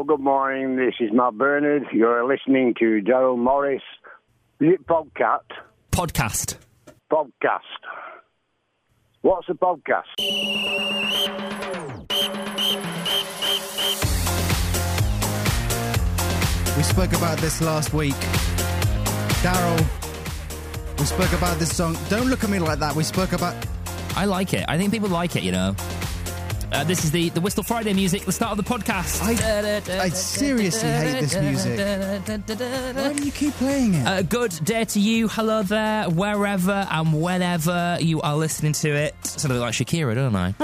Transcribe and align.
Hello, 0.00 0.16
good 0.16 0.24
morning. 0.24 0.76
This 0.76 0.94
is 0.98 1.12
Matt 1.12 1.34
Bernard. 1.34 1.82
You're 1.92 2.26
listening 2.26 2.72
to 2.78 3.02
Darryl 3.02 3.36
Morris. 3.36 3.82
Is 4.58 4.72
it 4.72 4.86
podcast? 4.86 5.40
Podcast. 5.92 6.56
Podcast. 7.12 7.58
What's 9.20 9.46
a 9.50 9.52
podcast? 9.52 10.04
We 16.78 16.82
spoke 16.82 17.12
about 17.12 17.36
this 17.40 17.60
last 17.60 17.92
week. 17.92 18.14
Darryl, 19.42 20.98
we 20.98 21.04
spoke 21.04 21.32
about 21.34 21.58
this 21.58 21.76
song. 21.76 21.94
Don't 22.08 22.28
look 22.28 22.42
at 22.42 22.48
me 22.48 22.58
like 22.58 22.78
that. 22.78 22.96
We 22.96 23.02
spoke 23.04 23.32
about. 23.32 23.54
I 24.16 24.24
like 24.24 24.54
it. 24.54 24.64
I 24.66 24.78
think 24.78 24.92
people 24.92 25.10
like 25.10 25.36
it, 25.36 25.42
you 25.42 25.52
know. 25.52 25.76
Uh, 26.72 26.84
this 26.84 27.04
is 27.04 27.10
the, 27.10 27.30
the 27.30 27.40
Whistle 27.40 27.64
Friday 27.64 27.92
music, 27.92 28.22
the 28.24 28.32
start 28.32 28.56
of 28.56 28.64
the 28.64 28.74
podcast. 28.74 29.20
I, 29.22 30.04
I 30.04 30.08
seriously 30.10 30.88
hate 30.88 31.20
this 31.20 31.36
music. 31.36 31.78
Why 32.96 33.12
do 33.12 33.24
you 33.24 33.32
keep 33.32 33.54
playing 33.54 33.94
it? 33.94 34.06
Uh, 34.06 34.22
good 34.22 34.52
day 34.64 34.84
to 34.84 35.00
you, 35.00 35.26
hello 35.28 35.62
there, 35.64 36.08
wherever 36.08 36.86
and 36.90 37.20
whenever 37.20 37.98
you 38.00 38.20
are 38.20 38.36
listening 38.36 38.72
to 38.74 38.88
it. 38.88 39.14
Sound 39.26 39.50
a 39.52 39.54
bit 39.56 39.60
like 39.60 39.74
Shakira, 39.74 40.14
don't 40.14 40.36
I? 40.36 40.54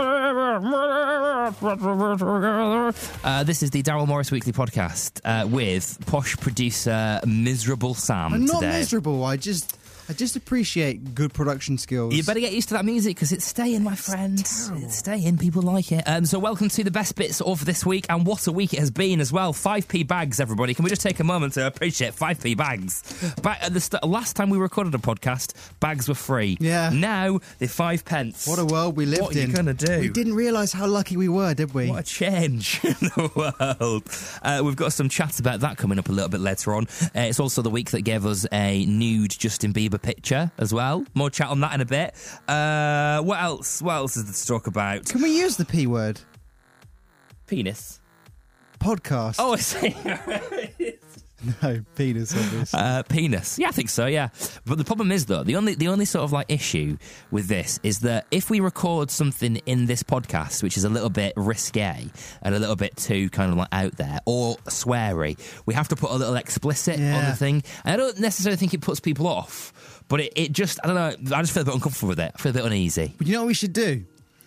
Uh, 3.24 3.42
this 3.44 3.62
is 3.64 3.70
the 3.70 3.82
Darryl 3.82 4.06
Morris 4.06 4.30
Weekly 4.30 4.52
Podcast 4.52 5.20
uh, 5.24 5.46
with 5.46 5.98
posh 6.06 6.36
producer 6.36 7.20
Miserable 7.26 7.94
Sam. 7.94 8.32
I'm 8.32 8.44
not 8.44 8.60
today. 8.60 8.78
miserable. 8.78 9.24
I 9.24 9.36
just, 9.36 9.76
I 10.08 10.12
just 10.12 10.36
appreciate 10.36 11.16
good 11.16 11.34
production 11.34 11.78
skills. 11.78 12.14
You 12.14 12.22
better 12.22 12.38
get 12.38 12.52
used 12.52 12.68
to 12.68 12.74
that 12.74 12.84
music 12.84 13.16
because 13.16 13.32
it's 13.32 13.44
staying, 13.44 13.82
my 13.82 13.96
friend. 13.96 14.38
It's 14.38 14.70
staying. 14.96 15.38
People 15.38 15.62
like 15.62 15.90
it. 15.90 16.04
Um, 16.06 16.24
so, 16.26 16.38
welcome 16.38 16.68
to 16.68 16.84
the 16.84 16.92
best 16.92 17.16
bits 17.16 17.40
of 17.40 17.64
this 17.64 17.84
week, 17.84 18.06
and 18.08 18.24
what 18.24 18.46
a 18.46 18.52
week 18.52 18.72
it 18.72 18.78
has 18.78 18.92
been 18.92 19.20
as 19.20 19.32
well. 19.32 19.52
Five 19.52 19.88
p 19.88 20.04
bags, 20.04 20.38
everybody. 20.38 20.74
Can 20.74 20.84
we 20.84 20.90
just 20.90 21.02
take 21.02 21.18
a 21.18 21.24
moment 21.24 21.54
to 21.54 21.66
appreciate 21.66 22.14
five 22.14 22.40
p 22.40 22.54
bags? 22.54 23.02
Back 23.42 23.64
at 23.64 23.74
the 23.74 23.80
st- 23.80 24.04
last 24.04 24.36
time 24.36 24.48
we 24.48 24.58
recorded 24.58 24.94
a 24.94 24.98
podcast, 24.98 25.54
bags 25.80 26.08
were 26.08 26.14
free. 26.14 26.56
Yeah. 26.60 26.90
Now 26.90 27.40
they're 27.58 27.66
five 27.66 28.04
pence. 28.04 28.46
What 28.46 28.60
a 28.60 28.64
world 28.64 28.96
we 28.96 29.06
lived 29.06 29.18
in. 29.18 29.24
What 29.24 29.36
are 29.36 29.40
you 29.40 29.52
gonna 29.52 29.74
do? 29.74 30.00
We 30.00 30.08
didn't 30.08 30.34
realise 30.34 30.72
how 30.72 30.86
lucky 30.86 31.16
we 31.16 31.28
were, 31.28 31.52
did 31.52 31.74
we? 31.74 31.90
What 31.90 32.00
a 32.00 32.04
change 32.04 32.80
in 32.84 32.94
the 33.00 33.30
world. 33.34 34.04
Uh, 34.40 34.62
we've 34.64 34.76
got 34.76 34.92
some 34.92 35.08
chats 35.08 35.40
about 35.40 35.60
that 35.60 35.78
coming 35.78 35.98
up 35.98 36.08
a 36.08 36.12
little 36.12 36.28
bit 36.30 36.40
later 36.40 36.74
on. 36.74 36.86
Uh, 37.06 37.22
it's 37.22 37.40
also 37.40 37.60
the 37.60 37.70
week 37.70 37.90
that 37.90 38.02
gave 38.02 38.24
us 38.24 38.46
a 38.52 38.86
nude 38.86 39.36
Justin 39.36 39.72
Bieber 39.72 39.95
picture 39.98 40.50
as 40.58 40.72
well. 40.72 41.04
More 41.14 41.30
chat 41.30 41.48
on 41.48 41.60
that 41.60 41.74
in 41.74 41.80
a 41.80 41.84
bit. 41.84 42.14
Uh, 42.48 43.20
what 43.22 43.40
else? 43.40 43.80
What 43.82 43.94
else 43.94 44.16
is 44.16 44.24
there 44.24 44.34
to 44.34 44.46
talk 44.46 44.66
about? 44.66 45.06
Can 45.06 45.22
we 45.22 45.38
use 45.38 45.56
the 45.56 45.64
p 45.64 45.86
word? 45.86 46.20
Penis. 47.46 48.00
Podcast. 48.80 49.36
Oh, 49.38 49.54
I 49.54 49.56
see. 49.56 49.96
no, 51.62 51.84
penis, 51.94 52.34
obviously. 52.34 52.78
Uh, 52.78 53.02
penis. 53.02 53.58
Yeah, 53.58 53.68
I 53.68 53.72
think 53.72 53.90
so. 53.90 54.06
Yeah, 54.06 54.28
but 54.64 54.78
the 54.78 54.84
problem 54.84 55.12
is 55.12 55.26
though 55.26 55.44
the 55.44 55.56
only 55.56 55.74
the 55.74 55.88
only 55.88 56.04
sort 56.04 56.24
of 56.24 56.32
like 56.32 56.46
issue 56.50 56.96
with 57.30 57.48
this 57.48 57.78
is 57.82 58.00
that 58.00 58.26
if 58.30 58.48
we 58.50 58.60
record 58.60 59.10
something 59.10 59.56
in 59.66 59.86
this 59.86 60.02
podcast 60.02 60.62
which 60.62 60.76
is 60.76 60.84
a 60.84 60.88
little 60.88 61.10
bit 61.10 61.32
risque 61.36 62.10
and 62.42 62.54
a 62.54 62.58
little 62.58 62.76
bit 62.76 62.96
too 62.96 63.28
kind 63.30 63.52
of 63.52 63.58
like 63.58 63.68
out 63.72 63.96
there 63.96 64.18
or 64.24 64.56
sweary, 64.68 65.38
we 65.66 65.74
have 65.74 65.88
to 65.88 65.96
put 65.96 66.10
a 66.10 66.14
little 66.14 66.36
explicit 66.36 66.98
on 66.98 67.24
the 67.24 67.36
thing. 67.36 67.62
And 67.84 67.94
I 67.94 67.96
don't 67.96 68.18
necessarily 68.18 68.56
think 68.56 68.72
it 68.74 68.80
puts 68.80 69.00
people 69.00 69.26
off, 69.26 70.02
but 70.08 70.20
it, 70.20 70.32
it 70.36 70.52
just 70.52 70.78
I 70.82 70.86
don't 70.86 70.96
know. 70.96 71.36
I 71.36 71.42
just 71.42 71.52
feel 71.52 71.62
a 71.62 71.66
bit 71.66 71.74
uncomfortable 71.74 72.08
with 72.08 72.20
it. 72.20 72.32
I 72.34 72.38
feel 72.38 72.50
a 72.50 72.54
bit 72.54 72.64
uneasy. 72.64 73.14
But 73.18 73.26
you 73.26 73.34
know 73.34 73.42
what 73.42 73.48
we 73.48 73.54
should 73.54 73.72
do? 73.72 74.04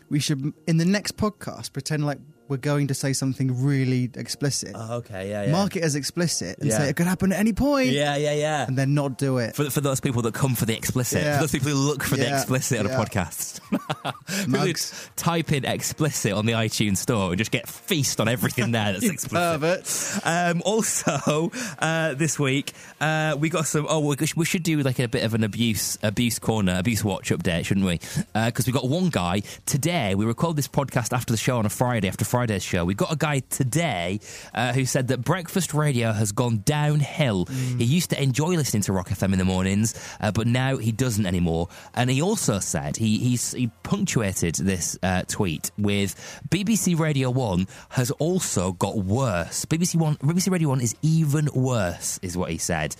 We 0.10 0.20
should, 0.20 0.54
in 0.66 0.78
the 0.78 0.86
next 0.86 1.18
podcast, 1.18 1.72
pretend 1.72 2.04
like 2.04 2.18
we're 2.50 2.58
going 2.58 2.88
to 2.88 2.94
say 2.94 3.14
something 3.14 3.64
really 3.64 4.10
explicit. 4.16 4.76
okay. 4.76 5.30
Yeah. 5.30 5.52
Mark 5.52 5.76
it 5.76 5.84
as 5.84 5.96
explicit 5.96 6.58
and 6.60 6.70
Yeah. 6.70 6.78
say 6.78 6.90
it 6.90 6.96
could 6.96 7.08
happen 7.08 7.32
at 7.32 7.40
any 7.40 7.54
point. 7.54 7.90
Yeah. 7.92 8.16
Yeah. 8.18 8.34
Yeah. 8.34 8.66
And 8.68 8.78
then 8.78 8.94
not 8.94 9.18
do 9.18 9.38
it. 9.38 9.56
For, 9.56 9.70
for 9.70 9.82
those 9.82 10.00
people 10.00 10.22
that 10.24 10.34
come 10.34 10.56
for 10.56 10.66
the 10.66 10.76
explicit, 10.76 11.24
Yeah. 11.24 11.36
for 11.38 11.44
those 11.44 11.52
people 11.52 11.70
who 11.70 11.76
look 11.78 12.04
for 12.04 12.18
the 12.18 12.28
explicit 12.36 12.80
on 12.80 12.88
a 12.88 12.90
podcast, 12.90 13.60
Mugs. 14.48 15.10
type 15.16 15.52
in 15.52 15.66
explicit 15.66 16.34
on 16.34 16.46
the 16.46 16.54
iTunes 16.54 16.98
store 16.98 17.30
and 17.30 17.38
just 17.38 17.52
get 17.52 17.68
feast 17.68 18.20
on 18.20 18.28
everything 18.28 18.72
there 18.72 18.94
that's 18.94 19.06
explicit. 19.10 20.26
Um, 20.26 20.62
also, 20.66 21.52
uh, 21.80 22.14
this 22.16 22.40
week 22.40 22.74
uh, 23.00 23.36
we 23.40 23.50
got 23.50 23.66
some. 23.68 23.86
Oh, 23.90 24.00
we 24.00 24.16
we 24.36 24.46
should 24.46 24.64
do 24.64 24.82
like 24.82 25.00
a 25.00 25.08
bit 25.08 25.24
of 25.24 25.34
an 25.34 25.44
abuse 25.44 25.98
abuse 26.04 26.40
corner, 26.40 26.78
abuse 26.80 27.04
watch 27.04 27.30
update, 27.30 27.66
shouldn't 27.66 27.86
we? 27.86 28.00
Because 28.34 28.66
we 28.68 28.74
got 28.74 28.88
one 28.88 29.10
guy 29.10 29.42
today. 29.66 30.16
We 30.16 30.26
recorded 30.26 30.58
this 30.58 30.68
podcast 30.68 31.14
after 31.14 31.32
the 31.34 31.38
show 31.38 31.58
on 31.58 31.66
a 31.66 31.70
Friday, 31.70 32.08
after 32.08 32.26
Friday's 32.40 32.64
show. 32.64 32.86
We 32.86 32.94
got 32.94 33.12
a 33.12 33.18
guy 33.18 33.42
today 33.50 34.22
uh, 34.54 34.72
who 34.72 34.86
said 34.86 35.10
that 35.10 35.18
breakfast 35.26 35.74
radio 35.74 36.14
has 36.14 36.32
gone 36.32 36.62
downhill. 36.64 37.48
He 37.48 37.84
used 37.84 38.12
to 38.12 38.24
enjoy 38.24 38.52
listening 38.52 38.82
to 38.84 38.94
Rock 38.94 39.10
FM 39.10 39.34
in 39.34 39.40
the 39.40 39.44
mornings, 39.44 39.94
uh, 40.22 40.32
but 40.32 40.48
now 40.48 40.78
he 40.78 40.94
doesn't 40.94 41.26
anymore. 41.26 41.68
And 41.96 42.10
he 42.10 42.22
also 42.22 42.60
said 42.60 42.96
he 42.96 43.18
he 43.36 43.70
punctuated 43.84 44.56
this 44.56 44.98
uh, 45.04 45.24
tweet 45.28 45.72
with 45.78 46.16
BBC 46.48 46.98
Radio 46.98 47.30
One 47.30 47.68
has 47.90 48.10
also 48.12 48.72
got 48.72 48.96
worse. 48.96 49.66
BBC 49.66 49.98
One, 49.98 50.16
BBC 50.16 50.50
Radio 50.50 50.70
One 50.70 50.80
is 50.80 50.96
even 51.02 51.50
worse, 51.54 52.22
is 52.22 52.38
what 52.38 52.52
he 52.52 52.58
said, 52.58 52.96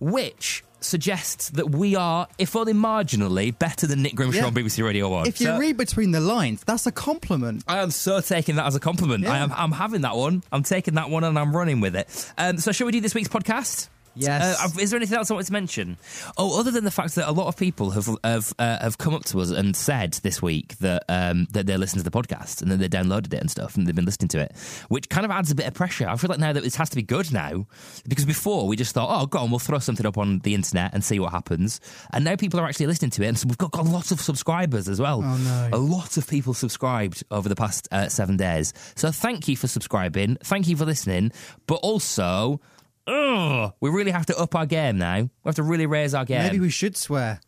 which 0.00 0.64
suggests 0.84 1.50
that 1.50 1.70
we 1.70 1.94
are, 1.96 2.26
if 2.38 2.54
only 2.56 2.72
marginally, 2.74 3.56
better 3.58 3.86
than 3.86 4.02
Nick 4.02 4.14
Grimshaw 4.14 4.40
Yeah. 4.40 4.46
on 4.46 4.54
BBC 4.54 4.82
Radio 4.84 5.08
One. 5.08 5.26
If 5.26 5.40
you 5.40 5.46
So- 5.48 5.58
read 5.58 5.76
between 5.76 6.10
the 6.12 6.20
lines, 6.20 6.62
that's 6.66 6.86
a 6.86 6.92
compliment. 6.92 7.64
I 7.68 7.78
am 7.78 7.90
so 7.90 8.20
taking 8.20 8.56
that 8.56 8.66
as 8.66 8.74
a 8.74 8.80
compliment. 8.80 9.26
I 9.26 9.38
am, 9.38 9.52
I'm 9.54 9.72
having 9.72 10.02
that 10.02 10.16
one. 10.16 10.42
I'm 10.52 10.62
taking 10.62 10.94
that 10.94 11.10
one 11.10 11.24
and 11.24 11.38
I'm 11.38 11.54
running 11.56 11.80
with 11.80 11.94
it. 11.96 12.08
Um, 12.38 12.58
so, 12.58 12.72
shall 12.72 12.86
we 12.86 12.92
do 12.92 13.00
this 13.00 13.14
week's 13.14 13.28
podcast? 13.28 13.88
Yes. 14.14 14.60
Uh, 14.60 14.80
is 14.80 14.90
there 14.90 14.98
anything 14.98 15.16
else 15.16 15.30
I 15.30 15.34
want 15.34 15.46
to 15.46 15.52
mention? 15.52 15.96
Oh, 16.36 16.58
other 16.58 16.70
than 16.70 16.84
the 16.84 16.90
fact 16.90 17.14
that 17.14 17.28
a 17.28 17.32
lot 17.32 17.46
of 17.46 17.56
people 17.56 17.90
have 17.90 18.08
have 18.24 18.52
uh, 18.58 18.78
have 18.80 18.98
come 18.98 19.14
up 19.14 19.24
to 19.26 19.40
us 19.40 19.50
and 19.50 19.74
said 19.74 20.14
this 20.22 20.42
week 20.42 20.76
that 20.78 21.04
um, 21.08 21.46
that 21.52 21.66
they 21.66 21.76
listened 21.76 22.04
to 22.04 22.10
the 22.10 22.16
podcast 22.16 22.62
and 22.62 22.70
that 22.70 22.78
they 22.78 22.88
downloaded 22.88 23.32
it 23.32 23.40
and 23.40 23.50
stuff 23.50 23.76
and 23.76 23.86
they've 23.86 23.94
been 23.94 24.04
listening 24.04 24.28
to 24.28 24.40
it, 24.40 24.52
which 24.88 25.08
kind 25.08 25.24
of 25.24 25.30
adds 25.30 25.50
a 25.50 25.54
bit 25.54 25.66
of 25.66 25.74
pressure. 25.74 26.08
I 26.08 26.16
feel 26.16 26.28
like 26.28 26.38
now 26.38 26.52
that 26.52 26.62
this 26.62 26.76
has 26.76 26.90
to 26.90 26.96
be 26.96 27.02
good 27.02 27.32
now 27.32 27.66
because 28.08 28.24
before 28.24 28.66
we 28.66 28.76
just 28.76 28.94
thought, 28.94 29.08
oh, 29.10 29.26
go 29.26 29.38
on, 29.38 29.50
we'll 29.50 29.58
throw 29.58 29.78
something 29.78 30.06
up 30.06 30.18
on 30.18 30.40
the 30.40 30.54
internet 30.54 30.92
and 30.92 31.04
see 31.04 31.18
what 31.18 31.32
happens, 31.32 31.80
and 32.12 32.24
now 32.24 32.36
people 32.36 32.60
are 32.60 32.66
actually 32.66 32.86
listening 32.86 33.10
to 33.12 33.22
it, 33.22 33.28
and 33.28 33.38
so 33.38 33.48
we've 33.48 33.58
got, 33.58 33.70
got 33.72 33.86
lots 33.86 34.12
of 34.12 34.20
subscribers 34.20 34.88
as 34.88 35.00
well. 35.00 35.22
Oh, 35.24 35.36
no. 35.36 35.70
A 35.72 35.78
lot 35.78 36.16
of 36.16 36.28
people 36.28 36.54
subscribed 36.54 37.24
over 37.30 37.48
the 37.48 37.56
past 37.56 37.88
uh, 37.90 38.08
seven 38.08 38.36
days. 38.36 38.72
So 38.94 39.10
thank 39.10 39.48
you 39.48 39.56
for 39.56 39.68
subscribing. 39.68 40.36
Thank 40.42 40.68
you 40.68 40.76
for 40.76 40.84
listening. 40.84 41.32
But 41.66 41.76
also, 41.76 42.60
ugh, 43.06 43.72
we 43.80 43.90
really 43.90 44.10
have 44.10 44.26
to 44.26 44.38
up 44.38 44.54
our 44.54 44.66
game 44.66 44.98
now. 44.98 45.16
We 45.16 45.30
have 45.46 45.54
to 45.56 45.62
really 45.62 45.86
raise 45.86 46.14
our 46.14 46.24
game. 46.24 46.42
Maybe 46.42 46.60
we 46.60 46.70
should 46.70 46.96
swear. 46.96 47.40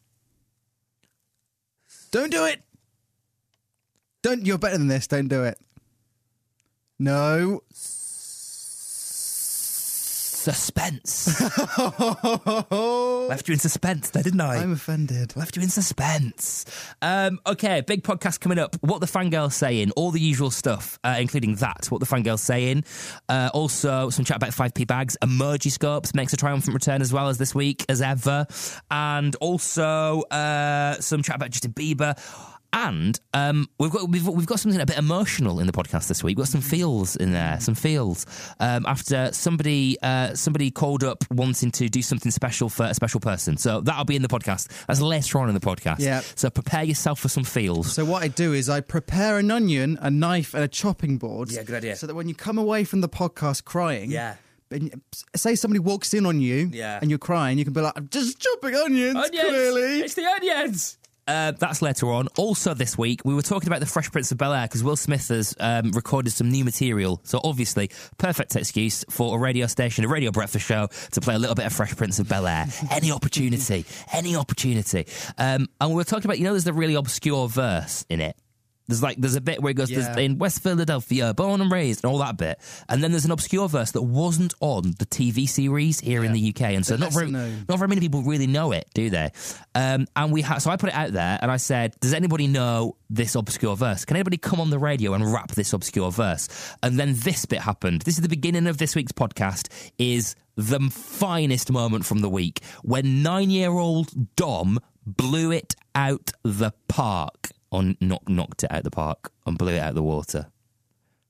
Don't 2.10 2.30
do 2.30 2.44
it. 2.44 2.62
Don't. 4.22 4.46
You're 4.46 4.58
better 4.58 4.78
than 4.78 4.88
this. 4.88 5.06
Don't 5.06 5.28
do 5.28 5.44
it. 5.44 5.58
No. 6.98 7.62
Suspense. 10.44 11.40
Left 13.30 13.48
you 13.48 13.54
in 13.54 13.58
suspense 13.58 14.10
there, 14.10 14.22
didn't 14.22 14.42
I? 14.42 14.58
I'm 14.58 14.72
offended. 14.72 15.34
Left 15.36 15.56
you 15.56 15.62
in 15.62 15.70
suspense. 15.70 16.66
Um, 17.00 17.40
okay, 17.46 17.80
big 17.80 18.02
podcast 18.02 18.40
coming 18.40 18.58
up. 18.58 18.76
What 18.82 19.00
the 19.00 19.06
fangirl's 19.06 19.54
saying, 19.54 19.92
all 19.92 20.10
the 20.10 20.20
usual 20.20 20.50
stuff, 20.50 20.98
uh, 21.02 21.16
including 21.18 21.54
that. 21.56 21.86
What 21.88 22.00
the 22.00 22.06
fangirl's 22.06 22.42
saying. 22.42 22.84
Uh, 23.26 23.48
also, 23.54 24.10
some 24.10 24.26
chat 24.26 24.36
about 24.36 24.50
5p 24.50 24.86
bags. 24.86 25.16
Emoji 25.22 25.70
scopes 25.70 26.14
makes 26.14 26.34
a 26.34 26.36
triumphant 26.36 26.74
return 26.74 27.00
as 27.00 27.10
well 27.10 27.30
as 27.30 27.38
this 27.38 27.54
week, 27.54 27.86
as 27.88 28.02
ever. 28.02 28.46
And 28.90 29.34
also, 29.36 30.20
uh, 30.24 31.00
some 31.00 31.22
chat 31.22 31.36
about 31.36 31.52
Justin 31.52 31.72
Bieber. 31.72 32.18
And 32.76 33.20
um, 33.32 33.68
we've 33.78 33.92
got 33.92 34.08
we've, 34.08 34.26
we've 34.26 34.46
got 34.46 34.58
something 34.58 34.80
a 34.80 34.84
bit 34.84 34.98
emotional 34.98 35.60
in 35.60 35.68
the 35.68 35.72
podcast 35.72 36.08
this 36.08 36.24
week. 36.24 36.36
We've 36.36 36.44
got 36.44 36.50
some 36.50 36.60
feels 36.60 37.14
in 37.14 37.32
there, 37.32 37.60
some 37.60 37.76
feels. 37.76 38.26
Um, 38.58 38.84
after 38.84 39.32
somebody 39.32 39.96
uh, 40.02 40.34
somebody 40.34 40.72
called 40.72 41.04
up 41.04 41.22
wanting 41.30 41.70
to 41.70 41.88
do 41.88 42.02
something 42.02 42.32
special 42.32 42.68
for 42.68 42.86
a 42.86 42.92
special 42.94 43.20
person, 43.20 43.56
so 43.56 43.80
that'll 43.80 44.04
be 44.04 44.16
in 44.16 44.22
the 44.22 44.28
podcast. 44.28 44.68
That's 44.86 45.00
later 45.00 45.38
on 45.38 45.48
in 45.48 45.54
the 45.54 45.60
podcast. 45.60 46.00
Yeah. 46.00 46.22
So 46.34 46.50
prepare 46.50 46.82
yourself 46.82 47.20
for 47.20 47.28
some 47.28 47.44
feels. 47.44 47.92
So 47.92 48.04
what 48.04 48.24
I 48.24 48.28
do 48.28 48.52
is 48.52 48.68
I 48.68 48.80
prepare 48.80 49.38
an 49.38 49.52
onion, 49.52 49.96
a 50.02 50.10
knife, 50.10 50.52
and 50.52 50.64
a 50.64 50.68
chopping 50.68 51.16
board. 51.16 51.52
Yeah, 51.52 51.62
good 51.62 51.76
idea. 51.76 51.94
So 51.94 52.08
that 52.08 52.14
when 52.16 52.28
you 52.28 52.34
come 52.34 52.58
away 52.58 52.82
from 52.82 53.02
the 53.02 53.08
podcast 53.08 53.64
crying, 53.64 54.10
Yeah. 54.10 54.34
and 54.72 55.00
say 55.36 55.54
somebody 55.54 55.78
walks 55.78 56.12
in 56.12 56.26
on 56.26 56.40
you, 56.40 56.70
Yeah. 56.72 56.98
and 57.00 57.08
you're 57.08 57.20
crying, 57.20 57.56
you 57.56 57.64
can 57.64 57.72
be 57.72 57.82
like, 57.82 57.92
"I'm 57.94 58.08
just 58.08 58.40
chopping 58.40 58.74
onions, 58.74 59.14
onions. 59.16 59.48
clearly." 59.48 60.00
It's 60.00 60.14
the 60.14 60.26
onions. 60.26 60.98
Uh, 61.26 61.52
that's 61.52 61.80
later 61.82 62.10
on. 62.10 62.28
Also, 62.36 62.74
this 62.74 62.98
week 62.98 63.22
we 63.24 63.34
were 63.34 63.42
talking 63.42 63.68
about 63.68 63.80
the 63.80 63.86
Fresh 63.86 64.12
Prince 64.12 64.30
of 64.32 64.38
Bel 64.38 64.52
Air 64.52 64.66
because 64.66 64.84
Will 64.84 64.96
Smith 64.96 65.28
has 65.28 65.54
um, 65.58 65.90
recorded 65.92 66.30
some 66.30 66.50
new 66.50 66.64
material. 66.64 67.20
So 67.24 67.40
obviously, 67.42 67.90
perfect 68.18 68.56
excuse 68.56 69.04
for 69.08 69.36
a 69.36 69.40
radio 69.40 69.66
station, 69.66 70.04
a 70.04 70.08
radio 70.08 70.30
breakfast 70.30 70.66
show, 70.66 70.88
to 71.12 71.20
play 71.20 71.34
a 71.34 71.38
little 71.38 71.54
bit 71.54 71.66
of 71.66 71.72
Fresh 71.72 71.96
Prince 71.96 72.18
of 72.18 72.28
Bel 72.28 72.46
Air. 72.46 72.66
any 72.90 73.10
opportunity, 73.10 73.84
any 74.12 74.36
opportunity. 74.36 75.06
Um, 75.38 75.68
and 75.80 75.90
we 75.90 75.96
were 75.96 76.04
talking 76.04 76.26
about, 76.26 76.38
you 76.38 76.44
know, 76.44 76.52
there's 76.52 76.64
the 76.64 76.72
really 76.72 76.94
obscure 76.94 77.48
verse 77.48 78.04
in 78.08 78.20
it. 78.20 78.36
There's 78.86 79.02
like 79.02 79.16
there's 79.18 79.34
a 79.34 79.40
bit 79.40 79.62
where 79.62 79.70
it 79.70 79.74
goes 79.74 79.90
Yeah. 79.90 80.16
in 80.18 80.38
West 80.38 80.62
Philadelphia, 80.62 81.32
born 81.32 81.60
and 81.62 81.70
raised, 81.70 82.04
and 82.04 82.10
all 82.12 82.18
that 82.18 82.36
bit, 82.36 82.58
and 82.88 83.02
then 83.02 83.12
there's 83.12 83.24
an 83.24 83.30
obscure 83.30 83.68
verse 83.68 83.92
that 83.92 84.02
wasn't 84.02 84.52
on 84.60 84.94
the 84.98 85.06
TV 85.06 85.48
series 85.48 86.00
here 86.00 86.22
in 86.24 86.32
the 86.32 86.48
UK, 86.50 86.74
and 86.74 86.84
so 86.84 86.94
The 86.96 87.04
not 87.04 87.12
very 87.14 87.30
known. 87.30 87.64
not 87.68 87.78
very 87.78 87.88
many 87.88 88.02
people 88.02 88.22
really 88.22 88.46
know 88.46 88.72
it, 88.72 88.86
do 88.92 89.08
they? 89.08 89.30
Um, 89.74 90.06
and 90.14 90.32
we 90.32 90.42
ha- 90.42 90.58
so 90.58 90.70
I 90.70 90.76
put 90.76 90.90
it 90.90 90.94
out 90.94 91.12
there, 91.12 91.38
and 91.40 91.50
I 91.50 91.56
said, 91.56 91.94
"Does 92.00 92.12
anybody 92.12 92.46
know 92.46 92.96
this 93.08 93.34
obscure 93.34 93.74
verse? 93.76 94.04
Can 94.04 94.16
anybody 94.16 94.36
come 94.36 94.60
on 94.60 94.68
the 94.70 94.78
radio 94.78 95.14
and 95.14 95.32
rap 95.32 95.52
this 95.52 95.72
obscure 95.72 96.10
verse?" 96.12 96.48
And 96.82 96.98
then 96.98 97.14
this 97.16 97.46
bit 97.46 97.60
happened. 97.62 98.02
This 98.02 98.16
is 98.16 98.20
the 98.22 98.28
beginning 98.28 98.66
of 98.66 98.76
this 98.78 98.94
week's 98.94 99.12
podcast. 99.12 99.68
Is 99.98 100.34
the 100.56 100.78
finest 100.90 101.72
moment 101.72 102.04
from 102.04 102.18
the 102.20 102.28
week 102.28 102.60
when 102.82 103.22
nine-year-old 103.22 104.36
Dom 104.36 104.78
blew 105.06 105.50
it 105.50 105.74
out 105.94 106.30
the 106.44 106.72
park, 106.88 107.50
or 107.70 107.94
knock, 108.00 108.28
knocked 108.28 108.64
it 108.64 108.72
out 108.72 108.84
the 108.84 108.90
park, 108.90 109.32
and 109.46 109.58
blew 109.58 109.72
it 109.72 109.78
out 109.80 109.94
the 109.94 110.02
water. 110.02 110.46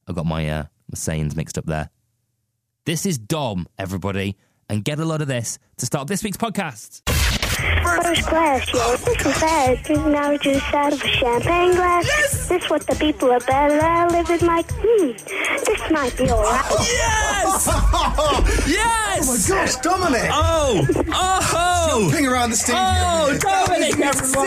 I 0.06 0.12
got 0.12 0.26
my 0.26 0.48
uh, 0.48 0.62
my 0.90 0.96
sayings 0.96 1.34
mixed 1.34 1.58
up 1.58 1.66
there. 1.66 1.90
This 2.84 3.06
is 3.06 3.16
Dom, 3.18 3.66
everybody, 3.78 4.36
and 4.68 4.84
get 4.84 4.98
a 4.98 5.04
lot 5.04 5.22
of 5.22 5.28
this 5.28 5.58
to 5.78 5.86
start 5.86 6.08
this 6.08 6.22
week's 6.22 6.36
podcast. 6.36 7.23
First 7.56 8.26
class, 8.26 8.72
yo. 8.72 8.96
This 8.96 9.26
is 9.26 9.40
bad. 9.40 9.82
Drinking 9.82 10.14
orange 10.14 10.42
juice 10.42 10.74
out 10.74 10.92
of 10.92 11.02
a 11.02 11.08
champagne 11.08 11.74
glass. 11.74 12.48
This 12.48 12.68
what 12.70 12.86
the 12.86 12.94
people 12.96 13.30
are 13.30 13.40
better 13.40 14.10
living 14.10 14.46
like. 14.46 14.70
Hmm, 14.72 15.12
this 15.64 15.90
might 15.90 16.16
be 16.16 16.30
alright. 16.30 16.64
Yes! 16.80 17.66
yes! 18.68 19.50
Oh 19.50 19.54
my 19.54 19.60
gosh, 19.60 19.76
Dominic! 19.76 20.30
Oh! 20.32 20.86
Oh! 21.08 22.08
Jumping 22.10 22.26
around 22.26 22.50
the 22.50 22.56
studio. 22.56 22.80
Oh, 22.80 23.38
Dominic, 23.40 23.98
everyone! 24.00 24.46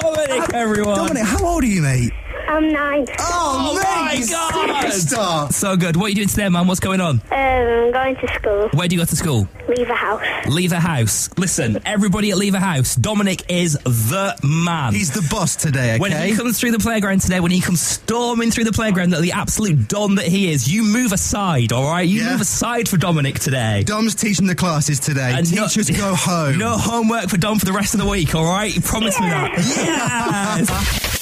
Dominic, 0.00 0.54
everyone! 0.54 0.96
Dominic, 0.96 1.24
how 1.24 1.44
old 1.44 1.64
are 1.64 1.66
you, 1.66 1.82
mate? 1.82 2.12
I'm 2.48 2.70
nine. 2.72 3.06
Oh, 3.18 3.74
my 3.82 4.14
God. 4.28 4.84
Superstar. 4.84 5.52
So 5.52 5.76
good. 5.76 5.96
What 5.96 6.06
are 6.06 6.08
you 6.10 6.14
doing 6.16 6.28
today, 6.28 6.48
man? 6.48 6.66
What's 6.66 6.80
going 6.80 7.00
on? 7.00 7.20
Um, 7.30 7.92
going 7.92 8.16
to 8.16 8.28
school. 8.34 8.68
Where 8.72 8.88
do 8.88 8.94
you 8.96 9.00
go 9.00 9.06
to 9.06 9.16
school? 9.16 9.48
Leave 9.68 9.88
a 9.88 9.94
house. 9.94 10.22
Lever 10.48 10.76
House. 10.80 11.30
Listen, 11.38 11.78
everybody 11.86 12.30
at 12.30 12.36
Lever 12.36 12.58
House, 12.58 12.94
Dominic 12.96 13.50
is 13.50 13.74
the 13.84 14.36
man. 14.42 14.92
He's 14.92 15.12
the 15.12 15.26
boss 15.30 15.56
today, 15.56 15.92
okay? 15.94 15.98
When 15.98 16.12
he 16.28 16.34
comes 16.36 16.58
through 16.60 16.72
the 16.72 16.78
playground 16.78 17.20
today, 17.20 17.40
when 17.40 17.52
he 17.52 17.60
comes 17.60 17.80
storming 17.80 18.50
through 18.50 18.64
the 18.64 18.72
playground, 18.72 19.10
that 19.10 19.22
the 19.22 19.32
absolute 19.32 19.88
don 19.88 20.16
that 20.16 20.26
he 20.26 20.50
is, 20.50 20.70
you 20.70 20.82
move 20.82 21.12
aside, 21.12 21.72
all 21.72 21.84
right? 21.88 22.06
You 22.08 22.22
Yeah. 22.22 22.32
move 22.32 22.40
aside 22.42 22.88
for 22.88 22.96
Dominic 22.96 23.38
today. 23.38 23.82
Dom's 23.86 24.14
teaching 24.14 24.46
the 24.46 24.54
classes 24.54 24.98
today. 25.00 25.32
And 25.36 25.54
no- 25.54 25.68
Teachers 25.68 25.90
go 25.90 26.14
home. 26.18 26.58
No 26.58 26.76
homework 26.76 27.28
for 27.30 27.36
Dom 27.38 27.58
for 27.58 27.64
the 27.66 27.72
rest 27.72 27.94
of 27.94 28.00
the 28.00 28.06
week, 28.06 28.34
all 28.34 28.44
right? 28.44 28.74
You 28.74 28.80
promise 28.82 29.18
me 29.20 29.28
that. 29.30 29.52
Yes. 29.56 31.18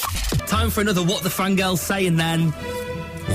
Time 0.51 0.69
for 0.69 0.81
another 0.81 1.01
What 1.01 1.23
the 1.23 1.29
Fangirls 1.29 1.77
Saying 1.77 2.17
then. 2.17 2.51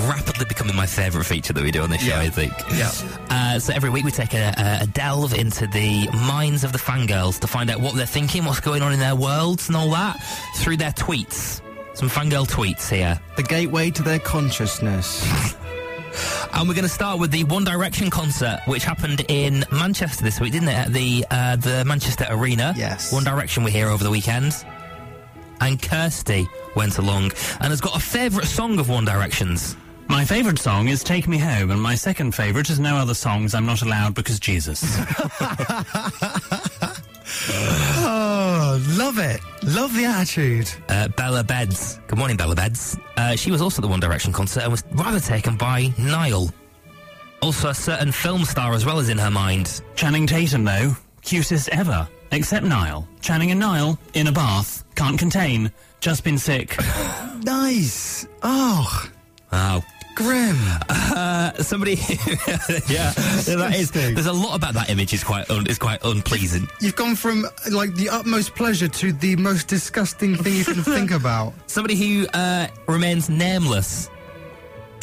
Rapidly 0.07 0.45
becoming 0.45 0.77
my 0.77 0.85
favourite 0.85 1.25
feature 1.27 1.55
that 1.55 1.63
we 1.65 1.71
do 1.71 1.81
on 1.81 1.89
this 1.89 2.03
show, 2.03 2.09
Yeah. 2.15 2.21
I 2.21 2.29
think. 2.29 2.53
Yeah. 2.75 2.91
Uh, 3.31 3.59
so 3.59 3.73
every 3.73 3.89
week 3.89 4.05
we 4.05 4.11
take 4.11 4.35
a, 4.35 4.53
a, 4.59 4.83
a 4.83 4.87
delve 4.87 5.33
into 5.33 5.67
the 5.67 6.09
minds 6.27 6.63
of 6.63 6.73
the 6.73 6.79
fangirls 6.79 7.41
to 7.41 7.47
find 7.47 7.71
out 7.71 7.81
what 7.81 7.95
they're 7.95 8.05
thinking, 8.05 8.45
what's 8.45 8.61
going 8.61 8.83
on 8.83 8.93
in 8.93 9.01
their 9.01 9.17
worlds, 9.17 9.69
and 9.69 9.77
all 9.79 9.91
that 9.93 10.19
through 10.57 10.77
their 10.77 10.93
tweets. 10.93 11.63
Some 11.95 12.11
fangirl 12.11 12.47
tweets 12.47 12.91
here. 12.91 13.19
The 13.37 13.43
gateway 13.45 13.91
to 13.93 14.03
their 14.03 14.19
consciousness. 14.19 15.25
And 16.55 16.67
we're 16.67 16.75
going 16.75 16.87
to 16.87 16.89
start 16.89 17.19
with 17.19 17.31
the 17.31 17.45
One 17.45 17.65
Direction 17.65 18.09
concert, 18.09 18.61
which 18.65 18.85
happened 18.85 19.23
in 19.29 19.67
Manchester 19.71 20.25
this 20.25 20.41
week, 20.41 20.53
didn't 20.53 20.69
it? 20.71 20.75
At 20.75 20.93
the 20.95 21.27
uh, 21.31 21.57
the 21.57 21.85
Manchester 21.85 22.25
Arena. 22.31 22.73
Yes. 22.75 23.13
One 23.13 23.23
Direction 23.25 23.65
were 23.65 23.69
here 23.71 23.89
over 23.89 24.03
the 24.03 24.11
weekend. 24.11 24.55
And 25.61 25.81
Kirsty 25.81 26.49
went 26.75 26.99
along 26.99 27.33
and 27.61 27.71
has 27.71 27.81
got 27.81 27.97
a 27.97 28.01
favourite 28.01 28.47
song 28.47 28.79
of 28.79 28.89
One 28.89 29.05
Direction's. 29.05 29.77
My 30.09 30.25
favourite 30.25 30.59
song 30.59 30.89
is 30.89 31.03
Take 31.03 31.27
Me 31.27 31.37
Home, 31.39 31.73
and 31.73 31.83
my 31.83 31.97
second 31.97 32.33
favourite 32.33 32.71
is 32.71 32.79
No 32.79 32.97
Other 32.97 33.15
Songs 33.15 33.55
I'm 33.55 33.67
Not 33.67 33.83
Allowed 33.83 34.15
Because 34.15 34.39
Jesus. 34.39 34.83
oh, 37.99 38.81
love 38.91 39.19
it. 39.19 39.41
Love 39.65 39.93
the 39.95 40.05
attitude. 40.05 40.71
Uh, 40.89 41.09
Bella 41.09 41.43
Beds. 41.43 41.99
Good 42.07 42.19
morning, 42.19 42.37
Bella 42.37 42.55
Beds. 42.55 42.97
Uh, 43.17 43.35
she 43.35 43.51
was 43.51 43.61
also 43.61 43.81
at 43.81 43.83
the 43.83 43.89
One 43.89 43.99
Direction 43.99 44.33
concert 44.33 44.63
and 44.63 44.71
was 44.71 44.85
rather 44.93 45.19
taken 45.19 45.57
by 45.57 45.93
Niall. 45.99 46.51
Also, 47.43 47.71
a 47.71 47.75
certain 47.75 48.13
film 48.13 48.45
star 48.45 48.75
as 48.75 48.87
well 48.87 48.99
as 49.01 49.09
in 49.09 49.19
her 49.19 49.31
mind. 49.31 49.83
Channing 49.97 50.27
Tatum, 50.27 50.65
though, 50.65 50.97
cutest 51.23 51.69
ever. 51.71 52.09
Except 52.33 52.65
Niall. 52.67 53.07
Channing 53.21 53.51
and 53.51 53.61
Niall, 53.61 53.99
in 54.15 54.27
a 54.27 54.33
bath, 54.33 54.85
can't 54.95 55.19
contain, 55.19 55.71
just 56.01 56.25
been 56.25 56.39
sick. 56.39 56.77
Nice. 57.45 58.27
Oh, 58.43 59.09
Wow. 59.53 59.83
grim. 60.17 60.57
Somebody, 61.63 61.93
yeah, 62.89 63.13
that 63.13 63.73
is. 63.77 63.91
There's 63.93 64.27
a 64.27 64.33
lot 64.33 64.57
about 64.57 64.75
that 64.75 64.91
image. 64.91 65.13
is 65.15 65.23
quite 65.23 65.49
un, 65.51 65.67
is 65.69 65.79
quite 65.79 66.03
unpleasing. 66.03 66.67
You've 66.81 66.97
gone 66.97 67.15
from 67.15 67.47
like 67.71 67.95
the 67.95 68.09
utmost 68.09 68.57
pleasure 68.57 68.89
to 68.89 69.13
the 69.13 69.37
most 69.37 69.69
disgusting 69.69 70.35
thing 70.35 70.55
you 70.55 70.65
can 70.65 70.83
think 70.83 71.11
about. 71.21 71.53
Somebody 71.69 71.95
who 71.95 72.27
uh, 72.29 72.67
remains 72.89 73.29
nameless 73.29 74.11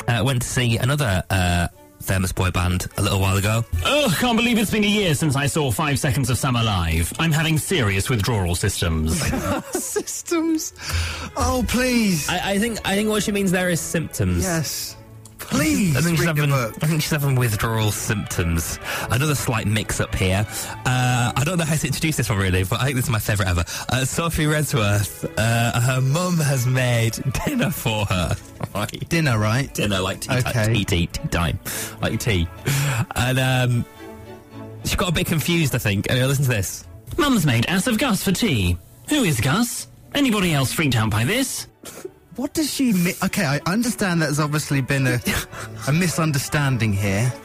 uh, 0.09 0.21
went 0.25 0.41
to 0.41 0.47
see 0.47 0.77
another 0.77 1.23
uh, 1.29 1.67
famous 2.03 2.31
boy 2.31 2.51
band 2.51 2.87
a 2.97 3.01
little 3.01 3.19
while 3.19 3.37
ago. 3.37 3.63
Ugh, 3.85 4.11
can't 4.17 4.37
believe 4.37 4.57
it's 4.59 4.71
been 4.71 4.83
a 4.83 4.87
year 4.87 5.15
since 5.15 5.35
I 5.35 5.47
saw 5.47 5.71
Five 5.71 5.97
Seconds 5.99 6.29
of 6.29 6.37
Summer 6.37 6.61
live. 6.63 7.11
I'm 7.19 7.31
having 7.31 7.57
serious 7.57 8.09
withdrawal 8.09 8.55
systems. 8.55 9.19
Systems. 9.71 10.73
Oh, 11.37 11.63
please. 11.67 12.27
I, 12.29 12.51
I 12.51 12.59
think 12.59 12.79
I 12.85 12.95
think 12.95 13.09
what 13.09 13.23
she 13.23 13.31
means 13.31 13.51
there 13.51 13.69
is 13.69 13.79
symptoms. 13.81 14.43
yes. 14.43 14.95
Please. 15.49 15.95
I 15.95 16.01
think, 16.01 16.17
she's 16.17 16.25
having. 16.25 16.51
I 16.51 16.69
think 16.71 17.01
she's 17.01 17.11
having 17.11 17.35
withdrawal 17.35 17.91
symptoms. 17.91 18.79
Another 19.09 19.35
slight 19.35 19.67
mix 19.67 19.99
up 19.99 20.13
here. 20.15 20.45
Uh, 20.85 21.31
I 21.35 21.43
don't 21.45 21.57
know 21.57 21.65
how 21.65 21.75
to 21.75 21.87
introduce 21.87 22.17
this 22.17 22.29
one 22.29 22.39
really, 22.39 22.63
but 22.63 22.79
I 22.81 22.85
think 22.85 22.95
this 22.95 23.05
is 23.05 23.11
my 23.11 23.19
favourite 23.19 23.49
ever. 23.49 23.63
Uh, 23.89 24.05
Sophie 24.05 24.45
Redsworth, 24.45 25.31
uh, 25.37 25.79
her 25.79 26.01
mum 26.01 26.37
has 26.37 26.65
made 26.65 27.17
dinner 27.45 27.69
for 27.71 28.05
her. 28.05 28.35
Right. 28.73 29.07
Dinner, 29.09 29.37
right? 29.37 29.71
Dinner, 29.73 29.99
like 29.99 30.21
tea, 30.21 30.31
Okay. 30.37 30.51
time, 30.51 30.73
tea, 30.73 30.85
tea, 30.85 31.07
tea 31.07 31.27
time, 31.27 31.59
like 32.01 32.19
tea. 32.19 32.47
And 33.15 33.37
um, 33.37 33.85
she 34.85 34.95
got 34.95 35.09
a 35.09 35.11
bit 35.11 35.27
confused, 35.27 35.75
I 35.75 35.77
think. 35.77 36.09
Anyway, 36.09 36.25
listen 36.25 36.45
to 36.45 36.49
this. 36.49 36.85
Mum's 37.17 37.45
made 37.45 37.65
ass 37.67 37.85
of 37.87 37.99
Gus 37.99 38.23
for 38.23 38.31
tea. 38.31 38.77
Who 39.09 39.25
is 39.25 39.39
Gus? 39.41 39.87
Anybody 40.15 40.53
else 40.53 40.71
freaked 40.73 40.95
out 40.95 41.11
by 41.11 41.23
this? 41.25 41.67
What 42.35 42.53
does 42.53 42.73
she 42.73 42.93
mean? 42.93 43.13
Okay, 43.23 43.45
I 43.45 43.59
understand 43.65 44.21
that 44.21 44.25
there's 44.27 44.39
obviously 44.39 44.81
been 44.81 45.05
a, 45.07 45.19
a 45.87 45.93
misunderstanding 45.93 46.93
here. 46.93 47.31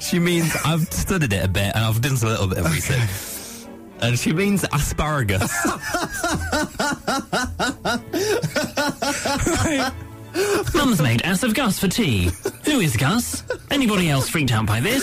She 0.00 0.18
means 0.18 0.54
I've 0.64 0.92
studied 0.92 1.32
it 1.32 1.44
a 1.44 1.48
bit 1.48 1.72
and 1.76 1.84
I've 1.84 2.00
done 2.00 2.12
a 2.20 2.26
little 2.26 2.48
bit 2.48 2.58
of 2.58 2.66
research. 2.66 3.68
And 4.02 4.18
she 4.18 4.32
means 4.32 4.64
asparagus. 4.64 5.50
right. 9.64 9.92
Mum's 10.74 11.00
made 11.00 11.22
ass 11.22 11.42
of 11.42 11.54
Gus 11.54 11.78
for 11.78 11.88
tea. 11.88 12.30
Who 12.64 12.80
is 12.80 12.96
Gus? 12.96 13.44
Anybody 13.70 14.08
else 14.10 14.28
freaked 14.28 14.50
out 14.52 14.66
by 14.66 14.80
this? 14.80 15.02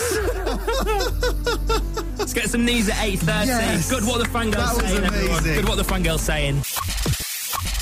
Let's 2.18 2.34
get 2.34 2.50
some 2.50 2.64
news 2.64 2.88
at 2.88 2.96
8.30. 2.96 3.46
Yes. 3.46 3.90
Good 3.90 4.04
what 4.04 4.18
the 4.18 4.24
fangirls 4.24 4.52
That 4.52 4.74
was 4.76 4.84
saying, 4.84 5.04
everyone. 5.04 5.38
amazing. 5.38 5.54
Good 5.54 5.68
what 5.68 5.76
the 5.76 5.84
fangirls 5.84 6.18
saying. 6.20 6.62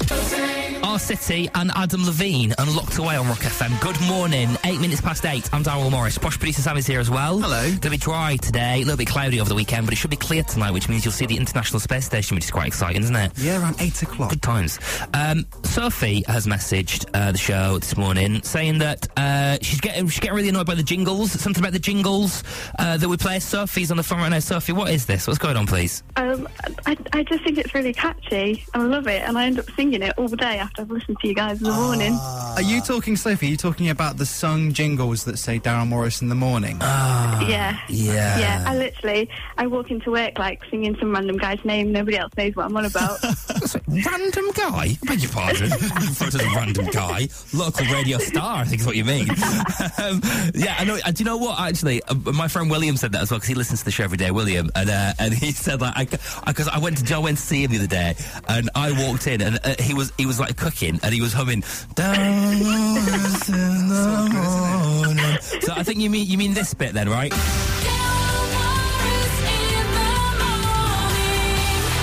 Sing. 0.08 0.57
R. 0.82 0.98
City 0.98 1.48
and 1.54 1.70
Adam 1.74 2.04
Levine 2.04 2.54
unlocked 2.58 2.98
away 2.98 3.16
on 3.16 3.26
Rock 3.26 3.38
FM. 3.38 3.80
Good 3.80 4.00
morning. 4.08 4.48
Eight 4.64 4.80
minutes 4.80 5.00
past 5.00 5.24
eight. 5.26 5.48
I'm 5.52 5.62
Darryl 5.62 5.90
Morris. 5.90 6.18
Posh 6.18 6.38
producer 6.38 6.62
Sam 6.62 6.76
is 6.76 6.86
here 6.86 7.00
as 7.00 7.10
well. 7.10 7.38
Hello. 7.38 7.62
Going 7.62 7.80
to 7.80 7.90
be 7.90 7.96
dry 7.96 8.36
today. 8.36 8.76
A 8.76 8.84
little 8.84 8.96
bit 8.96 9.08
cloudy 9.08 9.40
over 9.40 9.48
the 9.48 9.54
weekend, 9.54 9.86
but 9.86 9.92
it 9.92 9.96
should 9.96 10.10
be 10.10 10.16
clear 10.16 10.42
tonight, 10.42 10.70
which 10.72 10.88
means 10.88 11.04
you'll 11.04 11.12
see 11.12 11.26
the 11.26 11.36
International 11.36 11.80
Space 11.80 12.06
Station, 12.06 12.34
which 12.34 12.44
is 12.44 12.50
quite 12.50 12.66
exciting, 12.66 13.02
isn't 13.02 13.16
it? 13.16 13.32
Yeah, 13.36 13.60
around 13.60 13.76
eight 13.80 14.02
o'clock. 14.02 14.30
Good 14.30 14.42
times. 14.42 14.78
Um, 15.14 15.46
Sophie 15.64 16.24
has 16.26 16.46
messaged 16.46 17.06
uh, 17.14 17.32
the 17.32 17.38
show 17.38 17.78
this 17.78 17.96
morning 17.96 18.42
saying 18.42 18.78
that 18.78 19.06
uh, 19.16 19.58
she's 19.62 19.80
getting 19.80 20.08
she's 20.08 20.20
getting 20.20 20.36
really 20.36 20.48
annoyed 20.48 20.66
by 20.66 20.74
the 20.74 20.82
jingles. 20.82 21.32
Something 21.32 21.62
about 21.62 21.72
the 21.72 21.78
jingles 21.78 22.44
uh, 22.78 22.96
that 22.96 23.08
we 23.08 23.16
play. 23.16 23.40
Sophie's 23.40 23.90
on 23.90 23.96
the 23.96 24.02
phone 24.02 24.20
right 24.20 24.28
now. 24.28 24.38
Sophie, 24.38 24.72
what 24.72 24.90
is 24.90 25.06
this? 25.06 25.26
What's 25.26 25.38
going 25.38 25.56
on, 25.56 25.66
please? 25.66 26.02
Um, 26.16 26.48
I, 26.86 26.96
I 27.12 27.22
just 27.24 27.44
think 27.44 27.58
it's 27.58 27.74
really 27.74 27.92
catchy 27.92 28.64
I 28.74 28.78
love 28.78 29.06
it 29.06 29.22
and 29.22 29.36
I 29.38 29.46
end 29.46 29.58
up 29.58 29.70
singing 29.76 30.02
it 30.02 30.16
all 30.18 30.28
day 30.28 30.60
after 30.68 30.82
I've 30.82 30.90
listened 30.90 31.18
to 31.20 31.28
you 31.28 31.34
guys 31.34 31.58
in 31.58 31.64
the 31.64 31.72
morning. 31.72 32.12
Are 32.12 32.62
you 32.62 32.80
talking, 32.82 33.16
Sophie? 33.16 33.46
Are 33.46 33.50
you 33.50 33.56
talking 33.56 33.88
about 33.88 34.18
the 34.18 34.26
sung 34.26 34.72
jingles 34.72 35.24
that 35.24 35.38
say 35.38 35.58
Darryl 35.58 35.86
Morris 35.86 36.20
in 36.20 36.28
the 36.28 36.34
morning? 36.34 36.76
yeah. 36.80 37.78
yeah. 37.88 38.38
Yeah, 38.38 38.64
I 38.66 38.76
literally, 38.76 39.30
I 39.56 39.66
walk 39.66 39.90
into 39.90 40.10
work 40.10 40.38
like 40.38 40.62
singing 40.70 40.96
some 40.98 41.12
random 41.12 41.38
guy's 41.38 41.64
name. 41.64 41.92
Nobody 41.92 42.18
else 42.18 42.32
knows 42.36 42.54
what 42.54 42.66
I'm 42.66 42.76
on 42.76 42.84
about. 42.84 43.18
Random 43.88 44.50
guy? 44.54 44.96
Beg 45.04 45.20
your 45.20 45.30
pardon. 45.32 45.70
Referred 45.70 46.32
to 46.32 46.38
as 46.38 46.44
a 46.44 46.56
random 46.56 46.86
guy. 46.86 47.28
Local 47.54 47.86
radio 47.86 48.18
star, 48.18 48.58
I 48.58 48.64
think 48.64 48.80
is 48.80 48.86
what 48.86 48.96
you 48.96 49.04
mean. 49.04 49.28
um, 49.98 50.20
yeah, 50.54 50.76
I 50.78 50.84
know. 50.84 50.98
uh, 51.04 51.10
Do 51.10 51.22
you 51.22 51.24
know 51.24 51.36
what? 51.38 51.58
Actually, 51.58 52.02
uh, 52.04 52.14
my 52.14 52.48
friend 52.48 52.70
William 52.70 52.96
said 52.96 53.12
that 53.12 53.22
as 53.22 53.30
well 53.30 53.38
because 53.38 53.48
he 53.48 53.54
listens 53.54 53.80
to 53.80 53.84
the 53.86 53.90
show 53.90 54.04
every 54.04 54.18
day. 54.18 54.30
William, 54.30 54.70
and 54.74 54.90
uh, 54.90 55.12
and 55.18 55.32
he 55.32 55.52
said 55.52 55.80
like, 55.80 56.10
because 56.46 56.68
I, 56.68 56.78
went 56.78 56.98
to 56.98 57.04
Joe 57.04 57.20
went 57.22 57.38
to 57.38 57.42
see 57.42 57.64
him 57.64 57.70
the 57.70 57.78
other 57.78 57.86
day, 57.86 58.14
and 58.48 58.68
I 58.74 58.92
walked 59.06 59.26
in 59.26 59.40
and 59.40 59.58
uh, 59.64 59.74
he 59.80 59.94
was 59.94 60.12
he 60.18 60.26
was 60.26 60.38
like 60.38 60.56
cooking 60.58 61.00
and 61.02 61.14
he 61.14 61.20
was 61.20 61.32
humming. 61.32 61.62
"Down 61.94 62.20
in 62.20 62.58
the 62.58 64.28
morning." 64.32 65.38
So 65.62 65.72
I 65.74 65.82
think 65.82 66.00
you 66.00 66.10
mean 66.10 66.26
you 66.26 66.36
mean 66.38 66.54
this 66.54 66.74
bit 66.74 66.92
then, 66.92 67.08
right? 67.08 67.32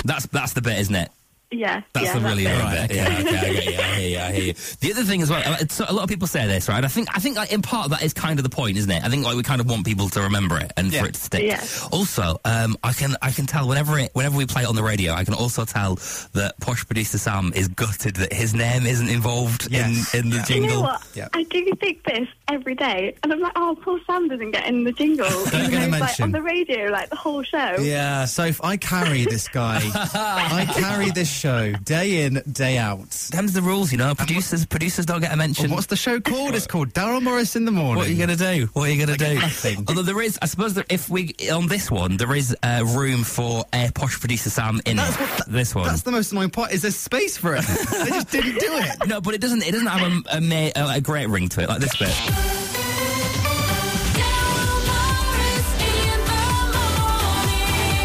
That's 0.04 0.26
that's 0.26 0.52
the 0.52 0.62
bit, 0.62 0.78
isn't 0.78 0.94
it? 0.94 1.10
Yeah. 1.50 1.82
That's 1.92 2.06
yeah, 2.06 2.18
the 2.18 2.20
really 2.20 2.44
it. 2.46 2.52
annoying 2.52 2.86
bit. 2.88 2.96
Yeah, 2.96 3.08
okay, 3.20 3.36
I 3.38 3.52
get 3.52 3.64
you. 3.64 3.78
I 3.80 3.82
hear 3.94 4.08
you. 4.10 4.18
I 4.18 4.32
hear 4.32 4.44
you. 4.46 4.52
The 4.80 4.92
other 4.92 5.04
thing 5.04 5.22
as 5.22 5.30
well, 5.30 5.42
uh, 5.44 5.56
it's, 5.60 5.80
a 5.80 5.92
lot 5.92 6.02
of 6.02 6.08
people 6.08 6.26
say 6.26 6.46
this, 6.46 6.68
right? 6.68 6.84
I 6.84 6.88
think, 6.88 7.08
I 7.14 7.20
think, 7.20 7.36
like, 7.36 7.52
in 7.52 7.62
part 7.62 7.90
that 7.90 8.02
is 8.02 8.12
kind 8.12 8.38
of 8.38 8.42
the 8.42 8.48
point, 8.50 8.76
isn't 8.78 8.90
it? 8.90 9.02
I 9.04 9.08
think, 9.08 9.24
like, 9.24 9.36
we 9.36 9.42
kind 9.42 9.60
of 9.60 9.68
want 9.68 9.86
people 9.86 10.08
to 10.10 10.20
remember 10.22 10.58
it 10.58 10.72
and 10.76 10.92
Yeah. 10.92 11.02
for 11.02 11.08
it 11.08 11.14
to 11.14 11.20
stick. 11.20 11.42
Yeah. 11.44 11.64
Also, 11.92 12.40
um, 12.44 12.76
I 12.82 12.92
can, 12.92 13.16
I 13.22 13.30
can 13.30 13.46
tell 13.46 13.68
whenever 13.68 13.98
it, 13.98 14.10
whenever 14.14 14.36
we 14.36 14.46
play 14.46 14.62
it 14.62 14.68
on 14.68 14.74
the 14.74 14.82
radio, 14.82 15.12
I 15.12 15.24
can 15.24 15.34
also 15.34 15.64
tell 15.64 15.96
that 16.34 16.54
posh 16.60 16.84
producer 16.86 17.18
Sam 17.18 17.52
is 17.54 17.68
gutted 17.68 18.16
that 18.16 18.32
his 18.32 18.52
name 18.54 18.84
isn't 18.86 19.08
involved 19.08 19.68
Yes. 19.70 20.14
in, 20.14 20.24
in 20.24 20.30
the 20.30 20.36
Yeah. 20.38 20.44
jingle. 20.44 20.68
You 20.70 20.76
know 20.76 20.80
what? 20.82 21.02
Yeah. 21.14 21.28
I 21.32 21.44
do 21.44 21.70
think 21.80 22.02
this 22.04 22.28
every 22.48 22.74
day, 22.74 23.14
and 23.22 23.32
I'm 23.32 23.40
like, 23.40 23.52
oh, 23.56 23.78
poor 23.80 24.00
Sam 24.06 24.28
doesn't 24.28 24.50
get 24.50 24.66
in 24.66 24.84
the 24.84 24.92
jingle. 24.92 25.28
gonna 25.50 25.64
Even 25.64 25.70
though 25.70 25.78
he's, 25.78 25.88
like 25.90 26.00
mention- 26.00 26.22
on 26.24 26.32
the 26.32 26.42
radio, 26.42 26.86
like 26.90 27.08
the 27.10 27.16
whole 27.16 27.42
show. 27.42 27.76
Yeah. 27.80 28.24
Soph, 28.24 28.60
I 28.64 28.76
carry 28.76 29.24
this 29.24 29.48
guy. 29.48 29.80
I 29.94 30.66
carry 30.74 31.10
this 31.10 31.30
show 31.30 31.45
day 31.50 32.24
in, 32.24 32.42
day 32.50 32.76
out. 32.78 33.10
Them's 33.30 33.52
the 33.52 33.62
rules, 33.62 33.92
you 33.92 33.98
know. 33.98 34.14
Producers, 34.14 34.66
producers 34.66 35.06
don't 35.06 35.20
get 35.20 35.32
a 35.32 35.36
mention. 35.36 35.66
Well, 35.68 35.76
what's 35.76 35.86
the 35.86 35.96
show 35.96 36.20
called? 36.20 36.54
It's 36.54 36.66
called 36.66 36.90
Darryl 36.92 37.22
Morris 37.22 37.54
in 37.56 37.64
the 37.64 37.70
morning. 37.70 37.96
What 37.96 38.06
are 38.08 38.10
you 38.10 38.16
going 38.26 38.36
to 38.36 38.56
do? 38.56 38.66
What 38.72 38.88
are 38.88 38.92
you 38.92 39.06
going 39.06 39.16
to 39.18 39.24
do? 39.24 39.34
nothing. 39.34 39.84
Although 39.88 40.02
there 40.02 40.20
is, 40.20 40.38
I 40.42 40.46
suppose 40.46 40.74
that 40.74 40.86
if 40.90 41.08
we 41.08 41.34
on 41.52 41.68
this 41.68 41.90
one 41.90 42.16
there 42.16 42.34
is 42.34 42.56
uh, 42.62 42.84
room 42.96 43.22
for 43.22 43.64
a 43.72 43.90
posh 43.94 44.18
producer 44.18 44.50
Sam 44.50 44.80
in 44.86 44.96
That's 44.96 45.16
what- 45.18 45.46
this 45.48 45.74
one. 45.74 45.86
That's 45.86 46.02
the 46.02 46.12
most 46.12 46.32
annoying 46.32 46.50
part. 46.50 46.72
Is 46.72 46.82
there 46.82 46.90
space 46.90 47.36
for 47.36 47.54
it? 47.54 47.62
they 47.90 48.06
just 48.10 48.30
didn't 48.30 48.58
do 48.58 48.68
it. 48.78 49.06
no, 49.08 49.20
but 49.20 49.34
it 49.34 49.40
doesn't. 49.40 49.62
It 49.62 49.72
doesn't 49.72 49.86
have 49.86 50.02
a, 50.32 50.36
a, 50.36 50.40
ma- 50.40 50.70
a, 50.92 50.96
a 50.96 51.00
great 51.00 51.28
ring 51.28 51.48
to 51.50 51.62
it 51.62 51.68
like 51.68 51.80
this 51.80 51.96
bit. 51.96 52.14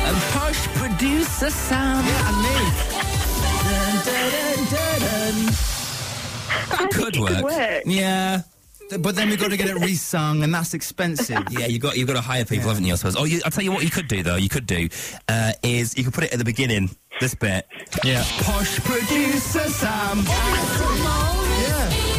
And 0.07 0.17
posh 0.33 0.67
producer 0.79 1.49
Sam. 1.49 2.03
And 2.05 2.37
me. 2.43 2.90
Dun, 2.90 2.90
could 6.91 7.17
work. 7.17 7.29
could 7.29 7.43
work. 7.43 7.83
Yeah. 7.85 8.41
But 8.99 9.15
then 9.15 9.29
we've 9.29 9.39
got 9.39 9.51
to 9.51 9.57
get 9.57 9.69
it 9.69 9.77
resung, 9.77 10.43
and 10.43 10.53
that's 10.53 10.73
expensive. 10.73 11.37
Yeah, 11.51 11.67
you 11.67 11.79
got 11.79 11.97
you've 11.97 12.07
got 12.07 12.15
to 12.15 12.21
hire 12.21 12.45
people, 12.45 12.69
haven't 12.69 12.85
you? 12.85 12.93
I 12.93 12.95
suppose. 12.95 13.15
Oh, 13.15 13.23
you, 13.25 13.41
I'll 13.45 13.51
tell 13.51 13.63
you 13.63 13.71
what 13.71 13.83
you 13.83 13.89
could 13.89 14.07
do 14.07 14.23
though. 14.23 14.35
You 14.35 14.49
could 14.49 14.65
do 14.65 14.89
uh, 15.27 15.53
is 15.63 15.97
you 15.97 16.03
could 16.03 16.13
put 16.13 16.23
it 16.23 16.33
at 16.33 16.39
the 16.39 16.45
beginning. 16.45 16.89
This 17.19 17.35
bit. 17.35 17.67
Yeah. 18.03 18.23
Posh 18.41 18.79
producer 18.79 19.67
Sam. 19.69 20.23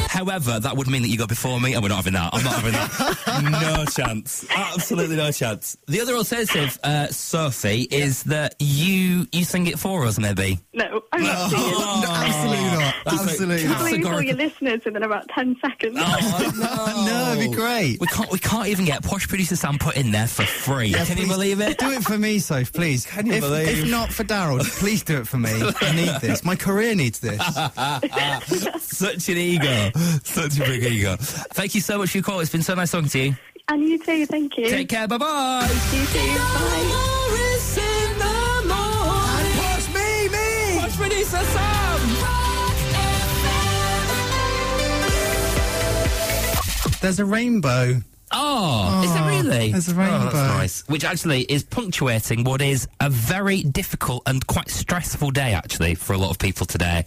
However, 0.08 0.60
that 0.60 0.76
would 0.76 0.88
mean 0.88 1.02
that 1.02 1.08
you 1.08 1.16
go 1.18 1.26
before 1.26 1.58
me, 1.60 1.72
and 1.72 1.82
we're 1.82 1.88
not 1.88 1.96
having 1.96 2.12
that. 2.12 2.30
I'm 2.34 2.44
not 2.44 2.54
having 2.54 2.72
that. 2.72 3.50
no 3.66 3.84
chance. 3.86 4.44
Absolutely 4.50 5.16
no 5.16 5.32
chance. 5.32 5.76
The 5.88 6.00
other 6.00 6.14
alternative, 6.14 6.78
uh, 6.84 7.06
Sophie, 7.08 7.88
is 7.90 8.22
that 8.24 8.54
you 8.58 9.26
you 9.32 9.44
sing 9.44 9.66
it 9.66 9.78
for 9.78 10.04
us, 10.04 10.18
maybe. 10.18 10.60
No, 10.74 11.02
I'm 11.12 11.22
not 11.22 11.50
singing. 11.50 11.70
No, 11.70 12.04
absolutely 12.08 12.78
not. 12.78 12.91
That's 13.04 13.22
Absolutely 13.22 13.66
that's 13.66 13.80
not. 13.80 13.88
Please, 13.88 14.06
all 14.06 14.22
your 14.22 14.36
listeners 14.36 14.80
within 14.84 15.02
about 15.02 15.28
10 15.28 15.56
seconds. 15.60 15.96
Oh, 15.98 17.02
No, 17.06 17.32
it'd 17.32 17.50
be 17.50 17.56
great. 17.56 18.00
We 18.00 18.06
can't. 18.06 18.30
We 18.30 18.38
can't 18.38 18.68
even 18.68 18.84
get 18.84 19.02
posh 19.02 19.28
producer 19.28 19.56
Sam 19.56 19.78
put 19.78 19.96
in 19.96 20.10
there 20.10 20.26
for 20.26 20.44
free. 20.44 20.92
Can 20.92 21.18
you 21.18 21.26
believe 21.26 21.60
it? 21.60 21.78
Do 21.78 21.90
it 21.90 22.02
for 22.02 22.18
me, 22.18 22.38
Soph, 22.38 22.72
please. 22.72 23.06
Can 23.06 23.26
you 23.26 23.34
if, 23.34 23.40
believe? 23.40 23.68
If 23.84 23.90
not 23.90 24.12
for 24.12 24.24
Darryl, 24.24 24.62
please 24.78 25.02
do 25.02 25.18
it 25.18 25.26
for 25.26 25.38
me. 25.38 25.50
I 25.52 25.94
need 25.94 26.20
this. 26.20 26.44
My 26.44 26.56
career 26.56 26.94
needs 26.94 27.20
this. 27.20 27.40
Such 28.80 29.28
an 29.28 29.38
ego. 29.38 29.90
Such 30.24 30.58
a 30.58 30.64
big 30.64 30.84
ego. 30.84 31.16
Thank 31.18 31.74
you 31.74 31.80
so 31.80 31.98
much 31.98 32.10
for 32.10 32.18
your 32.18 32.24
call. 32.24 32.40
It's 32.40 32.52
been 32.52 32.62
so 32.62 32.74
nice 32.74 32.90
talking 32.90 33.08
to 33.08 33.18
you. 33.18 33.36
And 33.68 33.82
you 33.82 33.98
too, 33.98 34.26
thank 34.26 34.58
you. 34.58 34.68
Take 34.68 34.88
care. 34.88 35.08
Bye 35.08 35.18
bye. 35.18 35.70
You 35.92 36.04
too, 36.06 36.38
bye. 36.38 37.08
me, 39.94 40.28
me! 40.28 40.80
Posh 40.80 40.96
producer 40.96 41.44
Sam. 41.44 41.71
There's 47.02 47.18
a 47.18 47.24
rainbow. 47.24 48.00
Oh, 48.34 49.02
is 49.04 49.12
there 49.12 49.26
really? 49.28 49.72
there's 49.72 49.88
a 49.90 49.92
Oh, 49.92 49.96
rainbow. 49.98 50.18
that's 50.30 50.34
nice. 50.34 50.88
Which 50.88 51.04
actually 51.04 51.42
is 51.42 51.64
punctuating 51.64 52.44
what 52.44 52.62
is 52.62 52.88
a 52.98 53.10
very 53.10 53.62
difficult 53.62 54.22
and 54.24 54.46
quite 54.46 54.70
stressful 54.70 55.32
day, 55.32 55.52
actually, 55.52 55.96
for 55.96 56.14
a 56.14 56.16
lot 56.16 56.30
of 56.30 56.38
people 56.38 56.64
today. 56.64 57.04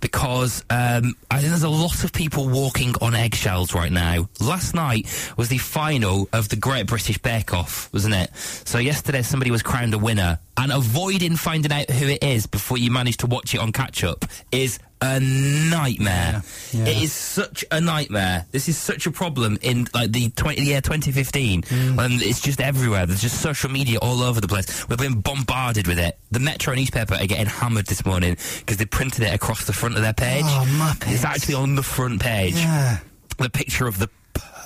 Because 0.00 0.62
um, 0.70 1.14
I 1.30 1.38
think 1.38 1.48
there's 1.48 1.64
a 1.64 1.68
lot 1.68 2.04
of 2.04 2.12
people 2.12 2.48
walking 2.48 2.94
on 3.00 3.16
eggshells 3.16 3.74
right 3.74 3.90
now. 3.90 4.28
Last 4.38 4.72
night 4.74 5.08
was 5.36 5.48
the 5.48 5.58
final 5.58 6.28
of 6.32 6.48
the 6.48 6.56
Great 6.56 6.86
British 6.86 7.18
Bake 7.18 7.52
Off, 7.52 7.92
wasn't 7.92 8.14
it? 8.14 8.30
So 8.36 8.78
yesterday 8.78 9.22
somebody 9.22 9.50
was 9.50 9.62
crowned 9.64 9.94
a 9.94 9.98
winner. 9.98 10.38
And 10.56 10.70
avoiding 10.72 11.36
finding 11.36 11.72
out 11.72 11.88
who 11.90 12.06
it 12.08 12.22
is 12.22 12.46
before 12.46 12.78
you 12.78 12.90
manage 12.92 13.16
to 13.18 13.26
watch 13.26 13.54
it 13.54 13.58
on 13.60 13.72
catch 13.72 14.04
up 14.04 14.24
is 14.52 14.78
a 15.00 15.20
nightmare. 15.20 16.42
Yeah. 16.72 16.86
It 16.86 17.02
is 17.02 17.12
such 17.12 17.64
a 17.70 17.80
nightmare. 17.80 18.46
This 18.50 18.68
is 18.68 18.76
such 18.78 19.06
a 19.06 19.10
problem 19.10 19.58
in 19.62 19.86
like 19.94 20.12
the 20.12 20.30
20, 20.30 20.62
year 20.62 20.80
2015, 20.80 21.62
Mm. 21.62 22.04
and 22.04 22.22
it's 22.22 22.40
just 22.40 22.60
everywhere. 22.60 23.06
There's 23.06 23.20
just 23.22 23.40
social 23.40 23.70
media 23.70 23.98
all 24.00 24.22
over 24.22 24.40
the 24.40 24.48
place. 24.48 24.88
We've 24.88 24.98
been 24.98 25.20
bombarded 25.20 25.86
with 25.86 25.98
it. 25.98 26.18
The 26.30 26.40
Metro 26.40 26.74
newspaper 26.74 27.14
are 27.14 27.26
getting 27.26 27.46
hammered 27.46 27.86
this 27.86 28.04
morning 28.04 28.36
because 28.58 28.76
they 28.78 28.86
printed 28.86 29.22
it 29.24 29.34
across 29.34 29.64
the 29.66 29.72
front 29.72 29.96
of 29.96 30.02
their 30.02 30.12
page. 30.14 30.44
Oh. 30.46 30.94
It's 31.06 31.24
actually 31.24 31.54
on 31.54 31.74
the 31.74 31.82
front 31.82 32.20
page. 32.20 32.54
Yeah. 32.56 32.98
The 33.38 33.50
picture 33.50 33.86
of 33.86 33.98
the 33.98 34.08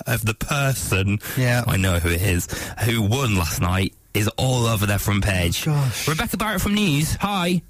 of 0.07 0.25
the 0.25 0.33
person. 0.33 1.19
Yeah. 1.37 1.63
I 1.67 1.77
know 1.77 1.99
who 1.99 2.09
it 2.09 2.21
is. 2.21 2.47
Who 2.85 3.01
won 3.03 3.35
last 3.37 3.61
night 3.61 3.93
is 4.13 4.27
all 4.37 4.65
over 4.67 4.85
their 4.85 4.99
front 4.99 5.23
page. 5.23 5.65
gosh. 5.65 6.07
Rebecca 6.07 6.37
Barrett 6.37 6.61
from 6.61 6.73
News. 6.75 7.15
Hi. 7.21 7.61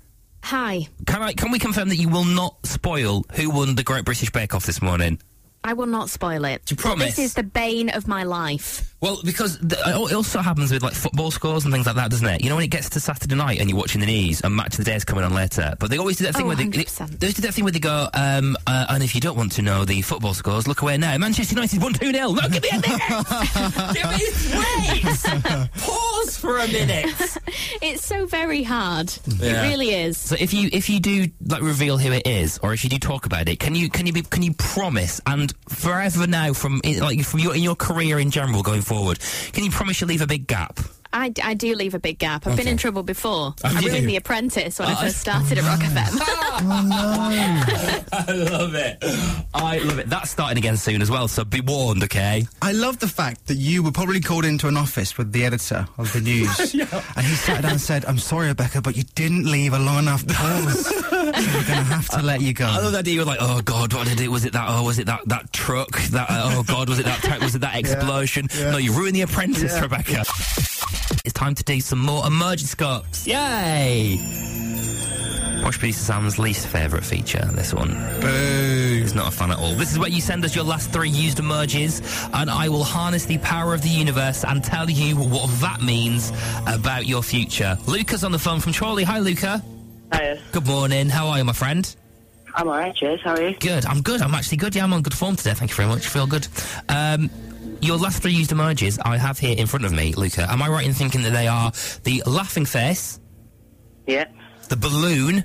Hi. 0.44 0.88
Can 1.08 1.24
I? 1.24 1.34
Can 1.34 1.52
we 1.52 1.58
confirm 1.60 1.90
that 1.90 1.96
you 1.96 2.10
will 2.10 2.26
not 2.26 2.58
spoil 2.66 3.24
who 3.34 3.50
won 3.50 3.76
the 3.76 3.84
Great 3.84 4.04
British 4.04 4.30
Bake 4.30 4.54
Off 4.54 4.66
this 4.66 4.82
morning? 4.82 5.20
I 5.64 5.74
will 5.74 5.86
not 5.86 6.10
spoil 6.10 6.46
it. 6.46 6.66
Do 6.66 6.74
you 6.74 6.78
promise? 6.78 7.16
This 7.16 7.20
is 7.20 7.34
the 7.36 7.44
bane 7.44 7.90
of 7.90 8.08
my 8.08 8.24
life. 8.24 8.90
Well, 9.02 9.20
because 9.24 9.58
the, 9.60 9.78
it 10.10 10.14
also 10.14 10.40
happens 10.40 10.72
with 10.72 10.82
like 10.82 10.94
football 10.94 11.30
scores 11.30 11.66
and 11.66 11.74
things 11.74 11.86
like 11.86 11.96
that, 11.96 12.10
doesn't 12.10 12.28
it? 12.28 12.42
You 12.42 12.50
know, 12.50 12.56
when 12.56 12.64
it 12.64 12.70
gets 12.70 12.90
to 12.92 13.00
Saturday 13.02 13.36
night 13.36 13.60
and 13.60 13.70
you're 13.70 13.78
watching 13.78 14.00
the 14.00 14.08
news 14.08 14.42
and 14.42 14.56
Match 14.56 14.74
of 14.74 14.78
the 14.78 14.84
Day 14.86 14.96
is 14.96 15.04
coming 15.04 15.26
on 15.26 15.34
later, 15.34 15.74
but 15.80 15.90
they 15.90 15.98
always 15.98 16.18
do 16.18 16.24
that 16.26 16.36
thing 16.36 16.46
Oh, 16.46 16.48
where 16.48 16.56
they, 16.56 16.68
they, 16.68 16.84
they 16.84 17.26
always 17.26 17.34
do 17.34 17.42
that 17.42 17.54
thing 17.54 17.64
where 17.66 17.72
they 17.74 17.80
go, 17.80 18.08
um, 18.14 18.56
uh, 18.66 18.86
and 18.90 19.04
if 19.04 19.14
you 19.14 19.20
don't 19.20 19.36
want 19.36 19.52
to 19.54 19.62
know 19.62 19.84
the 19.84 20.02
football 20.02 20.34
scores, 20.34 20.68
look 20.70 20.82
away 20.82 20.98
now. 20.98 21.18
Manchester 21.18 21.56
United 21.56 21.82
won 21.82 21.94
2 21.94 22.12
0. 22.14 22.32
No, 22.32 22.42
give 22.50 22.64
me 22.64 22.70
a 22.70 22.80
minute! 22.80 23.02
give 23.94 24.10
me 24.10 24.58
wait! 24.58 25.70
Pause 25.78 26.38
for 26.38 26.58
a 26.60 26.68
minute! 26.68 27.14
It's 27.82 28.06
so 28.06 28.26
very 28.26 28.64
hard. 28.64 29.12
Yeah. 29.40 29.64
It 29.66 29.70
really 29.70 29.90
is. 29.94 30.18
So 30.18 30.36
if 30.40 30.54
you 30.54 30.70
if 30.72 30.90
you 30.90 31.00
do 31.02 31.28
like 31.46 31.62
reveal 31.62 31.98
who 31.98 32.12
it 32.14 32.26
is, 32.26 32.58
or 32.64 32.74
if 32.74 32.84
you 32.84 32.90
do 32.90 32.98
talk 32.98 33.26
about 33.26 33.50
it, 33.50 33.60
can 33.60 33.76
you 33.76 33.90
can 33.90 34.06
you 34.08 34.14
be, 34.14 34.22
can 34.22 34.42
you 34.42 34.54
promise 34.54 35.20
and 35.28 35.53
forever 35.70 36.28
now 36.28 36.54
from 36.54 36.82
like 37.00 37.22
from 37.24 37.40
your 37.40 37.56
in 37.56 37.64
your 37.64 37.76
career 37.76 38.20
in 38.20 38.32
general 38.32 38.64
going 38.64 38.82
forward, 38.82 39.20
can 39.54 39.64
you 39.64 39.72
promise 39.72 40.02
you 40.02 40.08
leave 40.08 40.22
a 40.22 40.28
big 40.28 40.48
gap? 40.48 40.80
I, 41.16 41.32
I 41.44 41.54
do 41.54 41.76
leave 41.76 41.94
a 41.94 42.00
big 42.00 42.18
gap. 42.18 42.48
I've 42.48 42.58
been 42.58 42.68
in 42.68 42.76
trouble 42.76 43.04
before. 43.04 43.54
Have 43.64 43.78
I 43.78 43.82
you? 43.82 43.90
ruined 43.92 44.10
The 44.10 44.16
Apprentice 44.16 44.80
when 44.80 44.90
Oh, 44.90 44.94
I 44.94 44.96
first 45.04 45.20
started 45.20 45.60
at 45.60 45.64
Rock 45.64 45.80
FM. 45.82 46.20
I 48.12 48.32
love 48.34 48.74
it. 48.74 48.98
I 49.54 49.78
love 49.78 50.00
it. 50.00 50.10
That's 50.10 50.32
starting 50.32 50.58
again 50.58 50.76
soon 50.76 51.04
as 51.04 51.12
well, 51.12 51.28
so 51.28 51.44
be 51.46 51.62
warned, 51.62 52.04
okay? 52.06 52.48
I 52.64 52.72
love 52.72 52.98
the 52.98 53.08
fact 53.08 53.46
that 53.46 53.58
you 53.58 53.84
were 53.84 53.92
probably 53.92 54.22
called 54.22 54.44
into 54.46 54.68
an 54.68 54.76
office 54.76 55.16
with 55.16 55.32
the 55.32 55.46
editor 55.46 55.88
of 56.00 56.12
the 56.14 56.22
news, 56.22 56.58
and 56.74 57.26
he 57.26 57.36
sat 57.36 57.62
down 57.62 57.74
and 57.74 57.82
said, 57.82 58.06
"I'm 58.06 58.18
sorry, 58.18 58.48
Rebecca, 58.48 58.82
but 58.82 58.98
you 58.98 59.04
didn't 59.16 59.46
leave 59.46 59.74
a 59.74 59.80
long 59.80 60.00
enough 60.00 60.26
pause. 60.28 60.92
so 61.36 61.42
we're 61.42 61.54
going 61.54 61.66
to 61.66 61.84
have 61.84 62.08
to 62.10 62.22
let 62.22 62.42
you 62.42 62.54
go." 62.54 62.66
I 62.66 62.78
love 62.80 62.92
that 62.94 63.00
idea. 63.00 63.16
You're 63.16 63.26
like, 63.26 63.40
oh 63.42 63.62
god, 63.62 63.94
what 63.94 64.08
did 64.08 64.20
it? 64.22 64.28
Was 64.30 64.46
it 64.46 64.54
that? 64.54 64.66
Oh, 64.70 64.84
was 64.84 65.00
it 65.00 65.06
that 65.08 65.22
that 65.28 65.52
truck? 65.54 65.92
That? 66.12 66.30
Uh, 66.30 66.52
oh 66.56 66.64
god, 66.64 66.90
was 66.90 67.00
it 67.00 67.06
that? 67.06 67.22
ta- 67.22 67.40
was 67.42 67.56
it 67.56 67.60
that 67.62 67.76
explosion? 67.80 68.48
No, 68.60 68.78
you 68.78 68.94
ruined 68.94 69.16
the 69.16 69.22
apprentice, 69.22 69.74
Yeah. 69.74 69.82
Rebecca. 69.82 70.24
It's 71.26 71.34
time 71.34 71.56
to 71.56 71.64
do 71.64 71.80
some 71.80 72.00
more 72.00 72.24
Emoji 72.24 72.66
Scopes. 72.66 73.26
Yay! 73.28 74.18
Watch 75.64 75.80
producer 75.80 76.02
Sam's 76.04 76.38
least 76.38 76.68
favourite 76.68 77.06
feature. 77.06 77.46
This 77.54 77.74
one. 77.74 77.92
Boo. 78.20 79.00
He's 79.02 79.16
not 79.16 79.30
a 79.30 79.32
fan 79.32 79.52
at 79.52 79.58
all. 79.60 79.74
This 79.76 79.94
is 79.94 80.00
where 80.00 80.10
you 80.10 80.20
send 80.20 80.44
us 80.44 80.54
your 80.54 80.66
last 80.66 80.92
three 80.92 81.10
used 81.10 81.38
emojis, 81.38 82.02
and 82.34 82.50
I 82.50 82.68
will 82.68 82.84
harness 82.84 83.26
the 83.26 83.38
power 83.38 83.74
of 83.74 83.82
the 83.82 83.88
universe 83.90 84.44
and 84.44 84.62
tell 84.62 84.90
you 84.90 85.16
what 85.16 85.50
that 85.62 85.82
means 85.82 86.34
about 86.68 87.06
your 87.06 87.24
future. 87.24 87.78
Luca's 87.88 88.26
on 88.26 88.34
the 88.34 88.40
phone 88.40 88.60
from 88.60 88.74
Chorley. 88.74 89.04
Hi, 89.06 89.20
Luca. 89.20 89.64
Hiya. 90.14 90.40
Good 90.52 90.68
morning. 90.68 91.10
How 91.10 91.28
are 91.28 91.38
you, 91.40 91.44
my 91.44 91.54
friend? 91.54 91.96
I'm 92.56 92.68
alright, 92.68 92.96
cheers. 92.96 93.22
How 93.24 93.32
are 93.32 93.50
you? 93.50 93.56
Good. 93.58 93.86
I'm 93.86 94.02
good. 94.02 94.22
I'm 94.22 94.34
actually 94.36 94.58
good. 94.58 94.76
Yeah, 94.76 94.84
I'm 94.84 94.94
on 94.94 95.02
good 95.02 95.14
form 95.16 95.36
today. 95.36 95.54
Thank 95.54 95.72
you 95.72 95.76
very 95.76 95.88
much. 95.90 96.08
Feel 96.08 96.28
good. 96.28 96.48
Um, 96.88 97.30
your 97.82 97.98
last 97.98 98.22
three 98.22 98.34
used 98.34 98.52
emojis 98.52 99.00
I 99.04 99.18
have 99.18 99.40
here 99.40 99.56
in 99.58 99.66
front 99.68 99.86
of 99.86 99.92
me, 99.92 100.14
Luca. 100.14 100.50
Am 100.52 100.62
I 100.62 100.70
right 100.70 100.86
in 100.86 100.94
thinking 100.94 101.24
that 101.24 101.32
they 101.34 101.48
are 101.48 101.72
the 102.04 102.22
laughing 102.28 102.66
face, 102.66 103.20
Yeah. 104.06 104.26
the 104.70 104.76
balloon, 104.78 105.44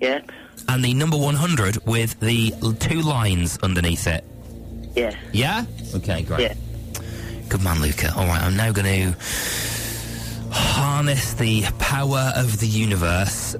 Yeah. 0.00 0.20
and 0.68 0.84
the 0.84 0.92
number 0.94 1.16
100 1.16 1.86
with 1.86 2.18
the 2.20 2.52
two 2.80 3.00
lines 3.00 3.58
underneath 3.62 4.06
it? 4.08 4.24
Yeah. 4.96 5.14
Yeah? 5.32 5.64
Okay, 5.94 6.22
great. 6.22 6.40
Yeah. 6.40 6.54
Good 7.48 7.62
man, 7.62 7.80
Luca. 7.80 8.12
All 8.16 8.26
right, 8.26 8.42
I'm 8.42 8.56
now 8.56 8.72
going 8.72 9.12
to 9.12 9.18
harness 10.94 11.34
the 11.34 11.64
power 11.80 12.30
of 12.36 12.60
the 12.60 12.68
universe. 12.68 13.56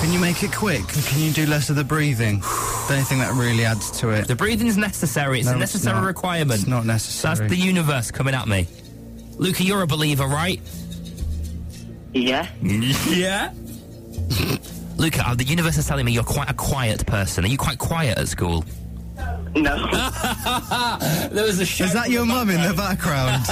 Can 0.00 0.10
you 0.10 0.18
make 0.18 0.42
it 0.42 0.54
quick? 0.54 0.88
Can 0.88 1.20
you 1.20 1.30
do 1.30 1.44
less 1.44 1.68
of 1.68 1.76
the 1.76 1.84
breathing? 1.84 2.36
Don't 2.88 3.04
think 3.04 3.20
that 3.20 3.34
really 3.34 3.66
adds 3.66 3.90
to 4.00 4.08
it. 4.08 4.26
The 4.26 4.34
breathing's 4.34 4.78
necessary. 4.78 5.40
It's 5.40 5.48
No, 5.50 5.56
a 5.56 5.58
necessary 5.58 5.96
not. 6.00 6.06
requirement. 6.06 6.60
It's 6.60 6.66
not 6.66 6.86
necessary. 6.86 7.36
that's 7.36 7.50
the 7.50 7.58
universe 7.60 8.10
coming 8.10 8.34
at 8.34 8.48
me. 8.48 8.66
Luca, 9.36 9.62
you're 9.62 9.82
a 9.82 9.86
believer, 9.86 10.26
right? 10.26 10.62
Yeah. 12.14 12.48
yeah. 12.62 13.52
Luca, 14.96 15.28
uh, 15.28 15.34
the 15.34 15.44
universe 15.44 15.76
is 15.76 15.86
telling 15.86 16.06
me 16.06 16.12
you're 16.12 16.24
quite 16.24 16.48
a 16.48 16.54
quiet 16.54 17.04
person. 17.06 17.44
Are 17.44 17.48
you 17.48 17.58
quite 17.58 17.76
quiet 17.76 18.16
at 18.16 18.28
school? 18.28 18.64
No. 19.54 19.88
There 21.32 21.44
was 21.44 21.60
a 21.60 21.66
show. 21.66 21.84
Is 21.84 21.92
that 21.94 22.10
your 22.10 22.26
mum 22.26 22.50
in 22.50 22.60
the 22.60 22.74
background? 22.74 23.42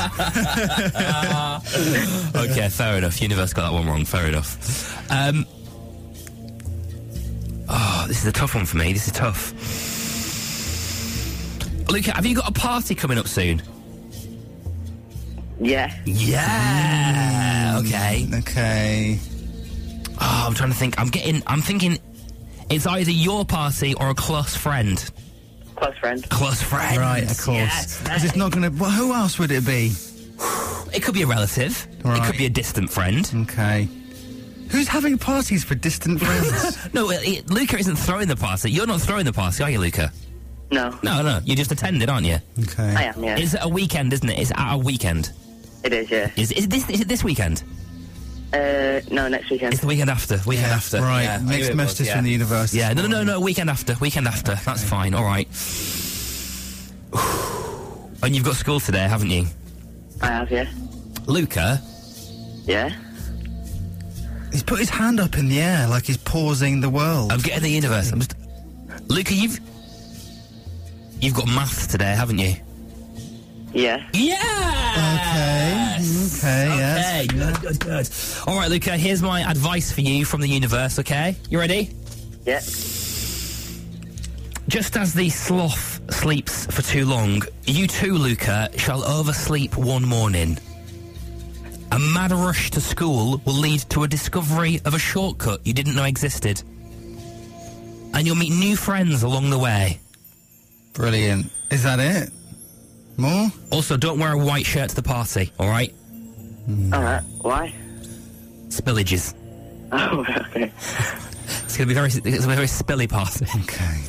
okay, 2.50 2.68
fair 2.68 2.98
enough. 2.98 3.20
Universe 3.22 3.52
got 3.54 3.70
that 3.70 3.72
one 3.72 3.86
wrong. 3.86 4.04
Fair 4.04 4.26
enough. 4.26 5.10
Um, 5.10 5.46
oh, 7.68 8.04
this 8.06 8.20
is 8.20 8.26
a 8.26 8.32
tough 8.32 8.54
one 8.54 8.66
for 8.66 8.76
me. 8.76 8.92
This 8.92 9.06
is 9.06 9.12
tough. 9.14 9.54
Luca, 11.90 12.12
have 12.12 12.26
you 12.26 12.34
got 12.36 12.48
a 12.48 12.52
party 12.52 12.94
coming 12.94 13.18
up 13.18 13.26
soon? 13.28 13.62
yeah. 15.58 15.94
Yeah. 16.04 17.80
Okay. 17.80 18.28
okay. 18.34 19.18
Oh, 20.20 20.44
I'm 20.46 20.54
trying 20.54 20.70
to 20.70 20.76
think. 20.76 20.98
I'm 21.00 21.08
getting. 21.08 21.42
I'm 21.46 21.62
thinking. 21.62 21.98
It's 22.68 22.86
either 22.86 23.10
your 23.10 23.44
party 23.44 23.94
or 23.94 24.10
a 24.10 24.14
close 24.14 24.54
friend. 24.54 25.10
Close 25.80 25.96
friend. 25.98 26.28
Close 26.30 26.62
friend. 26.62 26.96
Right, 26.98 27.22
of 27.22 27.38
course. 27.40 27.56
Yes, 27.56 28.02
Because 28.02 28.24
it's 28.24 28.36
not 28.36 28.52
going 28.52 28.70
to. 28.70 28.78
Well, 28.80 28.90
who 28.90 29.14
else 29.14 29.38
would 29.38 29.50
it 29.50 29.64
be? 29.66 29.92
It 30.92 31.04
could 31.04 31.14
be 31.14 31.22
a 31.22 31.26
relative. 31.26 31.86
It 32.04 32.22
could 32.24 32.36
be 32.36 32.46
a 32.46 32.50
distant 32.50 32.90
friend. 32.90 33.30
Okay. 33.48 33.88
Who's 34.70 34.88
having 34.88 35.18
parties 35.18 35.62
for 35.62 35.76
distant 35.76 36.20
friends? 36.20 36.76
No, 36.92 37.10
it, 37.10 37.20
it- 37.28 37.50
Luca 37.50 37.78
isn't 37.78 37.94
throwing 37.94 38.26
the 38.26 38.34
party. 38.36 38.72
You're 38.72 38.88
not 38.88 39.00
throwing 39.00 39.24
the 39.24 39.32
party, 39.32 39.62
are 39.62 39.70
you, 39.70 39.78
Luca? 39.78 40.10
No. 40.72 40.90
No, 41.04 41.22
no. 41.22 41.38
You 41.44 41.54
just 41.54 41.70
attended, 41.70 42.08
aren't 42.10 42.26
you? 42.26 42.38
okay. 42.64 42.92
I 42.96 43.02
am, 43.04 43.22
yeah. 43.22 43.36
It's 43.38 43.54
a 43.60 43.68
weekend, 43.68 44.12
isn't 44.12 44.28
it? 44.28 44.38
It's 44.40 44.50
at 44.56 44.74
a 44.74 44.78
weekend. 44.78 45.30
It 45.84 45.92
is, 45.92 46.10
yeah. 46.10 46.30
Is, 46.36 46.50
is 46.52 46.66
this 46.68 46.90
is 46.90 47.00
it 47.00 47.08
this 47.08 47.22
weekend? 47.22 47.62
Uh, 48.52 49.00
no, 49.10 49.28
next 49.28 49.50
weekend. 49.50 49.72
It's 49.72 49.80
the 49.82 49.86
weekend 49.86 50.10
after. 50.10 50.40
Weekend 50.46 50.68
Yeah, 50.68 50.74
after. 50.74 51.00
right. 51.00 51.22
Yeah, 51.22 51.34
I 51.36 51.38
Mixed 51.38 51.70
it 51.70 51.76
messages 51.76 52.06
yeah. 52.08 52.16
from 52.16 52.24
the 52.24 52.30
universe. 52.32 52.74
Yeah, 52.74 52.92
no, 52.92 53.02
no, 53.02 53.22
no, 53.22 53.24
no. 53.24 53.40
Weekend 53.40 53.70
after. 53.70 53.94
Weekend 54.00 54.26
after. 54.26 54.56
That's 54.66 54.82
fine. 54.82 55.14
All 55.14 55.24
right. 55.24 55.46
And 58.22 58.34
you've 58.34 58.44
got 58.44 58.56
school 58.56 58.80
today, 58.80 59.06
haven't 59.08 59.30
you, 59.30 59.46
I 60.20 60.26
have, 60.26 60.50
yeah. 60.50 60.70
Luca? 61.26 61.80
Yeah. 62.66 62.90
He's 64.52 64.62
put 64.62 64.78
his 64.78 64.90
hand 64.90 65.20
up 65.20 65.38
in 65.38 65.48
the 65.48 65.60
air 65.60 65.86
like 65.88 66.04
he's 66.04 66.18
pausing 66.18 66.80
the 66.80 66.90
world. 66.90 67.32
I'm 67.32 67.38
getting 67.40 67.62
the 67.62 67.70
universe. 67.70 68.10
I'm 68.12 68.18
just. 68.20 68.34
Luca, 69.08 69.32
you've 69.32 69.58
you've 71.20 71.34
got 71.34 71.46
maths 71.46 71.86
today, 71.86 72.14
haven't 72.14 72.38
you? 72.38 72.56
Yeah. 73.72 74.04
Yeah. 74.12 74.36
Okay. 74.96 75.80
Okay. 76.40 76.66
Yes. 76.76 77.26
Good, 77.26 77.60
good, 77.60 77.80
good. 77.80 78.08
All 78.48 78.58
right, 78.58 78.70
Luca, 78.70 78.96
here's 78.96 79.22
my 79.22 79.48
advice 79.48 79.92
for 79.92 80.00
you 80.00 80.24
from 80.24 80.40
the 80.40 80.48
universe, 80.48 80.98
okay? 80.98 81.36
You 81.48 81.58
ready? 81.58 81.90
Yeah. 82.46 82.60
Just 84.68 84.96
as 84.96 85.12
the 85.14 85.28
sloth 85.28 86.00
sleeps 86.12 86.66
for 86.66 86.82
too 86.82 87.04
long, 87.04 87.42
you 87.66 87.86
too, 87.86 88.14
Luca, 88.14 88.70
shall 88.76 89.04
oversleep 89.04 89.76
one 89.76 90.04
morning. 90.06 90.58
A 91.92 91.98
mad 91.98 92.32
rush 92.32 92.70
to 92.70 92.80
school 92.80 93.42
will 93.44 93.54
lead 93.54 93.80
to 93.90 94.04
a 94.04 94.08
discovery 94.08 94.80
of 94.84 94.94
a 94.94 94.98
shortcut 94.98 95.60
you 95.66 95.72
didn't 95.72 95.96
know 95.96 96.04
existed. 96.04 96.62
And 98.14 98.26
you'll 98.26 98.36
meet 98.36 98.52
new 98.52 98.76
friends 98.76 99.22
along 99.22 99.50
the 99.50 99.58
way. 99.58 100.00
Brilliant. 100.92 101.50
Is 101.70 101.82
that 101.82 101.98
it? 102.00 102.30
More? 103.20 103.48
Also, 103.70 103.96
don't 103.96 104.18
wear 104.18 104.32
a 104.32 104.38
white 104.38 104.66
shirt 104.66 104.90
to 104.90 104.96
the 104.96 105.02
party, 105.02 105.52
all 105.58 105.68
right? 105.68 105.90
Hmm. 106.66 106.92
Alright. 106.94 107.22
Why? 107.42 107.72
Spillages. 108.68 109.34
Oh, 109.92 110.20
okay. 110.20 110.70
It's 111.64 111.76
going 111.76 111.78
to 111.78 111.86
be 111.86 111.94
very, 111.94 112.06
it's 112.10 112.44
a 112.44 112.48
very 112.48 112.66
spilly 112.66 113.08
party. 113.08 113.44
Okay. 113.62 114.00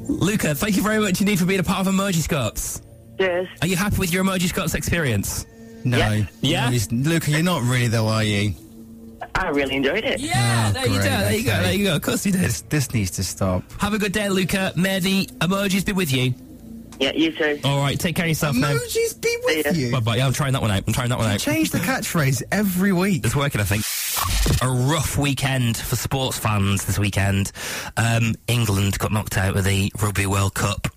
Luca, 0.08 0.54
thank 0.54 0.76
you 0.76 0.82
very 0.82 0.98
much 0.98 1.20
indeed 1.22 1.38
for 1.38 1.46
being 1.46 1.60
a 1.60 1.64
part 1.64 1.86
of 1.86 1.92
Emoji 1.92 2.16
Scopes. 2.16 2.82
Cheers. 3.18 3.48
Are 3.62 3.66
you 3.66 3.76
happy 3.76 3.96
with 3.96 4.12
your 4.12 4.22
Emoji 4.22 4.48
Scopes 4.48 4.74
experience? 4.74 5.46
No. 5.82 5.96
Yeah. 5.96 6.24
Yeah? 6.42 6.70
No, 6.90 7.10
Luca, 7.10 7.30
you're 7.30 7.42
not 7.42 7.62
really 7.62 7.86
though, 7.88 8.06
are 8.06 8.22
you? 8.22 8.52
I 9.34 9.48
really 9.48 9.76
enjoyed 9.76 10.04
it. 10.04 10.20
Yeah, 10.20 10.66
Oh, 10.68 10.72
there 10.74 10.86
you 10.86 10.92
go, 10.96 11.00
great, 11.00 11.08
there 11.08 11.32
you 11.36 11.44
go, 11.44 11.62
there 11.62 11.72
you 11.72 11.84
go. 11.86 11.96
Of 11.96 12.02
course 12.02 12.26
you 12.26 12.32
did. 12.32 12.42
This, 12.42 12.60
this 12.62 12.92
needs 12.92 13.12
to 13.12 13.24
stop. 13.24 13.62
Have 13.80 13.94
a 13.94 13.98
good 13.98 14.12
day, 14.12 14.28
Luca. 14.28 14.72
May 14.76 14.98
the 15.00 15.26
emojis 15.38 15.86
be 15.86 15.92
with 15.92 16.12
you. 16.12 16.34
Yeah, 17.00 17.12
you 17.12 17.32
too. 17.32 17.60
All 17.64 17.80
right, 17.80 17.98
take 17.98 18.16
care 18.16 18.24
of 18.24 18.28
yourself 18.28 18.56
now. 18.56 18.72
Emojis 18.72 19.20
be 19.20 19.36
with 19.44 19.66
ya. 19.66 19.72
you. 19.72 19.92
Bye 19.92 20.00
bye. 20.00 20.16
Yeah, 20.16 20.26
I'm 20.26 20.32
trying 20.32 20.52
that 20.52 20.62
one 20.62 20.70
out. 20.70 20.84
I'm 20.86 20.92
trying 20.92 21.08
that 21.08 21.18
one 21.18 21.30
out. 21.30 21.40
Change 21.40 21.70
the 21.70 21.78
catchphrase 21.78 22.42
every 22.52 22.92
week. 22.92 23.24
It's 23.24 23.36
working, 23.36 23.60
I 23.60 23.64
think. 23.64 23.84
A 24.62 24.68
rough 24.68 25.18
weekend 25.18 25.76
for 25.76 25.96
sports 25.96 26.38
fans 26.38 26.84
this 26.84 26.98
weekend. 26.98 27.52
Um, 27.96 28.34
England 28.46 28.98
got 28.98 29.12
knocked 29.12 29.36
out 29.36 29.56
of 29.56 29.64
the 29.64 29.92
Rugby 30.00 30.26
World 30.26 30.54
Cup. 30.54 30.88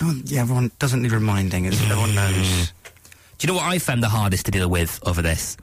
Oh, 0.00 0.20
yeah, 0.24 0.42
everyone 0.42 0.70
doesn't 0.78 1.02
need 1.02 1.12
reminding. 1.12 1.66
It's, 1.66 1.80
everyone 1.82 2.14
knows. 2.14 2.72
Do 3.38 3.46
you 3.46 3.52
know 3.52 3.58
what 3.58 3.66
I 3.66 3.78
found 3.78 4.02
the 4.02 4.08
hardest 4.08 4.46
to 4.46 4.50
deal 4.50 4.68
with 4.68 4.98
over 5.06 5.22
this 5.22 5.56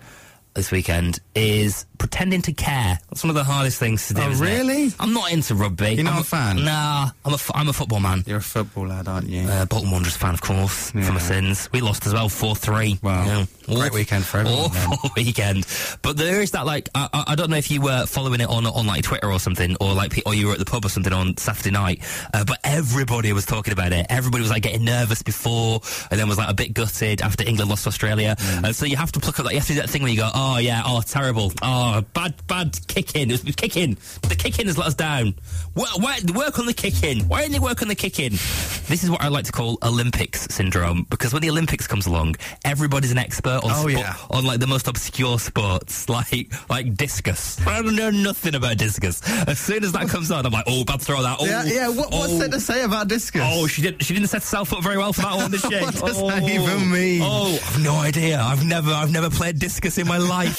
this 0.55 0.71
weekend 0.71 1.19
is 1.35 1.85
pretending 1.97 2.41
to 2.43 2.53
care. 2.53 2.97
That's 3.09 3.23
one 3.23 3.29
of 3.29 3.35
the 3.35 3.43
hardest 3.43 3.77
things 3.77 4.07
to 4.07 4.13
do. 4.13 4.21
Oh, 4.21 4.29
isn't 4.31 4.45
it? 4.47 4.49
really? 4.57 4.91
I'm 4.99 5.13
not 5.13 5.31
into 5.31 5.53
rugby. 5.55 5.93
You're 5.95 6.03
not 6.05 6.13
I'm 6.15 6.21
a 6.21 6.23
fan? 6.23 6.63
Nah, 6.63 7.09
I'm 7.25 7.31
a, 7.31 7.35
f- 7.35 7.51
I'm 7.53 7.67
a 7.67 7.73
football 7.73 7.99
man. 7.99 8.23
You're 8.25 8.37
a 8.37 8.41
football 8.41 8.87
lad, 8.87 9.07
aren't 9.07 9.27
you? 9.27 9.41
Uh, 9.47 9.65
Bolton 9.65 9.91
Wanderers 9.91 10.15
fan, 10.17 10.33
of 10.33 10.41
course, 10.41 10.91
for 10.91 10.99
Yeah. 10.99 11.11
my 11.11 11.19
sins. 11.19 11.69
We 11.73 11.81
lost 11.81 12.05
as 12.05 12.13
well, 12.13 12.29
4-3. 12.29 13.01
Wow. 13.03 13.45
Great 13.65 13.77
Awful- 13.77 13.95
weekend 13.95 14.25
for 14.25 14.37
everyone, 14.39 14.59
Awful 14.65 15.09
weekend. 15.17 15.65
But 16.01 16.15
there 16.17 16.41
is 16.41 16.51
that, 16.51 16.65
like, 16.65 16.89
I, 16.95 17.25
I 17.27 17.35
don't 17.35 17.49
know 17.49 17.57
if 17.57 17.69
you 17.71 17.81
were 17.81 18.05
following 18.05 18.39
it 18.41 18.47
on, 18.49 18.65
on 18.65 18.85
like, 18.87 19.03
Twitter 19.03 19.31
or 19.31 19.39
something, 19.39 19.75
or, 19.81 19.93
like, 19.93 20.21
or 20.25 20.33
you 20.33 20.47
were 20.47 20.53
at 20.53 20.59
the 20.59 20.65
pub 20.65 20.85
or 20.85 20.89
something 20.89 21.11
on 21.13 21.35
Saturday 21.37 21.71
night, 21.71 22.01
uh, 22.33 22.45
but 22.45 22.59
everybody 22.63 23.33
was 23.33 23.45
talking 23.45 23.73
about 23.73 23.91
it. 23.91 24.05
Everybody 24.09 24.41
was, 24.41 24.51
like, 24.51 24.63
getting 24.63 24.85
nervous 24.85 25.21
before, 25.21 25.81
and 26.11 26.19
then 26.19 26.27
was, 26.29 26.37
like, 26.37 26.49
a 26.49 26.53
bit 26.53 26.73
gutted 26.73 27.21
after 27.21 27.43
England 27.45 27.69
lost 27.69 27.83
to 27.83 27.89
Australia. 27.89 28.35
Mm. 28.37 28.63
And 28.65 28.75
so 28.75 28.85
you 28.85 28.95
have 28.97 29.11
to 29.13 29.19
pluck 29.19 29.39
up, 29.39 29.45
like, 29.45 29.53
you 29.53 29.59
have 29.59 29.67
to 29.67 29.73
do 29.73 29.79
that 29.81 29.89
thing 29.89 30.01
where 30.03 30.11
you 30.11 30.17
go, 30.17 30.29
oh, 30.33 30.44
Oh, 30.47 30.57
yeah, 30.57 30.83
oh, 30.85 31.01
terrible. 31.01 31.51
Oh, 31.63 32.05
bad, 32.13 32.35
bad 32.45 32.77
kicking. 32.87 33.31
It 33.31 33.43
was, 33.43 33.55
kicking. 33.55 33.97
The 34.29 34.35
kicking 34.35 34.67
has 34.67 34.77
let 34.77 34.85
us 34.85 34.93
down. 34.93 35.33
Why, 35.73 35.87
why, 35.97 36.19
work 36.35 36.59
on 36.59 36.67
the 36.67 36.73
kicking. 36.73 37.27
Why 37.27 37.41
didn't 37.41 37.53
they 37.53 37.59
work 37.59 37.81
on 37.81 37.87
the 37.87 37.95
kicking? 37.95 38.29
This 38.29 39.03
is 39.03 39.09
what 39.09 39.23
I 39.23 39.29
like 39.29 39.45
to 39.45 39.51
call 39.51 39.79
Olympics 39.81 40.41
syndrome 40.53 41.07
because 41.09 41.33
when 41.33 41.41
the 41.41 41.49
Olympics 41.49 41.87
comes 41.87 42.05
along, 42.05 42.35
everybody's 42.63 43.11
an 43.11 43.17
expert 43.17 43.61
on 43.63 43.71
Oh, 43.73 43.87
yeah. 43.87 44.15
on 44.29 44.45
like 44.45 44.59
the 44.59 44.67
most 44.67 44.87
obscure 44.87 45.39
sports, 45.39 46.07
like 46.09 46.53
like 46.69 46.95
discus. 46.95 47.59
I 47.65 47.81
don't 47.81 47.95
know 47.95 48.11
nothing 48.11 48.53
about 48.53 48.77
discus. 48.77 49.23
As 49.47 49.57
soon 49.57 49.83
as 49.83 49.93
that 49.93 50.09
comes 50.09 50.29
on, 50.29 50.45
I'm 50.45 50.53
like, 50.53 50.65
oh, 50.67 50.85
bad 50.85 51.01
throw 51.01 51.23
that. 51.23 51.37
Oh, 51.39 51.45
yeah, 51.45 51.63
yeah. 51.63 51.87
What, 51.87 52.11
what's 52.11 52.33
oh, 52.33 52.37
there 52.37 52.49
to 52.49 52.57
oh. 52.57 52.59
say 52.59 52.83
about 52.83 53.07
discus? 53.07 53.41
Oh, 53.43 53.65
she 53.65 53.81
didn't. 53.81 54.03
She 54.03 54.13
didn't 54.13 54.29
set 54.29 54.43
herself 54.43 54.73
up 54.73 54.83
very 54.83 54.97
well 54.97 55.11
for 55.11 55.23
that 55.23 55.37
one, 55.37 55.49
did 55.49 55.61
she? 55.61 55.75
What 55.79 55.95
does 55.95 56.21
oh, 56.21 56.29
that 56.29 56.43
even 56.43 56.91
mean? 56.91 57.21
Oh, 57.23 57.59
I've 57.65 57.83
no 57.83 57.95
idea. 57.95 58.39
I've 58.39 58.63
never, 58.63 58.91
I've 58.91 59.11
never 59.11 59.31
played 59.31 59.57
discus 59.57 59.97
in 59.97 60.07
my 60.07 60.19
life. 60.19 60.33
Gonna 60.35 60.53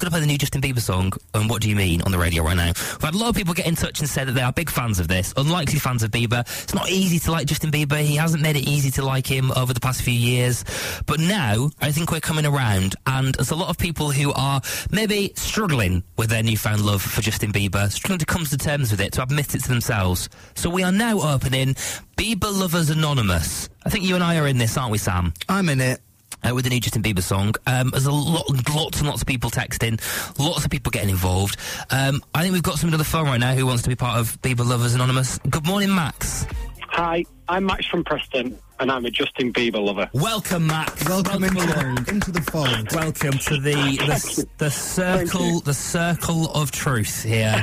to 0.00 0.10
play 0.10 0.20
the 0.20 0.26
new 0.26 0.38
Justin 0.38 0.60
Bieber 0.60 0.80
song, 0.80 1.12
and 1.34 1.48
what 1.48 1.62
do 1.62 1.68
you 1.68 1.76
mean, 1.76 2.02
on 2.02 2.10
the 2.10 2.18
radio 2.18 2.42
right 2.42 2.56
now. 2.56 2.66
We've 2.66 3.02
had 3.02 3.14
a 3.14 3.18
lot 3.18 3.28
of 3.28 3.36
people 3.36 3.54
get 3.54 3.66
in 3.66 3.74
touch 3.76 4.00
and 4.00 4.08
say 4.08 4.24
that 4.24 4.32
they 4.32 4.42
are 4.42 4.52
big 4.52 4.68
fans 4.68 4.98
of 4.98 5.06
this, 5.06 5.32
unlikely 5.36 5.78
fans 5.78 6.02
of 6.02 6.10
Bieber. 6.10 6.40
It's 6.62 6.74
not 6.74 6.88
easy 6.90 7.18
to 7.20 7.30
like 7.30 7.46
Justin 7.46 7.70
Bieber. 7.70 8.00
He 8.00 8.16
hasn't 8.16 8.42
made 8.42 8.56
it 8.56 8.68
easy 8.68 8.90
to 8.92 9.04
like 9.04 9.26
him 9.26 9.52
over 9.52 9.72
the 9.72 9.80
past 9.80 10.02
few 10.02 10.14
years. 10.14 10.64
But 11.06 11.20
now, 11.20 11.70
I 11.80 11.92
think 11.92 12.10
we're 12.10 12.20
coming 12.20 12.46
around, 12.46 12.96
and 13.06 13.34
there's 13.34 13.50
a 13.50 13.56
lot 13.56 13.70
of 13.70 13.78
people 13.78 14.10
who 14.10 14.32
are 14.32 14.60
maybe 14.90 15.32
struggling 15.36 16.02
with 16.16 16.30
their 16.30 16.42
newfound 16.42 16.82
love 16.82 17.02
for 17.02 17.20
Justin 17.20 17.52
Bieber, 17.52 17.90
struggling 17.90 18.18
to 18.18 18.26
come 18.26 18.44
to 18.44 18.56
terms 18.56 18.90
with 18.90 19.00
it, 19.00 19.12
to 19.12 19.22
admit 19.22 19.54
it 19.54 19.62
to 19.62 19.68
themselves. 19.68 20.28
So 20.54 20.68
we 20.68 20.82
are 20.82 20.92
now 20.92 21.20
opening 21.20 21.74
Bieber 22.16 22.52
Lovers 22.52 22.90
Anonymous. 22.90 23.68
I 23.84 23.90
think 23.90 24.04
you 24.04 24.16
and 24.16 24.24
I 24.24 24.38
are 24.38 24.46
in 24.46 24.58
this, 24.58 24.76
aren't 24.76 24.92
we, 24.92 24.98
Sam? 24.98 25.32
I'm 25.48 25.68
in 25.68 25.80
it. 25.80 26.00
Uh, 26.46 26.54
with 26.54 26.64
the 26.64 26.70
new 26.70 26.80
Justin 26.80 27.02
Bieber 27.02 27.22
song. 27.22 27.54
Um, 27.66 27.90
there's 27.90 28.06
a 28.06 28.12
lot, 28.12 28.44
lots 28.74 28.98
and 28.98 29.08
lots 29.08 29.22
of 29.22 29.26
people 29.26 29.50
texting, 29.50 30.00
lots 30.38 30.64
of 30.64 30.70
people 30.70 30.90
getting 30.90 31.10
involved. 31.10 31.56
Um, 31.90 32.22
I 32.34 32.42
think 32.42 32.52
we've 32.52 32.62
got 32.62 32.78
somebody 32.78 32.94
on 32.94 32.98
the 32.98 33.04
phone 33.04 33.26
right 33.26 33.40
now 33.40 33.54
who 33.54 33.66
wants 33.66 33.82
to 33.82 33.88
be 33.88 33.96
part 33.96 34.18
of 34.18 34.40
Bieber 34.42 34.66
Lovers 34.68 34.94
Anonymous. 34.94 35.38
Good 35.50 35.66
morning, 35.66 35.94
Max. 35.94 36.46
Hi, 36.90 37.24
I'm 37.48 37.66
Max 37.66 37.86
from 37.86 38.02
Preston, 38.02 38.58
and 38.80 38.90
I'm 38.90 39.04
a 39.04 39.10
Justin 39.10 39.52
Bieber 39.52 39.80
lover. 39.84 40.08
Welcome, 40.14 40.66
Max. 40.66 41.06
Welcome, 41.06 41.44
into, 41.44 42.04
into 42.08 42.32
the 42.32 42.40
fold. 42.40 42.92
Welcome 42.92 43.38
to 43.38 43.60
the 43.60 43.74
the, 43.98 44.46
the 44.56 44.70
circle 44.70 45.60
the 45.60 45.74
circle 45.74 46.50
of 46.52 46.70
truth 46.70 47.22
here. 47.22 47.62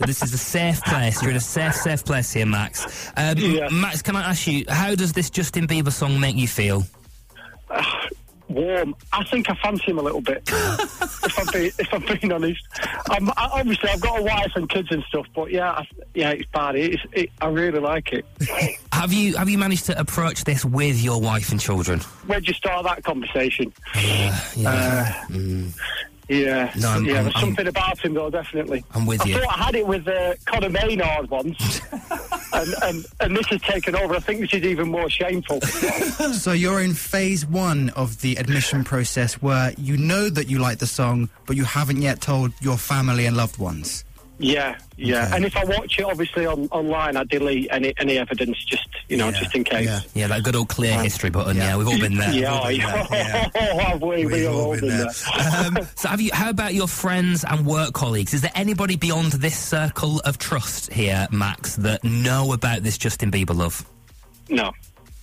This 0.00 0.22
is 0.22 0.34
a 0.34 0.38
safe 0.38 0.82
place. 0.82 1.22
You're 1.22 1.30
in 1.30 1.36
a 1.36 1.40
safe 1.40 1.74
safe 1.76 2.04
place 2.04 2.32
here, 2.32 2.46
Max. 2.46 3.10
Um, 3.16 3.38
Yeah. 3.38 3.68
Max, 3.70 4.02
can 4.02 4.16
I 4.16 4.22
ask 4.30 4.46
you 4.46 4.64
how 4.68 4.94
does 4.96 5.12
this 5.12 5.30
Justin 5.30 5.66
Bieber 5.68 5.92
song 5.92 6.18
make 6.18 6.36
you 6.36 6.48
feel? 6.48 6.82
Warm. 8.54 8.94
I 9.12 9.24
think 9.24 9.50
I 9.50 9.54
fancy 9.56 9.90
him 9.90 9.98
a 9.98 10.02
little 10.02 10.20
bit. 10.20 10.42
if 10.48 11.38
I'm 11.38 11.46
being, 11.52 11.72
if 11.78 11.92
I'm 11.92 12.02
being 12.02 12.32
honest, 12.32 12.62
I'm, 13.10 13.28
I, 13.30 13.48
obviously 13.52 13.90
I've 13.90 14.00
got 14.00 14.20
a 14.20 14.22
wife 14.22 14.52
and 14.54 14.68
kids 14.68 14.88
and 14.90 15.02
stuff, 15.04 15.26
but 15.34 15.50
yeah, 15.50 15.72
I, 15.72 15.86
yeah, 16.14 16.30
it's 16.30 16.48
bad. 16.52 16.76
It's, 16.76 17.02
it, 17.12 17.30
I 17.40 17.48
really 17.48 17.80
like 17.80 18.12
it. 18.12 18.24
Have 18.92 19.12
you 19.12 19.36
have 19.36 19.50
you 19.50 19.58
managed 19.58 19.86
to 19.86 20.00
approach 20.00 20.44
this 20.44 20.64
with 20.64 21.02
your 21.02 21.20
wife 21.20 21.50
and 21.50 21.60
children? 21.60 21.98
Where'd 22.26 22.46
you 22.46 22.54
start 22.54 22.84
that 22.84 23.02
conversation? 23.04 23.72
Yeah, 24.56 24.70
uh, 25.28 25.32
mm. 25.32 25.76
Yeah, 26.28 26.72
No, 26.76 26.88
I'm- 26.88 27.04
yeah. 27.04 27.14
I'm- 27.16 27.24
there's 27.24 27.34
I'm- 27.36 27.40
something 27.44 27.66
about 27.66 27.98
him 28.04 28.14
though, 28.14 28.30
definitely. 28.30 28.82
I'm 28.94 29.04
with 29.04 29.20
I 29.22 29.24
you. 29.26 29.34
thought 29.40 29.58
I 29.60 29.64
had 29.64 29.74
it 29.74 29.86
with 29.86 30.08
uh, 30.08 30.34
Conor 30.46 30.70
Maynard 30.70 31.28
once, 31.30 31.80
and, 32.52 32.74
and 32.82 33.06
and 33.20 33.36
this 33.36 33.46
has 33.48 33.60
taken 33.60 33.94
over. 33.94 34.14
I 34.16 34.20
think 34.20 34.40
this 34.40 34.54
is 34.54 34.62
even 34.64 34.88
more 34.88 35.10
shameful. 35.10 35.60
So 36.34 36.52
you're 36.52 36.80
in 36.80 36.94
phase 36.94 37.44
one 37.46 37.90
of 37.90 38.20
the 38.20 38.36
admission 38.36 38.84
process 38.84 39.34
where 39.42 39.74
you 39.76 39.96
know 39.96 40.28
that 40.30 40.48
you 40.48 40.58
like 40.58 40.78
the 40.78 40.86
song, 40.86 41.28
but 41.46 41.56
you 41.56 41.64
haven't 41.64 42.00
yet 42.00 42.20
told 42.20 42.52
your 42.60 42.76
family 42.78 43.26
and 43.26 43.36
loved 43.36 43.58
ones. 43.58 44.04
Yeah, 44.44 44.76
yeah. 44.98 45.24
Okay. 45.26 45.36
And 45.36 45.44
if 45.46 45.56
I 45.56 45.64
watch 45.64 45.98
it, 45.98 46.04
obviously 46.04 46.44
on 46.44 46.68
online, 46.70 47.16
I 47.16 47.24
delete 47.24 47.68
any 47.70 47.94
any 47.98 48.18
evidence, 48.18 48.62
just 48.64 48.86
you 49.08 49.16
know, 49.16 49.28
Yeah, 49.30 49.40
just 49.40 49.54
in 49.54 49.64
case. 49.64 49.86
yeah. 49.86 50.00
Yeah, 50.14 50.26
that 50.26 50.42
good 50.42 50.54
old 50.54 50.68
clear 50.68 51.00
history 51.02 51.30
button. 51.30 51.56
Yeah, 51.56 51.76
we've 51.78 51.88
all 51.88 51.98
been 51.98 52.16
there. 52.18 52.30
Yeah, 52.30 52.60
been 52.68 52.78
there, 52.80 53.50
yeah. 53.54 53.94
we? 53.96 54.08
We 54.08 54.26
We've 54.26 54.44
have 54.44 54.54
all 54.54 54.60
all 54.66 54.70
been 54.72 54.80
been 54.80 54.88
there. 54.98 55.06
there. 55.06 55.64
Um, 55.64 55.78
so, 55.96 56.08
have 56.08 56.20
you? 56.20 56.30
How 56.34 56.50
about 56.50 56.74
your 56.74 56.88
friends 56.88 57.42
and 57.44 57.64
work 57.64 57.94
colleagues? 57.94 58.34
Is 58.34 58.42
there 58.42 58.52
anybody 58.54 58.96
beyond 58.96 59.32
this 59.32 59.56
circle 59.58 60.20
of 60.26 60.36
trust 60.36 60.92
here, 60.92 61.26
Max, 61.30 61.76
that 61.76 62.04
know 62.04 62.52
about 62.52 62.82
this 62.82 62.98
Justin 62.98 63.30
Bieber 63.30 63.54
love? 63.56 63.84
No, 64.50 64.72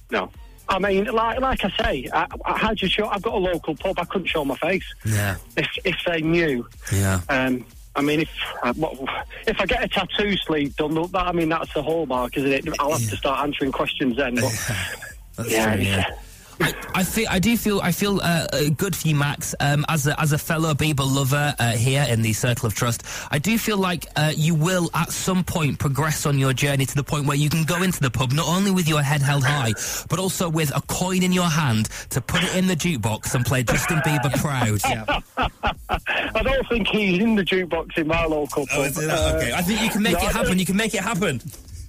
no. 0.09 0.31
I 0.67 0.79
mean, 0.79 1.05
like 1.05 1.39
like 1.41 1.63
I 1.63 1.69
say, 1.83 2.09
I, 2.13 2.25
I 2.45 2.57
had 2.57 2.77
to 2.79 2.89
show. 2.89 3.05
I've 3.07 3.21
got 3.21 3.33
a 3.35 3.37
local 3.37 3.75
pub. 3.75 3.99
I 3.99 4.05
couldn't 4.05 4.27
show 4.27 4.43
my 4.45 4.55
face. 4.57 4.85
Yeah, 5.05 5.35
If 5.57 5.67
if 5.85 5.97
they 6.07 6.21
knew, 6.21 6.65
yeah. 6.91 7.21
um, 7.29 7.65
I 7.95 8.01
mean, 8.01 8.21
if 8.21 8.29
uh, 8.63 8.73
if 9.47 9.59
I 9.59 9.65
get 9.65 9.83
a 9.83 9.87
tattoo 9.87 10.37
sleeve 10.37 10.75
done, 10.75 10.93
that 10.93 11.27
I 11.27 11.31
mean, 11.31 11.49
that's 11.49 11.73
the 11.73 11.83
hallmark, 11.83 12.37
isn't 12.37 12.51
it? 12.51 12.67
I'll 12.79 12.91
have 12.91 13.09
to 13.09 13.17
start 13.17 13.43
answering 13.43 13.71
questions 13.71 14.17
then. 14.17 14.35
But 14.35 15.49
yeah, 15.49 15.75
true, 15.75 15.83
yeah. 15.83 16.05
I, 16.61 16.73
I 16.95 17.03
feel, 17.03 17.27
I 17.29 17.39
do 17.39 17.57
feel, 17.57 17.81
I 17.81 17.91
feel 17.91 18.19
uh, 18.21 18.47
uh, 18.51 18.69
good 18.75 18.95
for 18.95 19.07
you, 19.07 19.15
Max. 19.15 19.55
Um, 19.59 19.85
as 19.89 20.07
a 20.07 20.19
as 20.19 20.31
a 20.31 20.37
fellow 20.37 20.73
Bieber 20.73 20.99
lover 20.99 21.55
uh, 21.57 21.71
here 21.71 22.05
in 22.07 22.21
the 22.21 22.33
Circle 22.33 22.67
of 22.67 22.75
Trust, 22.75 23.03
I 23.31 23.39
do 23.39 23.57
feel 23.57 23.77
like 23.77 24.07
uh, 24.15 24.31
you 24.35 24.55
will 24.55 24.89
at 24.93 25.11
some 25.11 25.43
point 25.43 25.79
progress 25.79 26.25
on 26.25 26.37
your 26.37 26.53
journey 26.53 26.85
to 26.85 26.95
the 26.95 27.03
point 27.03 27.25
where 27.25 27.37
you 27.37 27.49
can 27.49 27.63
go 27.63 27.81
into 27.81 27.99
the 27.99 28.11
pub 28.11 28.31
not 28.31 28.47
only 28.47 28.71
with 28.71 28.87
your 28.87 29.01
head 29.01 29.21
held 29.21 29.43
high, 29.43 29.73
but 30.09 30.19
also 30.19 30.49
with 30.49 30.75
a 30.75 30.81
coin 30.81 31.23
in 31.23 31.31
your 31.31 31.49
hand 31.49 31.89
to 32.09 32.21
put 32.21 32.43
it 32.43 32.55
in 32.55 32.67
the 32.67 32.75
jukebox 32.75 33.33
and 33.35 33.45
play 33.45 33.63
Justin 33.63 33.97
Bieber 33.99 34.31
proud. 34.39 34.81
I 36.35 36.43
don't 36.43 36.67
think 36.69 36.87
he's 36.87 37.21
in 37.21 37.35
the 37.35 37.43
jukebox 37.43 37.97
in 37.97 38.07
my 38.07 38.25
local 38.25 38.67
pub. 38.67 38.93
Uh, 38.97 39.51
I 39.55 39.61
think 39.61 39.81
you 39.81 39.89
can 39.89 40.03
make 40.03 40.13
no, 40.13 40.19
it 40.19 40.31
happen. 40.31 40.59
You 40.59 40.65
can 40.65 40.77
make 40.77 40.93
it 40.93 41.01
happen. 41.01 41.41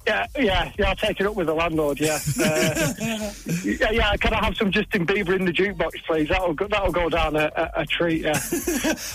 Yeah, 0.06 0.26
yeah, 0.38 0.72
yeah. 0.78 0.88
I'll 0.88 0.96
take 0.96 1.20
it 1.20 1.26
up 1.26 1.34
with 1.36 1.46
the 1.46 1.54
landlord. 1.54 2.00
Yeah, 2.00 2.18
uh, 2.40 2.92
yeah, 3.64 3.90
yeah. 3.90 4.16
Can 4.16 4.34
I 4.34 4.44
have 4.44 4.56
some 4.56 4.70
Justin 4.70 5.06
Bieber 5.06 5.36
in 5.36 5.44
the 5.44 5.52
jukebox, 5.52 5.92
please? 6.06 6.28
That'll 6.28 6.54
go, 6.54 6.66
that'll 6.66 6.92
go 6.92 7.08
down 7.08 7.36
a, 7.36 7.50
a, 7.54 7.80
a 7.82 7.86
treat. 7.86 8.22
Yeah. 8.22 8.38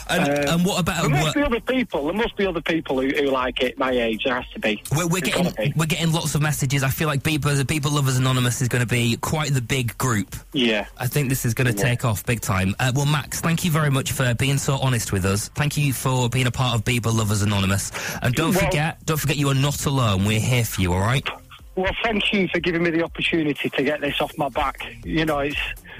And, 0.10 0.30
Uh, 0.30 0.54
and 0.54 0.65
what 0.65 0.80
about 0.80 1.02
There 1.02 1.12
what, 1.12 1.23
must 1.23 1.36
be 1.36 1.41
other 1.43 1.60
people. 1.60 2.06
There 2.06 2.13
must 2.13 2.36
be 2.38 2.45
other 2.45 2.62
people 2.62 3.02
who, 3.02 3.10
who 3.10 3.30
like 3.30 3.62
it. 3.62 3.78
My 3.78 3.91
age, 3.91 4.23
there 4.23 4.36
has 4.36 4.50
to 4.52 4.60
be. 4.60 4.82
We're, 4.95 5.08
we're 5.08 5.21
getting 5.21 5.52
be. 5.58 5.73
we're 5.76 5.86
getting 5.86 6.12
lots 6.13 6.34
of 6.36 6.41
messages. 6.41 6.84
I 6.84 6.89
feel 6.89 7.08
like 7.08 7.23
Bieber, 7.23 7.54
Bieber 7.63 7.91
Lovers 7.91 8.17
Anonymous 8.17 8.62
is 8.62 8.67
going 8.69 8.82
to 8.82 8.88
be 8.88 9.17
quite 9.17 9.54
the 9.54 9.62
big 9.62 9.97
group. 9.97 10.36
Yeah. 10.54 10.86
I 10.97 11.08
think 11.08 11.30
this 11.30 11.45
is 11.45 11.54
going 11.54 11.67
to 11.67 11.73
take 11.73 12.06
off 12.06 12.26
big 12.26 12.41
time. 12.41 12.76
Uh, 12.80 12.91
well, 12.95 13.06
Max, 13.06 13.41
thank 13.41 13.65
you 13.65 13.71
very 13.71 13.89
much 13.89 14.12
for 14.13 14.34
being 14.36 14.58
so 14.58 14.76
honest 14.76 15.12
with 15.12 15.26
us. 15.26 15.50
Thank 15.50 15.78
you 15.78 15.91
for 15.93 16.30
being 16.30 16.47
a 16.47 16.52
part 16.52 16.76
of 16.76 16.84
Bieber 16.86 17.13
Lovers 17.13 17.41
Anonymous. 17.41 17.91
And 18.21 18.34
don't 18.34 18.52
Well- 18.56 18.65
forget, 18.65 19.04
don't 19.06 19.17
forget, 19.19 19.36
you 19.38 19.50
are 19.50 19.56
not 19.56 19.86
alone. 19.86 20.23
We're 20.26 20.39
here 20.39 20.63
for 20.63 20.76
you. 20.79 20.93
All 20.93 20.99
right. 20.99 21.27
Well, 21.75 21.91
thank 22.03 22.33
you 22.33 22.47
for 22.47 22.59
giving 22.59 22.81
me 22.81 22.89
the 22.89 23.03
opportunity 23.03 23.69
to 23.69 23.83
get 23.83 24.01
this 24.01 24.19
off 24.19 24.35
my 24.35 24.49
back. 24.49 24.81
You 25.05 25.25
know, 25.25 25.39
it's. 25.39 25.55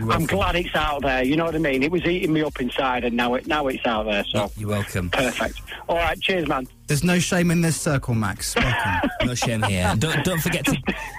I'm 0.10 0.26
glad 0.26 0.56
it's 0.56 0.74
out 0.76 1.04
there. 1.04 1.24
You 1.24 1.36
know 1.36 1.46
what 1.46 1.54
I 1.54 1.60
mean? 1.60 1.84
It 1.84 1.92
was 1.92 2.04
eating 2.06 2.34
me 2.34 2.42
up 2.42 2.60
inside, 2.60 3.04
and 3.04 3.16
now 3.16 3.36
it 3.36 3.46
now 3.46 3.68
it's 3.68 3.86
out 3.86 4.04
there. 4.06 4.24
So 4.24 4.52
You're 4.58 4.70
welcome. 4.70 5.12
perfect. 5.12 5.62
All 5.88 5.98
right, 5.98 6.20
cheers, 6.20 6.48
man. 6.48 6.68
There's 6.88 7.04
no 7.04 7.20
shame 7.20 7.52
in 7.52 7.62
this 7.62 7.80
circle, 7.80 8.16
Max. 8.16 8.56
Welcome. 8.56 9.10
No 9.28 9.36
shame 9.36 9.62
here. 9.64 9.94
Don't 9.98 10.24
don't 10.24 10.40
forget 10.42 10.64
to 10.66 10.78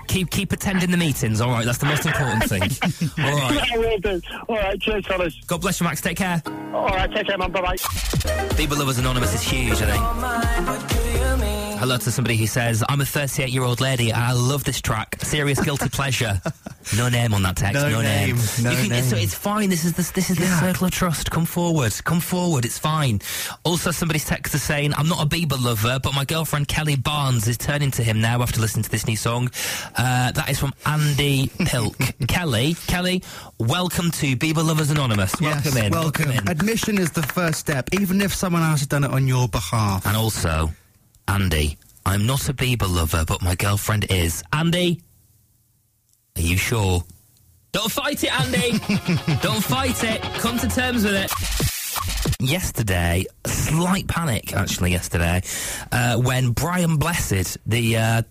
keep 0.08 0.30
keep 0.30 0.50
attending 0.50 0.90
the 0.90 0.96
meetings. 0.96 1.40
All 1.40 1.50
right, 1.50 1.64
that's 1.64 1.78
the 1.78 1.86
most 1.86 2.06
important 2.06 2.44
thing. 2.44 2.62
All 3.24 3.36
right. 3.36 3.72
I 3.72 3.78
will 3.78 3.98
do. 3.98 4.20
All 4.48 4.56
right, 4.56 4.80
cheers, 4.80 5.06
fellas. 5.06 5.38
God 5.46 5.60
bless 5.60 5.78
you, 5.78 5.84
Max. 5.84 6.00
Take 6.00 6.16
care. 6.16 6.42
All 6.72 6.86
right, 6.88 7.12
take 7.12 7.26
care, 7.26 7.36
man. 7.38 7.52
Bye 7.52 7.60
bye. 7.60 7.76
Bieber 8.56 8.78
Lovers 8.78 8.98
Anonymous 8.98 9.34
is 9.34 9.42
huge, 9.42 9.80
I 9.82 10.86
think. 10.88 10.97
Hello 11.78 11.96
to 11.96 12.10
somebody 12.10 12.36
who 12.36 12.46
says, 12.48 12.82
I'm 12.88 13.00
a 13.00 13.04
38 13.04 13.50
year 13.50 13.62
old 13.62 13.80
lady 13.80 14.10
and 14.10 14.20
I 14.20 14.32
love 14.32 14.64
this 14.64 14.80
track. 14.80 15.16
Serious 15.22 15.60
guilty 15.64 15.88
pleasure. 15.92 16.40
No 16.96 17.08
name 17.08 17.32
on 17.32 17.42
that 17.44 17.56
text. 17.56 17.74
No 17.80 17.88
No, 17.88 18.00
name, 18.02 18.36
no 18.62 18.70
You 18.72 18.76
can- 18.88 18.92
it's, 18.92 19.12
name. 19.12 19.22
it's 19.22 19.34
fine. 19.34 19.70
This 19.70 19.84
is 19.84 19.92
this, 19.92 20.10
this 20.10 20.28
is 20.28 20.38
the 20.38 20.46
circle 20.46 20.86
of 20.86 20.90
trust. 20.90 21.30
Come 21.30 21.44
forward. 21.46 21.92
Come 22.04 22.18
forward. 22.20 22.64
It's 22.64 22.78
fine. 22.78 23.20
Also, 23.64 23.92
somebody's 23.92 24.24
text 24.24 24.54
is 24.54 24.62
saying, 24.62 24.92
I'm 24.94 25.08
not 25.08 25.22
a 25.24 25.26
Bieber 25.28 25.62
lover, 25.62 26.00
but 26.02 26.14
my 26.14 26.24
girlfriend 26.24 26.66
Kelly 26.66 26.96
Barnes 26.96 27.46
is 27.46 27.56
turning 27.56 27.92
to 27.92 28.02
him 28.02 28.20
now 28.20 28.42
after 28.42 28.60
listening 28.60 28.82
to 28.82 28.90
this 28.90 29.06
new 29.06 29.16
song. 29.16 29.48
Uh, 29.96 30.32
that 30.32 30.48
is 30.50 30.58
from 30.58 30.74
Andy 30.84 31.48
Pilk. 31.60 31.96
Kelly, 32.28 32.74
Kelly, 32.88 33.22
welcome 33.60 34.10
to 34.12 34.36
Bieber 34.36 34.66
Lovers 34.66 34.90
Anonymous. 34.90 35.40
Welcome 35.40 35.62
yes, 35.64 35.76
in. 35.76 35.92
welcome. 35.92 36.30
in. 36.32 36.48
Admission 36.48 36.98
is 36.98 37.12
the 37.12 37.22
first 37.22 37.60
step, 37.60 37.88
even 37.92 38.20
if 38.20 38.34
someone 38.34 38.62
else 38.62 38.80
has 38.80 38.88
done 38.88 39.04
it 39.04 39.10
on 39.12 39.28
your 39.28 39.46
behalf. 39.48 40.04
And 40.06 40.16
also, 40.16 40.70
Andy, 41.28 41.76
I'm 42.06 42.26
not 42.26 42.48
a 42.48 42.54
Bieber 42.54 42.88
lover, 42.88 43.24
but 43.26 43.42
my 43.42 43.54
girlfriend 43.54 44.10
is. 44.10 44.42
Andy, 44.52 45.02
are 46.36 46.42
you 46.42 46.56
sure? 46.56 47.04
Don't 47.72 47.92
fight 47.92 48.24
it, 48.24 48.32
Andy! 48.40 48.70
Don't 49.42 49.62
fight 49.62 50.02
it! 50.04 50.22
Come 50.40 50.58
to 50.58 50.68
terms 50.68 51.04
with 51.04 51.14
it! 51.14 51.30
Yesterday, 52.40 53.26
slight 53.46 54.08
panic 54.08 54.54
actually. 54.54 54.92
Yesterday, 54.92 55.42
uh, 55.92 56.16
when 56.16 56.52
Brian 56.52 56.96
Blessed, 56.96 57.58
the 57.66 57.96
uh, 57.96 58.22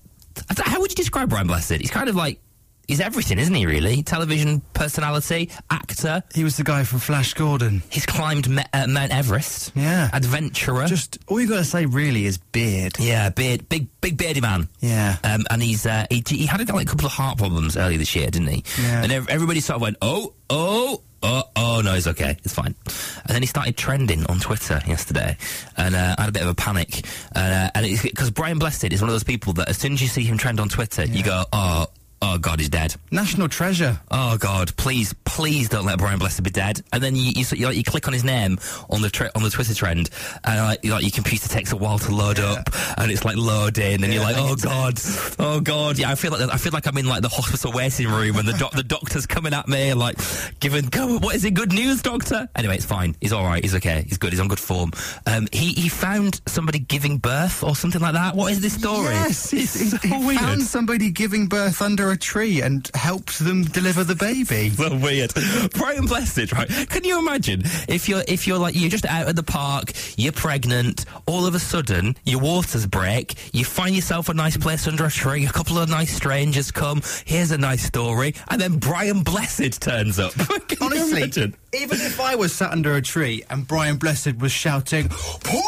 how 0.58 0.82
would 0.82 0.92
you 0.92 0.96
describe 0.96 1.30
Brian 1.30 1.48
Blessed? 1.48 1.74
He's 1.74 1.92
kind 1.92 2.10
of 2.10 2.16
like 2.16 2.40
he's 2.88 3.00
everything, 3.00 3.40
isn't 3.40 3.54
he? 3.54 3.66
Really, 3.66 4.04
television 4.04 4.62
personality, 4.74 5.50
actor. 5.70 6.24
He 6.34 6.44
was 6.44 6.58
the 6.58 6.64
guy 6.64 6.84
from 6.84 7.00
Flash 7.00 7.34
Gordon. 7.34 7.84
He's 7.90 8.06
climbed 8.06 8.50
Me- 8.50 8.64
uh, 8.74 8.88
Mount 8.88 9.12
Everest. 9.14 9.72
Yeah. 9.76 10.10
adventurer. 10.14 10.86
Just 10.88 11.18
all 11.28 11.40
you 11.40 11.48
got 11.48 11.58
to 11.58 11.66
say 11.66 11.86
really 11.86 12.26
is 12.26 12.38
beard. 12.38 12.94
Yeah, 13.00 13.30
beard, 13.30 13.68
big, 13.70 13.88
big 14.02 14.18
beardy 14.18 14.42
man. 14.42 14.68
Yeah. 14.80 15.18
Um, 15.24 15.46
and 15.50 15.62
he's 15.62 15.86
uh, 15.86 16.06
he, 16.10 16.24
he 16.28 16.46
had 16.46 16.60
like 16.70 16.88
a 16.88 16.90
couple 16.90 17.06
of 17.06 17.12
heart 17.12 17.38
problems 17.38 17.78
earlier 17.78 17.98
this 17.98 18.16
year, 18.16 18.30
didn't 18.30 18.48
he? 18.48 18.64
Yeah. 18.82 19.04
And 19.04 19.12
ev- 19.12 19.30
everybody 19.30 19.60
sort 19.60 19.76
of 19.76 19.82
went, 19.82 19.98
oh, 20.02 20.34
oh, 20.50 21.02
oh, 21.24 21.44
oh, 21.56 21.82
no, 21.84 21.94
he's 21.94 22.08
okay, 22.08 22.38
it's 22.44 22.54
fine. 22.54 22.76
And 22.86 23.36
then 23.36 23.42
he 23.42 23.48
started 23.48 23.76
trending 23.76 24.26
on 24.28 24.40
Twitter 24.40 24.82
yesterday, 24.88 25.36
and 25.76 25.96
uh, 25.96 26.16
I 26.18 26.22
had 26.22 26.30
a 26.30 26.32
bit 26.32 26.44
of 26.44 26.50
a 26.50 26.56
panic. 26.56 27.06
Uh, 27.36 27.70
and 27.76 27.86
it's 27.86 28.02
because 28.04 28.32
Brian 28.32 28.60
Blessed 28.60 28.86
is 28.86 29.02
one 29.02 29.10
of 29.10 29.14
those 29.14 29.24
people 29.24 29.54
that 29.54 29.70
as 29.70 29.78
soon 29.78 29.94
as 29.94 30.02
you 30.02 30.08
see 30.08 30.24
him 30.24 30.38
trend 30.38 30.60
on 30.60 30.70
Twitter, 30.70 31.06
you 31.06 31.24
go, 31.24 31.44
oh. 31.52 31.88
Oh 32.20 32.40
God, 32.40 32.60
he's 32.60 32.70
dead. 32.70 32.96
National 33.12 33.48
treasure. 33.48 34.00
Oh 34.10 34.38
God, 34.38 34.76
please, 34.76 35.14
please 35.24 35.70
don't 35.70 35.86
let 35.86 36.00
Brian 36.00 36.18
Blessed 36.18 36.42
be 36.42 36.50
dead. 36.50 36.82
And 36.92 37.02
then 37.04 37.16
you 37.16 37.32
you, 37.36 37.46
you, 37.56 37.66
like, 37.68 37.78
you 37.78 37.84
click 37.84 38.08
on 38.08 38.14
his 38.14 38.24
name 38.24 38.58
on 38.90 39.02
the 39.02 39.10
tre- 39.10 39.30
on 39.36 39.44
the 39.44 39.52
Twitter 39.52 39.76
trend, 39.76 40.10
and 40.44 40.60
like, 40.60 40.84
you- 40.84 40.92
like 40.94 41.04
your 41.04 41.12
computer 41.12 41.48
takes 41.48 41.72
a 41.74 41.78
while 41.78 42.00
to 42.00 42.12
load 42.16 42.40
up, 42.40 42.70
and 42.98 43.12
it's 43.12 43.24
like 43.24 43.36
loading, 43.38 44.04
and 44.04 44.12
you're 44.12 44.24
like, 44.24 44.36
oh 44.38 44.56
God, 44.62 45.00
oh 45.38 45.60
God, 45.62 46.00
yeah. 46.00 46.10
I 46.10 46.16
feel 46.16 46.32
like 46.32 46.42
I 46.52 46.58
feel 46.58 46.72
like 46.72 46.88
I'm 46.88 46.98
in 46.98 47.06
like 47.06 47.22
the 47.22 47.30
hospital 47.30 47.72
waiting 47.72 48.08
room, 48.08 48.38
and 48.38 48.48
the 48.48 48.54
doc- 48.54 48.72
the 48.74 48.84
doctor's 48.84 49.28
coming 49.28 49.54
at 49.54 49.68
me, 49.68 49.94
like 49.94 50.18
giving, 50.60 50.86
go, 50.88 51.20
what 51.20 51.36
is 51.36 51.46
it? 51.46 51.54
Good 51.54 51.72
news, 51.72 52.02
doctor? 52.02 52.50
Anyway, 52.56 52.76
it's 52.78 52.86
fine. 52.86 53.16
He's 53.22 53.32
all 53.34 53.44
right. 53.46 53.64
He's 53.64 53.76
okay. 53.76 54.04
He's 54.08 54.18
good. 54.18 54.32
He's 54.34 54.40
on 54.40 54.48
good 54.48 54.60
form. 54.60 54.92
Um, 55.28 55.48
he 55.52 55.74
he 55.74 55.88
found 55.88 56.42
somebody 56.48 56.80
giving 56.80 57.20
birth 57.20 57.64
or 57.64 57.76
something 57.76 58.02
like 58.02 58.14
that. 58.14 58.36
What 58.36 58.52
is 58.52 58.60
this 58.62 58.74
story? 58.74 59.14
Yes, 59.14 59.54
it's 59.54 59.80
he, 59.80 59.86
so 59.90 59.98
he 59.98 60.26
weird. 60.26 60.40
found 60.40 60.64
somebody 60.64 61.12
giving 61.12 61.46
birth 61.46 61.80
under 61.82 62.07
a 62.12 62.18
tree 62.18 62.62
and 62.62 62.90
helped 62.94 63.40
them 63.40 63.64
deliver 63.64 64.04
the 64.04 64.16
baby. 64.16 64.70
so 64.70 64.96
weird. 64.98 65.34
Brian 65.74 66.06
Blessed, 66.06 66.52
right? 66.54 66.68
Can 66.90 67.04
you 67.04 67.20
imagine 67.20 67.62
if 67.88 68.08
you're 68.10 68.24
if 68.28 68.48
you're 68.48 68.58
like 68.58 68.76
you're 68.76 68.90
just 68.90 69.06
out 69.06 69.28
at 69.28 69.36
the 69.36 69.44
park, 69.44 69.92
you're 70.18 70.32
pregnant, 70.32 71.06
all 71.26 71.46
of 71.46 71.56
a 71.56 71.60
sudden 71.60 72.16
your 72.24 72.40
waters 72.40 72.86
break, 72.86 73.36
you 73.54 73.64
find 73.66 73.96
yourself 73.96 74.30
a 74.30 74.34
nice 74.34 74.58
place 74.58 74.88
under 74.88 75.06
a 75.06 75.12
tree, 75.12 75.46
a 75.46 75.50
couple 75.52 75.78
of 75.78 75.90
nice 75.90 76.14
strangers 76.16 76.72
come, 76.72 77.02
here's 77.26 77.52
a 77.52 77.58
nice 77.58 77.84
story, 77.84 78.34
and 78.50 78.60
then 78.62 78.78
Brian 78.78 79.22
Blessed 79.24 79.82
turns 79.82 80.20
up. 80.20 80.34
Can 80.68 80.78
you 80.80 80.86
Honestly, 80.86 81.22
imagine? 81.24 81.56
even 81.74 82.00
if 82.02 82.20
I 82.20 82.36
was 82.36 82.54
sat 82.54 82.72
under 82.72 82.96
a 82.96 83.02
tree 83.02 83.44
and 83.50 83.68
Brian 83.68 83.98
Blessed 83.98 84.38
was 84.38 84.52
shouting, 84.52 85.10
"Pour!" 85.10 85.62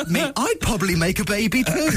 At 0.00 0.08
me, 0.08 0.20
I'd 0.36 0.60
probably 0.60 0.96
make 0.96 1.18
a 1.18 1.24
baby 1.24 1.64
too. 1.64 1.90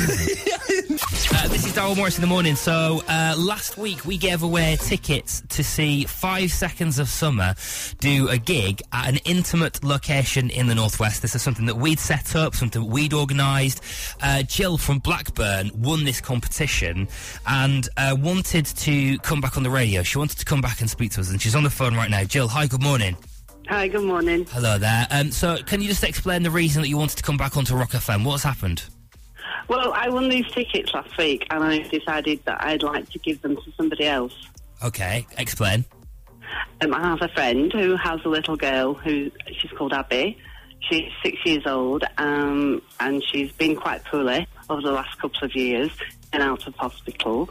Uh, 1.37 1.47
this 1.49 1.65
is 1.65 1.73
Darryl 1.73 1.97
Morris 1.97 2.17
in 2.17 2.21
the 2.21 2.27
morning. 2.27 2.55
So 2.55 3.01
uh, 3.07 3.35
last 3.37 3.77
week 3.77 4.05
we 4.05 4.17
gave 4.17 4.43
away 4.43 4.77
tickets 4.79 5.41
to 5.49 5.63
see 5.63 6.05
Five 6.05 6.51
Seconds 6.51 6.97
of 6.99 7.09
Summer 7.09 7.55
do 7.99 8.29
a 8.29 8.37
gig 8.37 8.81
at 8.93 9.09
an 9.09 9.17
intimate 9.25 9.83
location 9.83 10.49
in 10.49 10.67
the 10.67 10.75
northwest. 10.75 11.21
This 11.21 11.35
is 11.35 11.41
something 11.41 11.65
that 11.65 11.75
we'd 11.75 11.99
set 11.99 12.35
up, 12.35 12.55
something 12.55 12.87
we'd 12.87 13.13
organised. 13.13 13.81
Uh, 14.21 14.43
Jill 14.43 14.77
from 14.77 14.99
Blackburn 14.99 15.71
won 15.75 16.05
this 16.05 16.21
competition 16.21 17.07
and 17.47 17.89
uh, 17.97 18.15
wanted 18.17 18.65
to 18.67 19.17
come 19.19 19.41
back 19.41 19.57
on 19.57 19.63
the 19.63 19.69
radio. 19.69 20.03
She 20.03 20.17
wanted 20.17 20.37
to 20.37 20.45
come 20.45 20.61
back 20.61 20.79
and 20.79 20.89
speak 20.89 21.11
to 21.11 21.21
us, 21.21 21.29
and 21.31 21.41
she's 21.41 21.55
on 21.55 21.63
the 21.63 21.69
phone 21.69 21.95
right 21.95 22.09
now. 22.09 22.23
Jill, 22.23 22.47
hi, 22.47 22.67
good 22.67 22.83
morning. 22.83 23.17
Hi, 23.67 23.87
good 23.87 24.03
morning. 24.03 24.45
Hello 24.51 24.77
there. 24.77 25.07
Um, 25.09 25.31
so 25.31 25.57
can 25.65 25.81
you 25.81 25.87
just 25.87 26.03
explain 26.03 26.43
the 26.43 26.51
reason 26.51 26.83
that 26.83 26.87
you 26.87 26.97
wanted 26.97 27.17
to 27.17 27.23
come 27.23 27.35
back 27.35 27.57
onto 27.57 27.75
Rock 27.75 27.91
FM? 27.91 28.23
What's 28.23 28.43
happened? 28.43 28.83
Well, 29.67 29.91
I 29.93 30.07
won 30.09 30.29
these 30.29 30.45
tickets 30.51 30.93
last 30.93 31.17
week 31.17 31.47
and 31.49 31.63
I 31.63 31.79
decided 31.79 32.45
that 32.45 32.63
I'd 32.63 32.83
like 32.83 33.09
to 33.09 33.19
give 33.19 33.41
them 33.41 33.55
to 33.55 33.71
somebody 33.75 34.05
else. 34.05 34.35
Okay, 34.83 35.25
explain. 35.39 35.83
Um, 36.81 36.93
I 36.93 37.01
have 37.01 37.23
a 37.23 37.27
friend 37.29 37.73
who 37.73 37.95
has 37.95 38.19
a 38.23 38.29
little 38.29 38.55
girl 38.55 38.93
who 38.93 39.31
she's 39.59 39.71
called 39.71 39.93
Abby. 39.93 40.37
She's 40.81 41.11
six 41.23 41.37
years 41.43 41.65
old 41.65 42.03
um, 42.19 42.83
and 42.99 43.23
she's 43.31 43.51
been 43.53 43.75
quite 43.75 44.03
poorly 44.05 44.47
over 44.69 44.81
the 44.81 44.91
last 44.91 45.17
couple 45.19 45.43
of 45.43 45.55
years 45.55 45.89
and 46.31 46.43
out 46.43 46.67
of 46.67 46.75
hospital. 46.75 47.49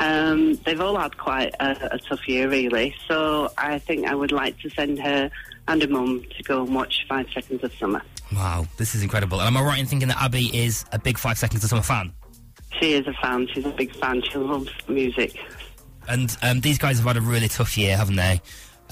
Um, 0.00 0.54
they've 0.64 0.80
all 0.80 0.98
had 0.98 1.16
quite 1.16 1.54
a, 1.60 1.94
a 1.94 1.98
tough 1.98 2.26
year, 2.26 2.48
really. 2.48 2.96
So 3.06 3.52
I 3.56 3.78
think 3.78 4.08
I 4.08 4.16
would 4.16 4.32
like 4.32 4.58
to 4.62 4.70
send 4.70 4.98
her 4.98 5.30
and 5.68 5.82
her 5.82 5.88
mum 5.88 6.24
to 6.36 6.42
go 6.42 6.64
and 6.64 6.74
watch 6.74 7.04
Five 7.08 7.26
Seconds 7.32 7.62
of 7.62 7.72
Summer. 7.74 8.02
Wow, 8.32 8.66
this 8.78 8.94
is 8.94 9.02
incredible. 9.02 9.40
And 9.40 9.46
am 9.48 9.56
I 9.56 9.62
right 9.62 9.78
in 9.78 9.86
thinking 9.86 10.08
that 10.08 10.20
Abby 10.20 10.56
is 10.56 10.84
a 10.92 10.98
big 10.98 11.18
Five 11.18 11.38
Seconds 11.38 11.62
of 11.64 11.70
Summer 11.70 11.82
fan? 11.82 12.12
She 12.80 12.94
is 12.94 13.06
a 13.06 13.12
fan. 13.14 13.46
She's 13.52 13.66
a 13.66 13.70
big 13.70 13.94
fan. 13.96 14.22
She 14.22 14.38
loves 14.38 14.70
music. 14.88 15.36
And 16.08 16.36
um, 16.42 16.60
these 16.60 16.78
guys 16.78 16.98
have 16.98 17.06
had 17.06 17.16
a 17.16 17.20
really 17.20 17.48
tough 17.48 17.76
year, 17.78 17.96
haven't 17.96 18.16
they? 18.16 18.40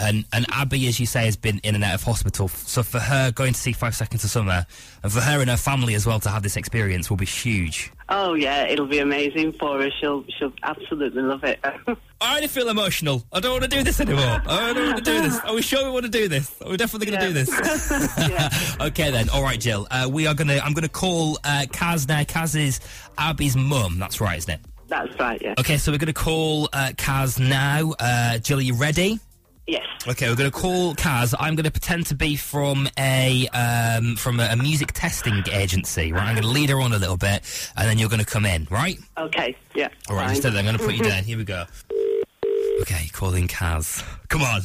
And 0.00 0.24
and 0.32 0.46
Abby, 0.50 0.88
as 0.88 0.98
you 0.98 1.06
say, 1.06 1.26
has 1.26 1.36
been 1.36 1.60
in 1.62 1.74
and 1.74 1.84
out 1.84 1.94
of 1.94 2.02
hospital. 2.02 2.48
So 2.48 2.82
for 2.82 2.98
her 2.98 3.30
going 3.32 3.52
to 3.52 3.60
see 3.60 3.72
Five 3.72 3.94
Seconds 3.94 4.24
of 4.24 4.30
Summer, 4.30 4.66
and 5.02 5.12
for 5.12 5.20
her 5.20 5.40
and 5.40 5.50
her 5.50 5.56
family 5.56 5.94
as 5.94 6.06
well 6.06 6.18
to 6.20 6.30
have 6.30 6.42
this 6.42 6.56
experience 6.56 7.10
will 7.10 7.18
be 7.18 7.26
huge. 7.26 7.92
Oh 8.08 8.34
yeah, 8.34 8.64
it'll 8.66 8.86
be 8.86 8.98
amazing 8.98 9.52
for 9.52 9.80
her. 9.80 9.90
She'll 10.00 10.24
she'll 10.38 10.52
absolutely 10.62 11.22
love 11.22 11.44
it. 11.44 11.60
I 12.20 12.32
already 12.32 12.48
feel 12.48 12.68
emotional. 12.68 13.24
I 13.32 13.40
don't 13.40 13.52
want 13.52 13.64
to 13.64 13.68
do 13.68 13.82
this 13.82 14.00
anymore. 14.00 14.42
I 14.46 14.72
don't 14.72 14.86
want 14.86 15.04
to 15.04 15.04
do 15.04 15.22
this. 15.22 15.38
Are 15.40 15.54
we 15.54 15.62
sure 15.62 15.84
we 15.84 15.90
want 15.90 16.06
to 16.06 16.10
do 16.10 16.28
this? 16.28 16.54
Are 16.62 16.70
we 16.70 16.76
definitely 16.76 17.06
going 17.06 17.20
to 17.20 17.26
do 17.26 17.32
this? 17.32 18.76
okay 18.80 19.10
then. 19.10 19.28
All 19.30 19.42
right, 19.42 19.60
Jill. 19.60 19.86
Uh, 19.90 20.08
we 20.10 20.26
are 20.26 20.34
going 20.34 20.48
to. 20.48 20.64
I'm 20.64 20.72
going 20.72 20.82
to 20.82 20.88
call 20.88 21.38
uh, 21.44 21.66
Kaz 21.70 22.08
now. 22.08 22.22
Kaz 22.22 22.58
is 22.58 22.80
Abby's 23.18 23.56
mum. 23.56 23.98
That's 23.98 24.20
right, 24.20 24.38
isn't 24.38 24.54
it? 24.54 24.60
That's 24.88 25.18
right. 25.20 25.40
Yeah. 25.40 25.54
Okay, 25.58 25.76
so 25.76 25.92
we're 25.92 25.98
going 25.98 26.08
to 26.08 26.12
call 26.12 26.68
uh, 26.72 26.92
Kaz 26.96 27.38
now. 27.38 27.94
Uh, 27.98 28.38
Jill, 28.38 28.58
are 28.58 28.62
you 28.62 28.74
ready? 28.74 29.20
Yes. 29.70 29.86
Okay, 30.08 30.28
we're 30.28 30.34
going 30.34 30.50
to 30.50 30.56
call 30.56 30.96
Kaz. 30.96 31.32
I'm 31.38 31.54
going 31.54 31.64
to 31.64 31.70
pretend 31.70 32.06
to 32.06 32.16
be 32.16 32.34
from 32.34 32.88
a 32.98 33.46
um, 33.48 34.16
from 34.16 34.40
a, 34.40 34.46
a 34.46 34.56
music 34.56 34.90
testing 34.92 35.44
agency. 35.52 36.12
Right, 36.12 36.24
I'm 36.24 36.34
going 36.34 36.42
to 36.42 36.48
lead 36.48 36.70
her 36.70 36.80
on 36.80 36.92
a 36.92 36.98
little 36.98 37.16
bit, 37.16 37.70
and 37.76 37.88
then 37.88 37.96
you're 37.96 38.08
going 38.08 38.18
to 38.18 38.26
come 38.26 38.44
in. 38.44 38.66
Right? 38.68 38.98
Okay. 39.16 39.54
Yeah. 39.76 39.88
All 40.08 40.16
right. 40.16 40.22
fine. 40.22 40.30
Instead, 40.30 40.56
I'm 40.56 40.64
going 40.64 40.76
to 40.76 40.84
put 40.84 40.96
you 40.96 41.04
down. 41.04 41.22
Here 41.22 41.38
we 41.38 41.44
go. 41.44 41.66
Okay, 42.80 43.06
calling 43.12 43.46
Kaz. 43.46 44.04
Come 44.26 44.42
on. 44.42 44.62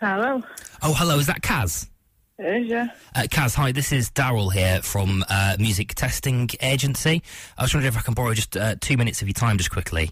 Hello. 0.00 0.42
Oh, 0.82 0.94
hello. 0.94 1.18
Is 1.18 1.26
that 1.26 1.42
Kaz? 1.42 1.86
It 2.38 2.62
is, 2.62 2.68
yeah. 2.68 2.88
Uh, 3.14 3.22
Kaz, 3.22 3.54
hi. 3.54 3.70
This 3.70 3.92
is 3.92 4.10
Darryl 4.10 4.50
here 4.50 4.80
from 4.80 5.24
uh, 5.28 5.56
Music 5.58 5.94
Testing 5.94 6.48
Agency. 6.62 7.22
I 7.58 7.62
was 7.62 7.74
wondering 7.74 7.92
if 7.92 7.98
I 7.98 8.02
can 8.02 8.14
borrow 8.14 8.32
just 8.32 8.56
uh, 8.56 8.76
two 8.80 8.96
minutes 8.96 9.20
of 9.20 9.28
your 9.28 9.34
time, 9.34 9.58
just 9.58 9.70
quickly. 9.70 10.10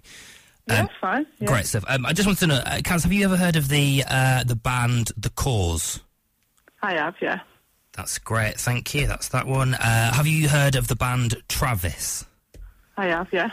Yeah, 0.68 0.80
Um, 0.80 0.86
that's 0.86 0.98
fine. 1.00 1.26
Yeah. 1.40 1.46
Great 1.48 1.66
stuff. 1.66 1.84
Um, 1.88 2.06
I 2.06 2.12
just 2.12 2.26
wanted 2.26 2.40
to 2.40 2.46
know, 2.46 2.54
uh, 2.56 2.78
Kaz, 2.78 3.02
have 3.02 3.12
you 3.12 3.24
ever 3.24 3.36
heard 3.36 3.56
of 3.56 3.68
the 3.68 4.04
uh, 4.08 4.44
the 4.44 4.54
band 4.56 5.10
The 5.16 5.30
Corrs? 5.30 6.00
I 6.82 6.94
have, 6.94 7.14
yeah. 7.20 7.40
That's 7.92 8.18
great. 8.18 8.58
Thank 8.58 8.94
you. 8.94 9.06
That's 9.06 9.28
that 9.28 9.46
one. 9.46 9.74
Uh, 9.74 10.12
have 10.14 10.26
you 10.26 10.48
heard 10.48 10.76
of 10.76 10.88
the 10.88 10.96
band 10.96 11.36
Travis? 11.48 12.24
I 12.96 13.06
have, 13.06 13.28
yeah. 13.32 13.50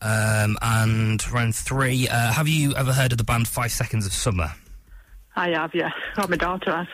Um, 0.00 0.56
and 0.62 1.30
round 1.32 1.54
three, 1.54 2.08
uh, 2.08 2.32
have 2.32 2.48
you 2.48 2.74
ever 2.74 2.92
heard 2.92 3.12
of 3.12 3.18
the 3.18 3.24
band 3.24 3.46
Five 3.46 3.70
Seconds 3.70 4.06
of 4.06 4.12
Summer? 4.12 4.52
I 5.36 5.50
have, 5.50 5.74
yeah. 5.74 5.90
Oh, 6.18 6.26
my 6.28 6.36
daughter 6.36 6.70
has. 6.74 6.86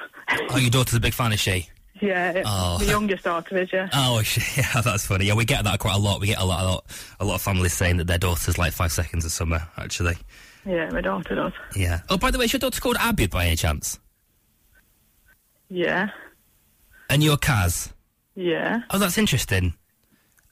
Oh, 0.50 0.58
your 0.58 0.70
daughter's 0.70 0.94
a 0.94 1.00
big 1.00 1.14
fan, 1.14 1.32
is 1.32 1.40
she? 1.40 1.68
Yeah, 2.00 2.42
Oh. 2.46 2.78
the 2.78 2.86
youngest 2.86 3.24
daughter 3.24 3.56
is, 3.58 3.72
yeah. 3.72 3.88
Oh, 3.92 4.22
yeah, 4.56 4.80
that's 4.82 5.06
funny. 5.06 5.26
Yeah, 5.26 5.34
we 5.34 5.44
get 5.44 5.64
that 5.64 5.78
quite 5.78 5.94
a 5.96 5.98
lot. 5.98 6.20
We 6.20 6.28
get 6.28 6.38
a 6.40 6.44
lot, 6.44 6.62
a 6.62 6.66
lot, 6.66 6.84
a 7.20 7.24
lot 7.24 7.34
of 7.36 7.42
families 7.42 7.72
saying 7.72 7.96
that 7.98 8.06
their 8.06 8.18
daughters 8.18 8.58
like 8.58 8.72
Five 8.72 8.92
Seconds 8.92 9.24
of 9.24 9.32
Summer. 9.32 9.66
Actually, 9.76 10.16
Yeah, 10.66 10.90
my 10.90 11.00
daughter 11.00 11.34
does. 11.34 11.52
yeah. 11.74 12.00
Oh, 12.08 12.18
by 12.18 12.30
the 12.30 12.38
way, 12.38 12.44
is 12.44 12.52
your 12.52 12.60
daughter 12.60 12.80
called 12.80 12.96
Abby 13.00 13.26
by 13.26 13.46
any 13.46 13.56
chance? 13.56 13.98
Yeah, 15.70 16.08
And 17.10 17.22
you're 17.22 17.36
Kaz? 17.36 17.92
yeah. 18.34 18.80
Oh, 18.90 18.98
that's 18.98 19.18
interesting. 19.18 19.74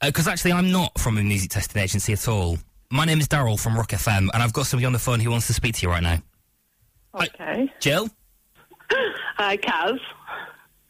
Uh, 0.01 0.07
because 0.07 0.27
actually, 0.27 0.51
I'm 0.51 0.71
not 0.71 0.97
from 0.99 1.17
a 1.17 1.23
music 1.23 1.49
testing 1.51 1.81
agency 1.81 2.13
at 2.13 2.27
all. 2.27 2.57
My 2.91 3.03
name 3.05 3.19
is 3.19 3.27
Darryl 3.27 3.59
from 3.59 3.75
Rock 3.75 3.89
FM, 3.89 4.29
and 4.33 4.43
I've 4.43 4.53
got 4.53 4.67
somebody 4.67 4.85
on 4.85 4.93
the 4.93 4.99
phone 4.99 5.19
who 5.19 5.31
wants 5.31 5.47
to 5.47 5.53
speak 5.53 5.75
to 5.75 5.81
you 5.85 5.89
right 5.89 6.03
now. 6.03 6.19
Okay. 7.15 7.71
Jill? 7.79 8.09
Hi, 9.37 9.57
Kaz. 9.57 9.97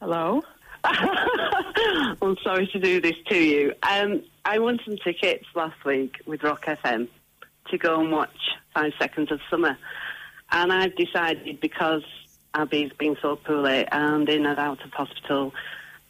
Hello. 0.00 0.42
I'm 0.84 2.36
sorry 2.44 2.68
to 2.68 2.78
do 2.78 3.00
this 3.00 3.16
to 3.30 3.36
you. 3.36 3.72
Um, 3.82 4.22
I 4.44 4.60
won 4.60 4.78
some 4.84 4.96
tickets 4.96 5.44
last 5.56 5.84
week 5.84 6.22
with 6.24 6.44
Rock 6.44 6.66
FM 6.66 7.08
to 7.70 7.78
go 7.78 8.00
and 8.00 8.12
watch 8.12 8.36
Five 8.72 8.92
Seconds 8.96 9.32
of 9.32 9.40
Summer. 9.50 9.76
And 10.52 10.72
I've 10.72 10.94
decided 10.94 11.58
because 11.58 12.04
Abby's 12.54 12.92
been 12.92 13.16
so 13.20 13.34
poorly 13.34 13.88
and 13.90 14.28
in 14.28 14.46
and 14.46 14.56
out 14.56 14.84
of 14.84 14.92
hospital, 14.92 15.52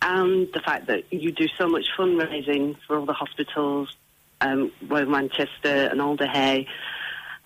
and 0.03 0.49
the 0.53 0.61
fact 0.61 0.89
that 0.89 1.11
you 1.11 1.33
do 1.33 1.49
so 1.57 1.67
much 1.67 1.87
fundraising 1.99 2.77
for 2.87 2.99
all 2.99 3.07
the 3.07 3.15
hospitals, 3.15 3.97
um, 4.43 4.71
Royal 4.87 5.07
Manchester 5.07 5.89
and 5.91 6.03
Alder 6.03 6.27
Hey, 6.27 6.67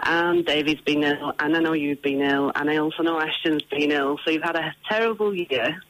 and 0.01 0.45
David's 0.45 0.81
been 0.81 1.05
ill, 1.05 1.35
and 1.39 1.57
I 1.57 1.61
know 1.61 1.73
you've 1.73 2.03
been 2.03 2.21
ill, 2.21 2.51
and 2.53 2.69
I 2.69 2.79
also 2.79 3.05
know 3.05 3.21
Ashton's 3.21 3.63
been 3.63 3.93
ill, 3.93 4.19
so 4.25 4.33
you've 4.33 4.43
had 4.43 4.57
a 4.57 4.75
terrible 4.89 5.33
year. 5.33 5.81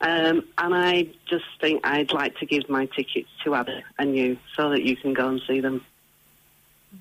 Um, 0.00 0.44
and 0.56 0.74
I 0.74 1.08
just 1.28 1.44
think 1.60 1.86
I'd 1.86 2.12
like 2.12 2.38
to 2.38 2.46
give 2.46 2.68
my 2.68 2.86
tickets 2.86 3.28
to 3.44 3.54
Abby 3.54 3.84
and 3.98 4.16
you 4.16 4.38
so 4.56 4.70
that 4.70 4.82
you 4.82 4.96
can 4.96 5.12
go 5.12 5.28
and 5.28 5.40
see 5.46 5.60
them. 5.60 5.84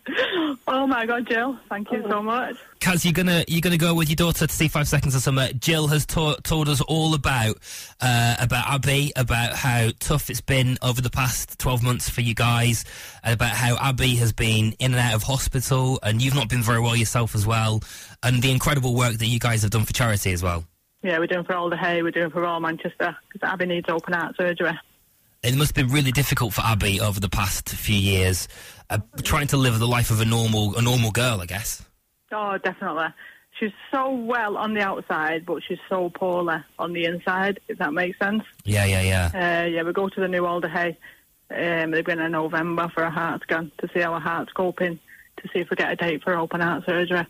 Oh 0.67 0.85
my 0.85 1.05
god, 1.05 1.27
Jill, 1.27 1.57
thank 1.69 1.91
you 1.91 2.03
so 2.09 2.21
much. 2.21 2.55
Kaz, 2.79 3.03
you're 3.03 3.13
gonna 3.13 3.43
you're 3.47 3.61
gonna 3.61 3.77
go 3.77 3.93
with 3.93 4.09
your 4.09 4.15
daughter 4.15 4.45
to 4.45 4.53
see 4.53 4.67
Five 4.67 4.87
Seconds 4.87 5.15
of 5.15 5.21
Summer. 5.21 5.51
Jill 5.53 5.87
has 5.87 6.05
ta- 6.05 6.35
told 6.43 6.69
us 6.69 6.79
all 6.81 7.13
about 7.15 7.57
uh, 8.01 8.35
about 8.39 8.67
Abby, 8.67 9.11
about 9.15 9.53
how 9.53 9.89
tough 9.99 10.29
it's 10.29 10.41
been 10.41 10.77
over 10.81 11.01
the 11.01 11.09
past 11.09 11.57
twelve 11.59 11.81
months 11.83 12.09
for 12.09 12.21
you 12.21 12.35
guys, 12.35 12.85
about 13.23 13.51
how 13.51 13.77
Abby 13.77 14.15
has 14.17 14.31
been 14.31 14.73
in 14.79 14.93
and 14.93 14.95
out 14.95 15.15
of 15.15 15.23
hospital, 15.23 15.99
and 16.03 16.21
you've 16.21 16.35
not 16.35 16.49
been 16.49 16.61
very 16.61 16.79
well 16.79 16.95
yourself 16.95 17.33
as 17.35 17.45
well, 17.47 17.81
and 18.23 18.41
the 18.41 18.51
incredible 18.51 18.95
work 18.95 19.13
that 19.17 19.27
you 19.27 19.39
guys 19.39 19.61
have 19.63 19.71
done 19.71 19.85
for 19.85 19.93
charity 19.93 20.31
as 20.31 20.43
well. 20.43 20.65
yeah, 21.01 21.17
we're 21.19 21.27
doing 21.27 21.43
for 21.45 21.55
all 21.55 21.69
the 21.69 21.77
Hay, 21.77 22.03
we're 22.03 22.11
doing 22.11 22.29
for 22.29 22.45
all 22.45 22.59
Manchester 22.59 23.15
because 23.31 23.47
Abby 23.49 23.65
needs 23.65 23.89
open 23.89 24.13
heart 24.13 24.35
surgery. 24.37 24.77
It 25.41 25.55
must 25.55 25.73
have 25.75 25.87
been 25.87 25.95
really 25.95 26.11
difficult 26.11 26.53
for 26.53 26.61
Abby 26.61 26.99
over 26.99 27.21
the 27.21 27.29
past 27.29 27.69
few 27.69 27.95
years, 27.95 28.49
uh, 28.89 28.99
trying 29.23 29.47
to 29.47 29.57
live 29.57 29.79
the 29.79 29.87
life 29.87 30.11
of 30.11 30.21
a 30.21 30.25
normal 30.25 30.77
a 30.77 30.81
normal 30.81 31.11
girl, 31.11 31.41
I 31.41 31.45
guess. 31.45 31.83
Oh, 32.31 32.57
definitely. 32.57 33.07
She's 33.59 33.71
so 33.91 34.11
well 34.11 34.55
on 34.55 34.73
the 34.73 34.81
outside, 34.81 35.45
but 35.45 35.61
she's 35.67 35.79
so 35.89 36.09
poorly 36.09 36.57
on 36.77 36.93
the 36.93 37.05
inside. 37.05 37.59
If 37.67 37.77
that 37.79 37.93
makes 37.93 38.17
sense. 38.19 38.43
Yeah, 38.63 38.85
yeah, 38.85 39.01
yeah. 39.01 39.63
Uh, 39.63 39.65
yeah, 39.67 39.83
we 39.83 39.91
go 39.91 40.07
to 40.07 40.21
the 40.21 40.27
new 40.27 40.45
Alder 40.45 40.69
Hey. 40.69 40.97
Um, 41.51 41.91
they're 41.91 42.03
going 42.03 42.19
in 42.19 42.31
November 42.31 42.89
for 42.93 43.03
a 43.03 43.09
heart 43.09 43.41
scan 43.41 43.71
to 43.79 43.89
see 43.93 44.01
how 44.01 44.13
her 44.13 44.19
heart's 44.19 44.53
coping, 44.53 44.99
to 45.37 45.49
see 45.51 45.59
if 45.59 45.69
we 45.69 45.75
get 45.75 45.91
a 45.91 45.95
date 45.95 46.23
for 46.23 46.37
open 46.37 46.61
heart 46.61 46.85
surgery. 46.85 47.25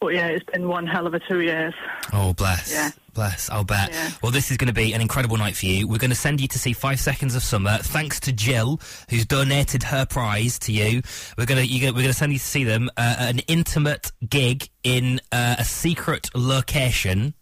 But 0.00 0.14
yeah, 0.14 0.26
it's 0.28 0.44
been 0.44 0.68
one 0.68 0.86
hell 0.86 1.06
of 1.06 1.14
a 1.14 1.18
two 1.20 1.40
years. 1.40 1.74
Oh, 2.12 2.34
bless. 2.34 2.70
Yeah. 2.72 2.90
Bless, 3.14 3.48
I'll 3.48 3.64
bet. 3.64 3.88
Yeah. 3.92 4.10
Well, 4.22 4.30
this 4.30 4.50
is 4.50 4.58
going 4.58 4.68
to 4.68 4.74
be 4.74 4.92
an 4.92 5.00
incredible 5.00 5.38
night 5.38 5.56
for 5.56 5.64
you. 5.64 5.88
We're 5.88 5.96
going 5.96 6.10
to 6.10 6.14
send 6.16 6.38
you 6.38 6.48
to 6.48 6.58
see 6.58 6.74
Five 6.74 7.00
Seconds 7.00 7.34
of 7.34 7.42
Summer, 7.42 7.78
thanks 7.78 8.20
to 8.20 8.32
Jill, 8.32 8.78
who's 9.08 9.24
donated 9.24 9.84
her 9.84 10.04
prize 10.04 10.58
to 10.60 10.72
you. 10.72 11.00
We're 11.38 11.46
going 11.46 11.66
to 11.66 11.74
we're 11.74 11.92
going 11.92 12.06
to 12.08 12.12
send 12.12 12.34
you 12.34 12.38
to 12.38 12.44
see 12.44 12.64
them 12.64 12.90
uh, 12.98 13.16
an 13.18 13.38
intimate 13.48 14.12
gig 14.28 14.68
in 14.84 15.20
uh, 15.32 15.56
a 15.58 15.64
secret 15.64 16.28
location. 16.34 17.32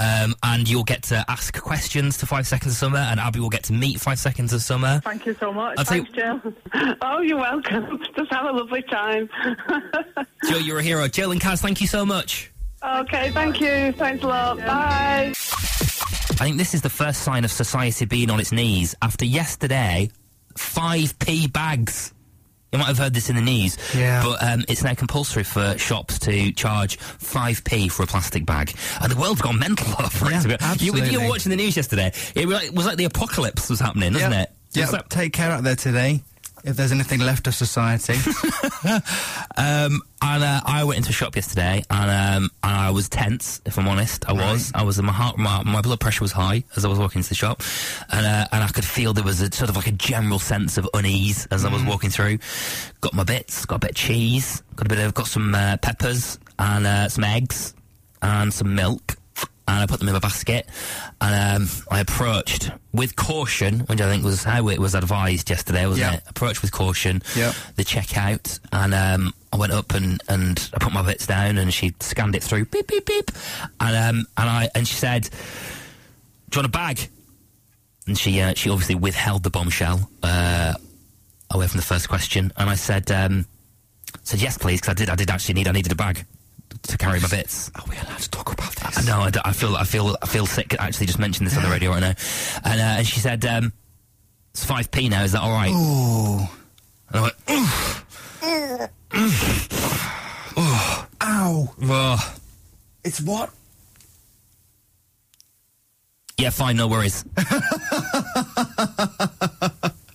Um, 0.00 0.34
and 0.42 0.66
you'll 0.66 0.84
get 0.84 1.02
to 1.04 1.22
ask 1.28 1.60
questions 1.60 2.16
to 2.18 2.26
Five 2.26 2.46
Seconds 2.46 2.72
of 2.72 2.78
Summer, 2.78 2.98
and 2.98 3.20
Abby 3.20 3.38
will 3.38 3.50
get 3.50 3.64
to 3.64 3.74
meet 3.74 4.00
Five 4.00 4.18
Seconds 4.18 4.52
of 4.54 4.62
Summer. 4.62 5.00
Thank 5.04 5.26
you 5.26 5.36
so 5.38 5.52
much. 5.52 5.78
I'll 5.78 5.84
tell 5.84 5.98
you- 5.98 6.04
Thanks, 6.04 6.16
Jill. 6.72 6.94
oh, 7.02 7.20
you're 7.20 7.36
welcome. 7.36 7.98
Just 8.16 8.32
have 8.32 8.46
a 8.46 8.52
lovely 8.52 8.82
time. 8.82 9.28
Jill, 10.48 10.60
you're 10.62 10.78
a 10.78 10.82
hero. 10.82 11.06
Jill 11.06 11.32
and 11.32 11.40
Kaz, 11.40 11.60
thank 11.60 11.82
you 11.82 11.86
so 11.86 12.06
much. 12.06 12.50
okay, 12.82 13.30
thank 13.32 13.60
you. 13.60 13.92
Thanks 13.92 14.24
a 14.24 14.26
lot. 14.26 14.56
Bye. 14.58 15.32
I 15.34 16.44
think 16.44 16.56
this 16.56 16.72
is 16.72 16.80
the 16.80 16.88
first 16.88 17.20
sign 17.22 17.44
of 17.44 17.52
society 17.52 18.06
being 18.06 18.30
on 18.30 18.40
its 18.40 18.52
knees 18.52 18.94
after 19.02 19.26
yesterday, 19.26 20.10
5p 20.54 21.52
bags. 21.52 22.14
You 22.72 22.78
might 22.78 22.86
have 22.86 22.98
heard 22.98 23.14
this 23.14 23.28
in 23.28 23.36
the 23.36 23.42
news. 23.42 23.76
Yeah. 23.96 24.22
But 24.22 24.42
um, 24.46 24.64
it's 24.68 24.84
now 24.84 24.94
compulsory 24.94 25.42
for 25.42 25.76
shops 25.76 26.18
to 26.20 26.52
charge 26.52 26.98
5p 26.98 27.90
for 27.90 28.04
a 28.04 28.06
plastic 28.06 28.46
bag. 28.46 28.72
And 29.02 29.10
the 29.10 29.16
world's 29.20 29.40
gone 29.42 29.58
mental 29.58 29.92
over 30.04 30.30
Yeah, 30.30 30.42
it. 30.46 30.80
You, 30.82 30.94
you 30.96 31.20
were 31.20 31.28
watching 31.28 31.50
the 31.50 31.56
news 31.56 31.76
yesterday. 31.76 32.12
It 32.34 32.46
was 32.46 32.54
like, 32.56 32.66
it 32.68 32.74
was 32.74 32.86
like 32.86 32.96
the 32.96 33.06
apocalypse 33.06 33.68
was 33.68 33.80
happening, 33.80 34.12
wasn't 34.12 34.32
Yeah. 34.34 34.42
it? 34.42 34.52
Yeah, 34.72 34.86
take 35.08 35.32
care 35.32 35.50
out 35.50 35.64
there 35.64 35.74
today. 35.74 36.22
If 36.64 36.76
there's 36.76 36.92
anything 36.92 37.20
left 37.20 37.46
of 37.46 37.54
society. 37.54 38.16
Um, 39.56 40.00
and 40.22 40.42
uh, 40.42 40.60
I 40.64 40.84
went 40.84 40.98
into 40.98 41.10
a 41.10 41.12
shop 41.12 41.36
yesterday, 41.36 41.82
and 41.90 42.44
um, 42.44 42.50
I 42.62 42.90
was 42.90 43.08
tense. 43.10 43.60
If 43.66 43.78
I'm 43.78 43.88
honest, 43.88 44.26
I 44.28 44.32
was. 44.32 44.72
I 44.74 44.82
was. 44.82 45.00
My 45.02 45.12
heart, 45.12 45.36
my, 45.36 45.62
my 45.64 45.82
blood 45.82 46.00
pressure 46.00 46.22
was 46.22 46.32
high 46.32 46.64
as 46.76 46.84
I 46.84 46.88
was 46.88 46.98
walking 46.98 47.18
into 47.18 47.28
the 47.28 47.34
shop, 47.34 47.62
and 48.10 48.24
uh, 48.24 48.46
and 48.52 48.64
I 48.64 48.68
could 48.68 48.84
feel 48.84 49.12
there 49.12 49.24
was 49.24 49.42
a 49.42 49.52
sort 49.52 49.68
of 49.68 49.76
like 49.76 49.86
a 49.86 49.92
general 49.92 50.38
sense 50.38 50.78
of 50.78 50.88
unease 50.94 51.46
as 51.50 51.64
I 51.64 51.70
was 51.70 51.82
walking 51.84 52.08
through. 52.10 52.38
Got 53.00 53.12
my 53.12 53.24
bits, 53.24 53.66
got 53.66 53.76
a 53.76 53.78
bit 53.80 53.90
of 53.90 53.96
cheese, 53.96 54.62
got 54.76 54.86
a 54.86 54.88
bit 54.88 54.98
of, 54.98 55.12
got 55.12 55.26
some 55.26 55.54
uh, 55.54 55.76
peppers 55.78 56.38
and 56.58 56.86
uh, 56.86 57.08
some 57.08 57.24
eggs 57.24 57.74
and 58.22 58.52
some 58.52 58.74
milk. 58.74 59.16
And 59.70 59.78
I 59.78 59.86
put 59.86 60.00
them 60.00 60.08
in 60.08 60.14
my 60.14 60.18
basket, 60.20 60.66
and 61.20 61.62
um, 61.62 61.68
I 61.92 62.00
approached 62.00 62.72
with 62.92 63.14
caution, 63.14 63.80
which 63.80 64.00
I 64.00 64.10
think 64.10 64.24
was 64.24 64.42
how 64.42 64.66
it 64.68 64.80
was 64.80 64.96
advised 64.96 65.48
yesterday, 65.48 65.86
wasn't 65.86 66.10
Yeah. 66.10 66.16
it? 66.18 66.24
Approach 66.28 66.60
with 66.60 66.72
caution 66.72 67.22
Yep. 67.36 67.54
the 67.76 67.84
checkout, 67.84 68.58
and 68.72 68.92
um, 68.92 69.32
I 69.52 69.56
went 69.58 69.72
up 69.72 69.94
and, 69.94 70.20
and 70.28 70.68
I 70.74 70.78
put 70.78 70.92
my 70.92 71.02
bits 71.02 71.24
down, 71.24 71.56
and 71.56 71.72
she 71.72 71.94
scanned 72.00 72.34
it 72.34 72.42
through, 72.42 72.64
beep 72.64 72.88
beep 72.88 73.06
beep, 73.06 73.30
and 73.80 73.94
um, 73.96 74.26
and 74.36 74.50
I 74.50 74.68
and 74.74 74.88
she 74.88 74.96
said, 74.96 75.22
"Do 76.50 76.58
you 76.58 76.62
want 76.62 76.66
a 76.66 76.68
bag?" 76.70 77.08
And 78.08 78.18
she 78.18 78.40
uh, 78.40 78.54
she 78.56 78.70
obviously 78.70 78.96
withheld 78.96 79.44
the 79.44 79.50
bombshell 79.50 80.10
uh, 80.24 80.74
away 81.50 81.68
from 81.68 81.76
the 81.78 81.86
first 81.86 82.08
question, 82.08 82.52
and 82.56 82.68
I 82.68 82.74
said 82.74 83.08
um, 83.12 83.46
said 84.24 84.42
yes, 84.42 84.58
please, 84.58 84.80
because 84.80 84.90
I 84.90 84.94
did 84.94 85.10
I 85.10 85.14
did 85.14 85.30
actually 85.30 85.54
need 85.54 85.68
I 85.68 85.72
needed 85.72 85.92
a 85.92 85.96
bag 85.96 86.24
to 86.82 86.98
carry 86.98 87.20
my 87.20 87.28
bits. 87.28 87.70
Are 87.74 87.84
we 87.88 87.96
allowed 87.96 88.18
to 88.18 88.30
talk 88.30 88.52
about 88.52 88.74
this? 88.76 88.98
I 88.98 89.02
know. 89.10 89.20
I, 89.20 89.30
I 89.48 89.52
feel. 89.52 89.76
I 89.76 89.84
feel. 89.84 90.16
I 90.22 90.26
feel 90.26 90.46
sick. 90.46 90.74
Actually, 90.78 91.06
just 91.06 91.18
mentioned 91.18 91.46
this 91.46 91.56
on 91.56 91.62
the 91.62 91.70
radio 91.70 91.90
right 91.90 92.00
now, 92.00 92.14
and 92.64 92.80
uh, 92.80 92.98
and 92.98 93.06
she 93.06 93.20
said, 93.20 93.44
um, 93.46 93.72
"It's 94.52 94.64
five 94.64 94.90
p 94.90 95.08
now. 95.08 95.22
Is 95.22 95.32
that 95.32 95.42
all 95.42 95.52
right?" 95.52 95.72
Ooh. 95.72 96.46
And 97.10 97.16
I 97.16 97.22
went, 97.22 97.34
"Oof." 97.50 98.04
Ow. 101.22 101.74
"Oh, 101.82 102.34
It's 103.04 103.20
what? 103.20 103.50
yeah, 106.38 106.50
fine, 106.50 106.76
no 106.76 106.88
worries." 106.88 107.24
and 107.36 107.46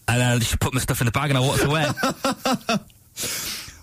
uh, 0.08 0.40
she 0.40 0.58
put 0.58 0.74
my 0.74 0.80
stuff 0.80 1.00
in 1.02 1.06
the 1.06 1.12
bag, 1.12 1.30
and 1.30 1.38
I 1.38 1.42
walked 1.42 1.64
away. 1.64 1.86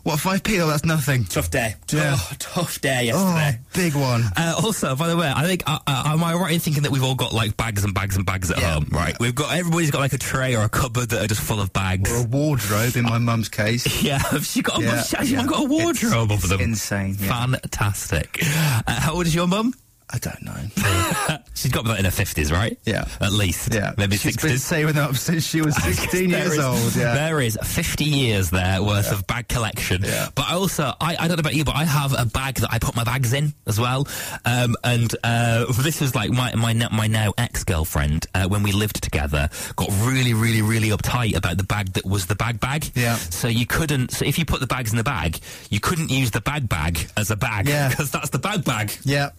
What, 0.05 0.19
5p? 0.19 0.59
Oh, 0.61 0.67
that's 0.67 0.85
nothing. 0.85 1.25
tough 1.25 1.49
day. 1.51 1.77
Yeah. 1.93 2.17
Oh, 2.19 2.33
tough 2.41 2.81
day 2.81 3.13
Oh, 3.15 3.35
yesterday. 3.37 3.61
big 3.73 3.95
one. 3.95 4.25
Uh, 4.37 4.55
also, 4.61 4.97
by 4.97 5.07
the 5.07 5.17
way, 5.17 5.33
I 5.33 5.45
think 5.45 5.63
uh, 5.65 5.79
uh, 5.87 6.03
am 6.07 6.25
I 6.25 6.35
right 6.35 6.53
in 6.55 6.59
thinking 6.59 6.83
that 6.83 6.91
we've 6.91 7.05
all 7.05 7.15
got 7.15 7.33
like 7.33 7.57
bags 7.57 7.85
and 7.85 7.95
bags 7.95 8.17
and 8.17 8.27
bags 8.27 8.51
at 8.51 8.59
Yeah. 8.59 8.75
home? 8.75 8.89
Right, 8.91 9.15
we've 9.21 9.35
got 9.35 9.55
everybody's 9.57 9.93
got 9.93 10.01
like 10.01 10.13
a 10.13 10.19
tray 10.19 10.57
or 10.57 10.65
a 10.65 10.69
cupboard 10.69 11.11
that 11.11 11.23
are 11.25 11.29
just 11.29 11.41
full 11.41 11.61
of 11.61 11.73
bags. 11.73 12.11
Or 12.11 12.17
a 12.17 12.23
wardrobe 12.27 12.97
in 12.97 13.05
my 13.05 13.19
mum's 13.19 13.49
case. 13.49 13.87
Yeah, 14.03 14.19
have 14.31 14.45
she 14.45 14.63
got 14.63 14.81
a, 14.81 14.83
Yeah, 14.83 15.03
she 15.05 15.17
actually 15.17 15.33
yeah. 15.37 15.47
got 15.47 15.61
a 15.65 15.69
wardrobe 15.69 16.31
It's- 16.33 16.43
of 16.45 16.49
them. 16.51 16.61
insane. 16.61 17.15
Fantastic. 17.15 18.41
Uh, 18.43 18.83
how 18.89 19.15
old 19.15 19.27
is 19.27 19.35
your 19.35 19.47
mum? 19.47 19.73
I 20.13 20.19
don't 20.19 20.43
know. 20.43 21.39
She's 21.55 21.71
got 21.73 21.85
that 21.87 21.99
in 21.99 22.05
her 22.05 22.11
fifties, 22.11 22.53
right? 22.53 22.79
Yeah. 22.85 23.07
at 23.21 23.33
least. 23.33 23.73
Yeah. 23.73 23.95
maybe 23.97 24.17
She's 24.17 24.37
been 24.37 24.59
saving 24.59 24.99
up 24.99 25.17
since 25.17 25.47
she 25.47 25.61
was 25.63 25.75
16 25.83 26.29
years 26.31 26.53
is- 26.53 26.59
old. 26.59 26.95
Yeah. 26.97 27.15
There 27.15 27.41
is 27.41 27.59
50 27.63 28.05
years 28.05 28.51
there 28.51 28.83
worth 28.83 29.11
of 29.13 29.27
bag 29.27 29.49
collection. 29.49 30.03
Yeah. 30.05 30.29
But 30.35 30.47
I 30.49 30.55
also, 30.55 30.93
I, 31.01 31.17
I 31.19 31.29
don't 31.29 31.37
know 31.37 31.41
about 31.41 31.55
you, 31.55 31.65
but 31.65 31.77
I 31.77 31.85
have 31.85 32.15
a 32.19 32.27
bag 32.27 32.57
that 32.57 32.73
I 32.73 32.79
put 32.79 32.95
my 32.97 33.05
bags 33.05 33.33
in 33.33 33.55
as 33.67 33.79
well. 33.81 34.07
Um, 34.45 34.77
and 34.85 35.15
uh, 35.25 35.67
this 35.83 36.01
was 36.01 36.15
like 36.15 36.31
my 36.31 36.55
my, 36.55 36.73
now- 36.73 36.89
my 36.93 37.07
now 37.07 37.33
ex 37.39 37.65
girlfriend 37.65 38.27
uh, 38.35 38.47
when 38.49 38.63
we 38.63 38.73
lived 38.73 39.03
together 39.03 39.49
got 39.77 39.89
really, 40.03 40.35
really, 40.35 40.63
really 40.63 40.89
uptight 40.91 41.37
about 41.37 41.57
the 41.57 41.65
bag 41.65 41.93
that 41.95 42.05
was 42.05 42.27
the 42.27 42.35
bag 42.37 42.61
bag. 42.61 42.91
Yeah. 42.95 43.17
So 43.17 43.49
you 43.49 43.67
couldn't, 43.67 44.11
so 44.11 44.25
if 44.25 44.39
you 44.39 44.45
put 44.45 44.61
the 44.61 44.67
bags 44.67 44.91
in 44.91 44.97
the 44.99 45.05
bag, 45.05 45.39
you 45.71 45.81
couldn't 45.81 46.11
use 46.11 46.31
the 46.33 46.41
bag 46.41 46.69
bag 46.69 46.99
as 47.17 47.31
a 47.31 47.37
bag 47.37 47.69
Yeah. 47.69 47.89
because 47.89 48.11
that's 48.11 48.31
the 48.31 48.39
bag 48.39 48.65
bag. 48.65 48.93
Yeah. 49.05 49.31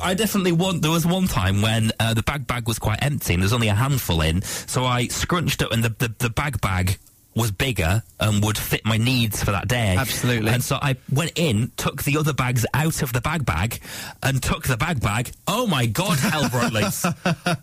I, 0.00 0.14
definitely 0.14 0.52
want. 0.52 0.82
There 0.82 0.90
was 0.90 1.06
one 1.06 1.26
time 1.26 1.62
when 1.62 1.92
uh, 2.00 2.14
the 2.14 2.22
bag 2.22 2.46
bag 2.46 2.66
was 2.66 2.78
quite 2.78 3.02
empty 3.02 3.34
and 3.34 3.42
there's 3.42 3.52
only 3.52 3.68
a 3.68 3.74
handful 3.74 4.20
in, 4.20 4.42
so 4.42 4.84
I 4.84 5.08
scrunched 5.08 5.62
up 5.62 5.72
and 5.72 5.84
the, 5.84 5.90
the, 5.90 6.14
the 6.18 6.30
bag 6.30 6.60
bag 6.60 6.98
was 7.36 7.52
bigger 7.52 8.02
and 8.18 8.42
would 8.42 8.56
fit 8.56 8.84
my 8.84 8.96
needs 8.96 9.44
for 9.44 9.50
that 9.50 9.68
day. 9.68 9.94
Absolutely. 9.96 10.50
And 10.50 10.64
so 10.64 10.78
I 10.80 10.96
went 11.12 11.32
in, 11.36 11.70
took 11.76 12.02
the 12.02 12.16
other 12.16 12.32
bags 12.32 12.64
out 12.72 13.02
of 13.02 13.12
the 13.12 13.20
bag 13.20 13.44
bag, 13.44 13.78
and 14.22 14.42
took 14.42 14.64
the 14.66 14.76
bag 14.78 15.00
bag. 15.00 15.30
Oh 15.46 15.66
my 15.66 15.84
God, 15.84 16.18
Hell 16.18 16.44
Broadleys. 16.44 17.04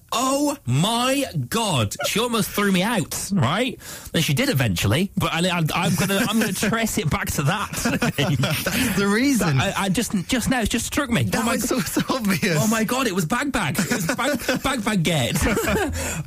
oh 0.11 0.55
my 0.65 1.25
God. 1.49 1.95
She 2.05 2.19
almost 2.19 2.51
threw 2.51 2.71
me 2.71 2.83
out, 2.83 3.31
right? 3.33 3.79
And 4.13 4.23
she 4.23 4.35
did 4.35 4.49
eventually, 4.49 5.11
but 5.17 5.33
I, 5.33 5.49
I'm 5.49 5.95
gonna 5.95 6.19
I'm 6.29 6.39
gonna 6.39 6.53
trace 6.53 6.99
it 6.99 7.09
back 7.09 7.31
to 7.31 7.41
that. 7.43 7.71
That's 8.63 8.95
the 8.95 9.07
reason. 9.07 9.59
I, 9.59 9.73
I 9.75 9.89
just 9.89 10.13
just 10.27 10.49
now 10.49 10.61
it 10.61 10.69
just 10.69 10.85
struck 10.85 11.09
me. 11.09 11.23
that 11.23 11.41
oh 11.41 11.45
my 11.45 11.53
was 11.53 11.63
so, 11.63 11.79
so 11.79 12.01
obvious. 12.09 12.57
Oh 12.59 12.67
my 12.67 12.83
god! 12.83 13.07
It 13.07 13.15
was 13.15 13.25
bag 13.25 13.51
bag. 13.51 13.79
It 13.79 13.91
was 13.91 14.05
bag 14.05 14.63
bag 14.63 14.85
bag 14.85 15.03
gate. 15.03 15.37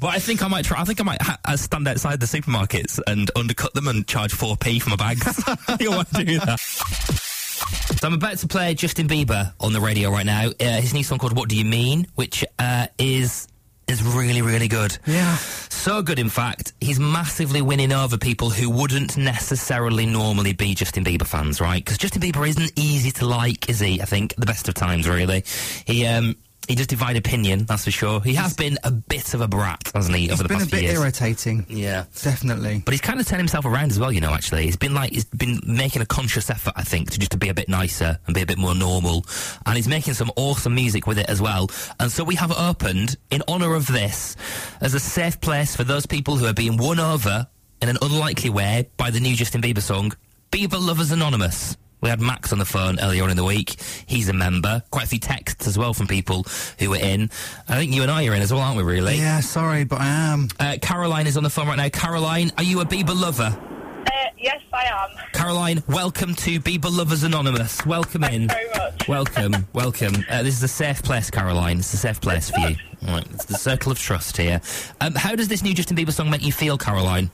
but 0.01 0.09
I 0.09 0.19
think 0.19 0.43
I 0.43 0.49
might 0.49 0.65
try. 0.65 0.81
I 0.81 0.85
think 0.85 1.01
I 1.01 1.05
might 1.05 1.23
ha- 1.23 1.39
uh, 1.45 1.57
stand 1.57 1.87
outside 1.87 2.19
the 2.19 2.27
supermarkets 2.27 2.99
and 3.07 3.31
undercut 3.37 3.75
them 3.75 3.87
and 3.89 4.07
charge 4.07 4.33
four 4.33 4.57
p 4.57 4.79
for 4.79 4.91
my 4.91 4.97
bags. 4.97 5.27
I 5.47 5.77
think 5.77 5.91
I 5.91 5.97
want 5.97 6.13
to 6.15 6.25
do 6.25 6.39
that. 6.41 6.59
So 6.61 8.07
I'm 8.07 8.15
about 8.15 8.39
to 8.39 8.49
play 8.49 8.75
Justin 8.75 9.09
Bieber 9.09 9.53
on 9.61 9.73
the 9.73 9.81
radio 9.81 10.11
right 10.11 10.27
now. 10.27 10.51
Uh, 10.61 10.81
his 10.81 10.93
new 10.93 11.03
song 11.03 11.19
called 11.19 11.37
"What 11.37 11.49
Do 11.49 11.57
You 11.57 11.65
Mean," 11.65 12.07
which 12.15 12.45
uh, 12.59 12.87
is 12.99 13.49
is 13.89 14.03
really 14.03 14.43
really 14.43 14.69
good. 14.69 14.99
Yeah. 15.07 15.37
So 15.37 16.03
good, 16.03 16.19
in 16.19 16.29
fact, 16.29 16.73
he's 16.81 16.99
massively 16.99 17.63
winning 17.63 17.93
over 17.93 18.19
people 18.19 18.51
who 18.51 18.69
wouldn't 18.69 19.17
necessarily 19.17 20.05
normally 20.05 20.53
be 20.53 20.75
Justin 20.75 21.05
Bieber 21.05 21.27
fans, 21.27 21.61
right? 21.61 21.85
Because 21.85 21.97
Justin 21.97 22.23
Bieber 22.23 22.49
isn't 22.49 22.73
easy 22.75 23.13
to 23.13 23.27
like, 23.27 23.71
is 23.71 23.79
he? 23.79 24.03
I 24.03 24.05
think 24.05 24.35
the 24.35 24.47
best 24.47 24.69
of 24.69 24.75
times, 24.75 25.09
really. 25.09 25.45
He 25.87 26.05
um 26.07 26.35
he 26.69 26.75
does 26.75 26.87
divide 26.87 27.17
opinion, 27.17 27.65
that's 27.65 27.85
for 27.85 27.91
sure. 27.91 28.21
He 28.21 28.35
has 28.35 28.55
been 28.55 28.79
a 28.85 28.91
bit 28.91 29.35
of 29.35 29.41
a 29.41 29.49
brat, 29.49 29.91
hasn't 29.95 30.17
he, 30.17 30.31
over 30.31 30.43
the 30.43 30.49
been 30.49 30.57
a 30.57 30.61
past 30.61 30.71
few 30.71 30.79
bit 30.79 30.85
years? 30.85 30.99
irritating. 31.01 31.67
Yeah. 31.69 32.05
Definitely. 32.23 32.83
But 32.85 32.93
he's 32.93 33.01
kind 33.01 33.21
of 33.21 33.27
turned 33.27 33.41
himself 33.41 33.65
around 33.65 33.91
as 33.91 33.99
well, 33.99 34.13
you 34.13 34.21
know, 34.21 34.33
actually. 34.33 34.65
He's 34.65 34.77
been 34.77 34.95
like, 34.95 35.13
he's 35.13 35.25
been 35.25 35.61
making 35.67 36.03
a 36.03 36.07
conscious 36.07 36.51
effort, 36.51 36.73
I 36.77 36.83
think, 36.83 37.11
to 37.13 37.19
just 37.19 37.33
to 37.33 37.39
be 37.39 37.49
a 37.49 37.55
bit 37.55 37.69
nicer 37.69 38.19
and 38.27 38.35
be 38.35 38.43
a 38.43 38.47
bit 38.47 38.59
more 38.59 38.75
normal. 38.75 39.25
And 39.65 39.77
he's 39.77 39.89
making 39.89 40.15
some 40.15 40.31
awesome 40.37 40.75
music 40.75 41.07
with 41.07 41.19
it 41.19 41.29
as 41.29 41.41
well. 41.41 41.69
And 42.01 42.11
so 42.11 42.25
we 42.25 42.35
have 42.37 42.53
opened, 42.53 43.17
in 43.31 43.43
honour 43.49 43.75
of 43.75 43.87
this, 43.87 44.37
as 44.81 44.95
a 44.95 45.01
safe 45.01 45.41
place 45.41 45.77
for 45.77 45.85
those 45.85 46.07
people 46.07 46.37
who 46.37 46.47
are 46.47 46.55
being 46.55 46.77
won 46.77 46.99
over 46.99 47.47
in 47.83 47.89
an 47.89 47.99
unlikely 48.03 48.51
way 48.51 48.89
by 48.97 49.11
the 49.11 49.21
new 49.21 49.35
Justin 49.37 49.61
Bieber 49.63 49.83
song, 49.83 50.13
Bieber 50.51 50.85
Lovers 50.85 51.11
Anonymous. 51.11 51.77
We 52.01 52.11
had 52.11 52.21
Max 52.21 52.53
on 52.53 52.59
the 52.59 52.65
phone 52.65 53.01
earlier 53.01 53.25
on 53.25 53.31
in 53.31 53.37
the 53.37 53.45
week. 53.45 53.77
He's 54.07 54.29
a 54.29 54.33
member. 54.33 54.83
Quite 54.91 55.05
a 55.05 55.09
few 55.09 55.19
texts 55.19 55.67
as 55.67 55.79
well 55.79 55.95
from 55.95 56.07
people 56.07 56.45
who 56.79 56.91
were 56.91 56.97
in. 56.99 57.31
I 57.69 57.77
think 57.79 57.95
you 57.95 58.03
and 58.03 58.11
I 58.11 58.27
are 58.27 58.35
in 58.35 58.43
as 58.43 58.53
well, 58.53 58.63
aren't 58.63 58.77
we, 58.77 58.83
really? 58.83 59.17
Yeah, 59.17 59.41
sorry, 59.41 59.85
but 59.85 60.01
I 60.01 60.07
am. 60.07 60.49
Uh, 60.61 60.77
Caroline 60.81 61.27
is 61.27 61.37
on 61.37 61.43
the 61.43 61.51
phone 61.51 61.67
right 61.69 61.77
now. 61.77 61.89
Caroline, 61.89 62.53
are 62.59 62.63
you 62.63 62.81
a 62.81 62.85
Bieber 62.85 63.19
lover? 63.19 63.59
Uh, 64.07 64.11
yes, 64.39 64.61
I 64.73 64.85
am. 64.85 65.11
Caroline, 65.33 65.83
welcome 65.89 66.35
to 66.37 66.61
Bieber 66.61 66.95
Lovers 66.95 67.23
Anonymous. 67.23 67.85
Welcome 67.87 68.25
in. 68.25 68.49
Thank 68.49 68.61
you 68.61 68.75
very 68.75 68.91
much. 68.91 69.09
Welcome, 69.09 69.67
welcome. 69.73 70.25
Uh, 70.29 70.43
this 70.43 70.55
is 70.55 70.63
a 70.63 70.69
safe 70.69 71.03
place, 71.03 71.31
Caroline. 71.31 71.79
It's 71.79 71.93
a 71.95 71.97
safe 71.97 72.21
place 72.21 72.51
for 72.51 72.61
you. 72.61 72.77
All 73.09 73.15
right, 73.15 73.27
it's 73.33 73.47
the 73.47 73.55
circle 73.55 73.91
of 73.91 73.99
trust 73.99 74.37
here. 74.37 74.61
Um, 75.01 75.15
how 75.15 75.35
does 75.35 75.49
this 75.49 75.63
new 75.63 75.75
Justin 75.75 75.97
Bieber 75.97 76.13
song 76.13 76.31
make 76.31 76.45
you 76.45 76.53
feel, 76.53 76.77
Caroline? 76.77 77.31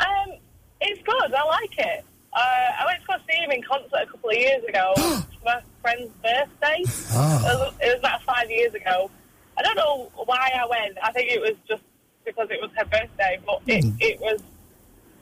Um, 0.00 0.32
it's 0.80 1.02
good. 1.02 1.34
I 1.34 1.44
like 1.44 1.78
it. 1.78 2.04
Uh, 2.36 2.40
I 2.80 2.84
went 2.84 3.00
to 3.00 3.06
go 3.06 3.14
see 3.28 3.38
him 3.42 3.50
in 3.50 3.62
concert 3.62 4.02
a 4.02 4.06
couple 4.06 4.28
of 4.30 4.36
years 4.36 4.62
ago. 4.64 4.92
for 4.96 5.44
my 5.44 5.60
friend's 5.80 6.12
birthday. 6.22 6.82
Oh. 7.14 7.72
It, 7.80 7.88
was, 7.88 7.98
about 8.00 8.22
five 8.24 8.50
years 8.50 8.74
ago. 8.74 9.10
I 9.58 9.62
don't 9.62 9.76
know 9.76 10.10
why 10.26 10.50
I 10.54 10.66
went. 10.68 10.98
I 11.02 11.12
think 11.12 11.30
it 11.30 11.40
was 11.40 11.54
just 11.66 11.82
because 12.26 12.48
it 12.50 12.60
was 12.60 12.70
her 12.76 12.84
birthday, 12.84 13.38
but 13.46 13.62
it, 13.66 13.82
Hmm. 13.84 13.90
it 14.00 14.20
was 14.20 14.42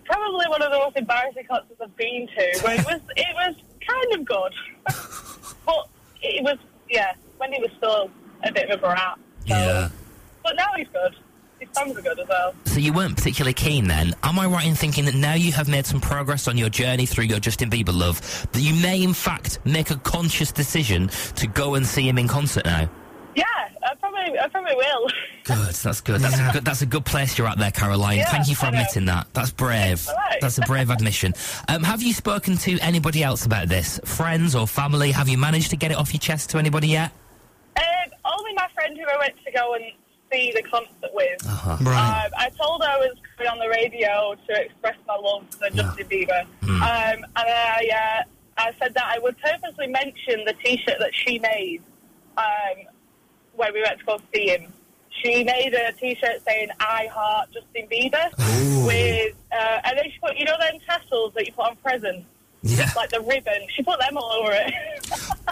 probably 0.04 0.46
one 0.48 0.60
of 0.60 0.72
the 0.72 0.78
most 0.78 0.96
embarrassing 0.96 1.44
concerts 1.48 1.80
I've 1.80 1.96
been 1.96 2.26
to. 2.26 2.60
But 2.62 2.80
it 2.80 2.84
was 2.86 3.00
it 3.16 3.34
was 3.34 3.54
kind 3.86 4.20
of 4.20 4.24
good, 4.24 4.52
but 5.66 5.88
it 6.22 6.42
was 6.42 6.58
yeah 6.90 7.12
when 7.38 7.52
he 7.52 7.60
was 7.60 7.70
still 7.76 8.10
a 8.42 8.50
bit 8.50 8.68
of 8.70 8.78
a 8.78 8.80
brat. 8.82 9.18
Yeah. 9.46 9.88
But 10.42 10.56
now 10.56 10.66
he's 10.76 10.88
good. 10.92 11.14
His 11.66 11.76
songs 11.76 11.98
are 11.98 12.02
good 12.02 12.18
as 12.20 12.28
well. 12.28 12.54
So 12.66 12.78
you 12.78 12.92
weren't 12.92 13.16
particularly 13.16 13.54
keen 13.54 13.86
then. 13.88 14.14
Am 14.22 14.38
I 14.38 14.46
right 14.46 14.66
in 14.66 14.74
thinking 14.74 15.04
that 15.06 15.14
now 15.14 15.34
you 15.34 15.52
have 15.52 15.68
made 15.68 15.86
some 15.86 16.00
progress 16.00 16.48
on 16.48 16.58
your 16.58 16.68
journey 16.68 17.06
through 17.06 17.24
your 17.24 17.40
Justin 17.40 17.70
Bieber 17.70 17.94
love, 17.96 18.20
that 18.52 18.60
you 18.60 18.74
may 18.82 19.02
in 19.02 19.14
fact 19.14 19.58
make 19.64 19.90
a 19.90 19.96
conscious 19.96 20.52
decision 20.52 21.08
to 21.36 21.46
go 21.46 21.74
and 21.74 21.86
see 21.86 22.08
him 22.08 22.18
in 22.18 22.28
concert 22.28 22.64
now? 22.64 22.88
Yeah, 23.34 23.44
I 23.82 23.94
probably 23.96 24.38
I 24.38 24.48
probably 24.48 24.74
will. 24.76 25.08
Good, 25.44 25.74
that's 25.74 26.00
good. 26.00 26.22
That's 26.22 26.38
a 26.38 26.52
good. 26.54 26.64
That's 26.64 26.80
a 26.80 26.86
good 26.86 27.04
place 27.04 27.36
you're 27.36 27.46
at 27.46 27.58
there, 27.58 27.70
Caroline. 27.70 28.16
Yeah, 28.16 28.30
Thank 28.30 28.48
you 28.48 28.54
for 28.54 28.64
admitting 28.64 29.04
that. 29.06 29.26
That's 29.34 29.50
brave. 29.50 30.06
right. 30.06 30.38
That's 30.40 30.56
a 30.56 30.62
brave 30.62 30.88
admission. 30.88 31.34
Um, 31.68 31.82
have 31.82 32.00
you 32.02 32.14
spoken 32.14 32.56
to 32.58 32.78
anybody 32.78 33.22
else 33.22 33.44
about 33.44 33.68
this? 33.68 34.00
Friends 34.06 34.54
or 34.54 34.66
family? 34.66 35.10
Have 35.12 35.28
you 35.28 35.36
managed 35.36 35.68
to 35.70 35.76
get 35.76 35.90
it 35.90 35.98
off 35.98 36.14
your 36.14 36.20
chest 36.20 36.48
to 36.50 36.58
anybody 36.58 36.88
yet? 36.88 37.12
Um, 37.76 37.84
only 38.24 38.54
my 38.54 38.66
friend 38.74 38.96
who 38.96 39.04
I 39.04 39.18
went 39.18 39.34
to 39.44 39.52
go 39.52 39.74
and 39.74 39.84
see 40.34 40.52
the 40.54 40.62
concert 40.62 41.10
with. 41.12 41.46
Uh-huh. 41.46 41.76
Right. 41.82 42.24
Um, 42.26 42.32
I 42.36 42.50
told 42.50 42.82
her 42.82 42.88
I 42.88 42.98
was 42.98 43.16
going 43.38 43.50
on 43.50 43.58
the 43.58 43.68
radio 43.68 44.34
to 44.48 44.64
express 44.64 44.96
my 45.06 45.16
love 45.16 45.44
for 45.50 45.70
Justin 45.70 46.06
Bieber, 46.08 46.42
um, 46.62 46.80
and 46.80 47.26
I, 47.36 47.88
uh, 47.94 48.60
I 48.60 48.72
said 48.78 48.94
that 48.94 49.04
I 49.04 49.18
would 49.18 49.36
purposely 49.38 49.86
mention 49.88 50.44
the 50.44 50.54
T-shirt 50.64 50.98
that 50.98 51.14
she 51.14 51.38
made 51.38 51.82
um, 52.36 52.84
when 53.54 53.72
we 53.72 53.82
went 53.82 53.98
to 54.00 54.04
go 54.04 54.18
see 54.32 54.48
him. 54.48 54.72
She 55.22 55.44
made 55.44 55.72
a 55.74 55.92
T-shirt 55.92 56.44
saying 56.44 56.68
"I 56.80 57.08
heart 57.12 57.50
Justin 57.52 57.86
Bieber" 57.90 58.86
with, 58.86 59.34
uh, 59.52 59.80
and 59.84 59.98
then 59.98 60.04
she 60.10 60.18
put, 60.18 60.36
you 60.36 60.44
know, 60.44 60.56
them 60.58 60.78
tassels 60.86 61.32
that 61.34 61.46
you 61.46 61.52
put 61.52 61.66
on 61.66 61.76
presents, 61.76 62.26
Yeah. 62.64 62.90
like 62.96 63.10
the 63.10 63.20
ribbon. 63.20 63.66
She 63.76 63.82
put 63.82 64.00
them 64.00 64.16
all 64.16 64.32
over 64.32 64.52
it. 64.52 64.72